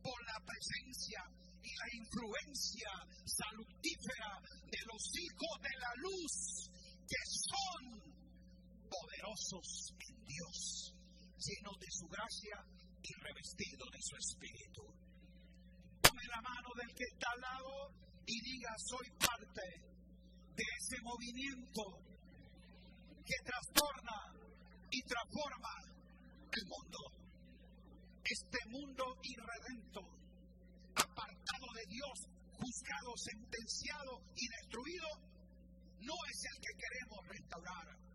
por 0.03 0.19
la 0.27 0.39
presencia 0.47 1.21
y 1.62 1.71
la 1.75 1.89
influencia 1.99 2.91
salutífera 3.27 4.33
de 4.71 4.83
los 4.87 5.03
hijos 5.19 5.55
de 5.62 5.75
la 5.83 5.93
luz 5.99 6.35
que 7.07 7.23
son 7.27 7.83
poderosos 8.87 9.67
en 10.09 10.25
Dios, 10.27 10.95
llenos 11.37 11.76
de 11.78 11.91
su 11.91 12.07
gracia 12.09 12.57
y 13.03 13.12
revestidos 13.20 13.89
de 13.93 14.03
su 14.03 14.16
espíritu. 14.16 14.82
Tome 16.01 16.24
la 16.28 16.41
mano 16.41 16.68
del 16.76 16.91
que 16.95 17.05
está 17.05 17.28
al 17.30 17.41
lado 17.41 17.74
y 18.26 18.41
diga, 18.41 18.72
soy 18.78 19.07
parte 19.20 19.66
de 20.57 20.64
ese 20.64 20.97
movimiento 21.03 21.82
que 23.24 23.37
trastorna 23.45 24.18
y 24.91 25.03
transforma 25.03 25.74
el 26.51 26.64
mundo. 26.66 26.99
Este 28.24 28.59
mundo 28.70 29.05
irredento, 29.22 30.01
apartado 30.97 31.68
de 31.76 31.84
Dios, 31.87 32.16
juzgado, 32.59 33.12
sentenciado 33.16 34.12
y 34.34 34.49
destruido, 34.49 35.09
no 36.01 36.14
es 36.30 36.39
el 36.51 36.57
que 36.61 36.72
queremos 36.74 37.20
restaurar. 37.28 38.05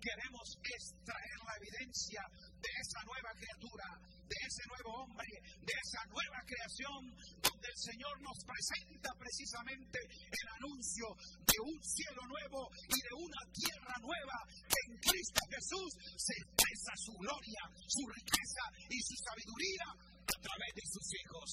Queremos 0.00 0.48
extraer 0.64 1.38
la 1.44 1.54
evidencia 1.60 2.22
de 2.56 2.70
esa 2.80 3.00
nueva 3.04 3.30
criatura, 3.36 3.88
de 4.00 4.38
ese 4.48 4.64
nuevo 4.72 4.90
hombre, 5.04 5.28
de 5.60 5.74
esa 5.76 6.02
nueva 6.08 6.40
creación, 6.48 7.00
donde 7.44 7.68
el 7.68 7.78
Señor 7.84 8.14
nos 8.24 8.38
presenta 8.48 9.12
precisamente 9.20 9.98
el 10.00 10.46
anuncio 10.56 11.04
de 11.44 11.56
un 11.68 11.76
cielo 11.84 12.22
nuevo 12.32 12.60
y 12.88 12.96
de 12.96 13.12
una 13.12 13.42
tierra 13.52 13.96
nueva 14.00 14.36
que 14.48 14.80
en 14.88 14.94
Cristo 15.04 15.40
Jesús 15.52 15.90
se 16.16 16.34
expresa 16.40 16.92
su 16.96 17.12
gloria, 17.20 17.62
su 17.84 18.02
riqueza 18.08 18.64
y 18.88 18.98
su 19.04 19.16
sabiduría 19.20 19.86
a 20.16 20.36
través 20.40 20.72
de 20.80 20.86
sus 20.88 21.06
hijos. 21.12 21.48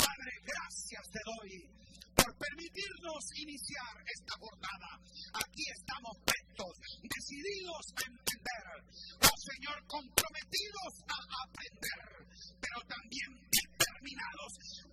Padre, 0.00 0.32
gracias 0.48 1.04
te 1.12 1.20
doy 1.28 1.52
por 2.22 2.30
permitirnos 2.38 3.22
iniciar 3.34 3.94
esta 4.06 4.34
jornada. 4.38 4.90
Aquí 5.42 5.64
estamos 5.74 6.14
prestos, 6.22 6.72
decididos 7.02 7.82
a 7.98 8.02
entender, 8.06 8.66
oh 9.26 9.38
Señor, 9.42 9.76
comprometidos 9.90 10.92
a 11.10 11.18
aprender, 11.42 12.02
pero 12.62 12.78
también 12.86 13.30
determinados 13.50 14.52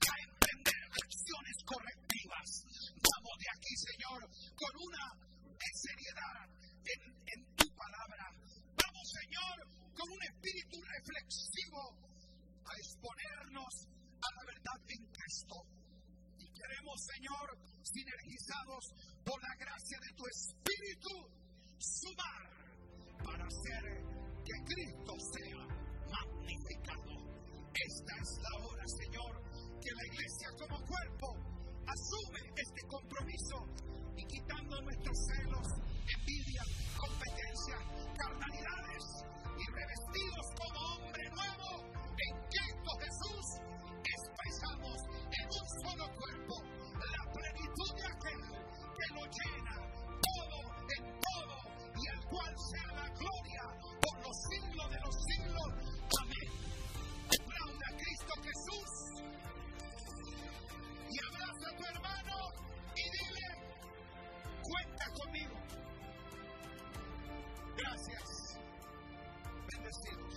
a 0.10 0.14
emprender 0.26 0.82
acciones 0.90 1.58
correctivas. 1.70 2.48
Vamos 2.98 3.36
de 3.38 3.50
aquí, 3.54 3.74
Señor, 3.78 4.20
con 4.58 4.74
una 4.90 5.06
seriedad 5.70 6.50
en, 6.82 7.02
en 7.30 7.42
tu 7.56 7.68
palabra. 7.78 8.26
Vamos, 8.74 9.06
Señor, 9.06 9.56
con 9.94 10.08
un 10.10 10.22
espíritu 10.34 10.82
reflexivo 10.82 11.82
a 12.66 12.74
exponernos 12.74 13.74
a 14.18 14.28
la 14.34 14.44
verdad 14.50 14.80
en 14.90 15.06
Cristo 15.14 15.80
queremos, 16.60 17.00
Señor, 17.16 17.48
sinergizados 17.84 18.84
por 19.24 19.42
la 19.42 19.56
gracia 19.56 19.98
de 20.00 20.12
tu 20.16 20.24
Espíritu, 20.28 21.16
sumar 21.80 22.50
para 23.24 23.46
hacer 23.46 23.84
que 24.44 24.56
Cristo 24.68 25.14
sea 25.34 25.64
magnificado. 26.12 27.14
Esta 27.74 28.14
es 28.22 28.30
la 28.44 28.54
hora, 28.66 28.86
Señor, 28.88 29.34
que 29.80 29.92
la 29.92 30.06
iglesia 30.12 30.50
como 30.60 30.78
cuerpo 30.86 31.28
asume 31.90 32.42
este 32.56 32.82
compromiso 32.88 33.58
y 34.16 34.24
quitando 34.26 34.82
nuestros 34.82 35.18
celos, 35.26 35.66
envidia, 36.06 36.64
competencia, 36.98 37.78
carnalidades 38.14 39.04
y 39.58 39.66
revestidos 39.74 40.46
como 40.60 40.78
hombre 40.94 41.24
nuevo 41.34 41.70
en 41.90 42.34
Cristo 42.54 42.92
Jesús, 43.02 43.46
expresamos 44.06 44.98
en 45.34 45.46
un 45.50 45.66
solo 45.82 46.06
cuerpo 46.14 46.56
la 46.94 47.24
plenitud 47.34 47.92
de 47.98 48.06
aquel 48.06 48.42
que 48.94 49.08
lo 49.16 49.24
llena 49.26 49.76
todo 50.22 50.58
en 50.94 51.04
todo 51.26 51.56
y 51.90 52.04
al 52.06 52.22
cual 52.30 52.54
sea 52.70 52.90
la 53.02 53.08
gloria 53.18 53.64
por 53.98 54.16
los 54.22 54.38
siglos 54.52 54.88
de 54.94 55.00
los 55.00 55.16
siglos. 55.26 55.70
Amén. 56.22 56.50
Aplauda 57.34 57.86
a 57.90 57.98
Cristo 57.98 58.34
Jesús 58.46 59.10
tu 61.78 61.84
hermano 61.86 62.36
y 62.96 63.04
dile, 63.04 63.48
cuenta 64.62 65.06
conmigo. 65.22 65.56
Gracias. 67.78 68.60
Bendecidos. 69.72 70.34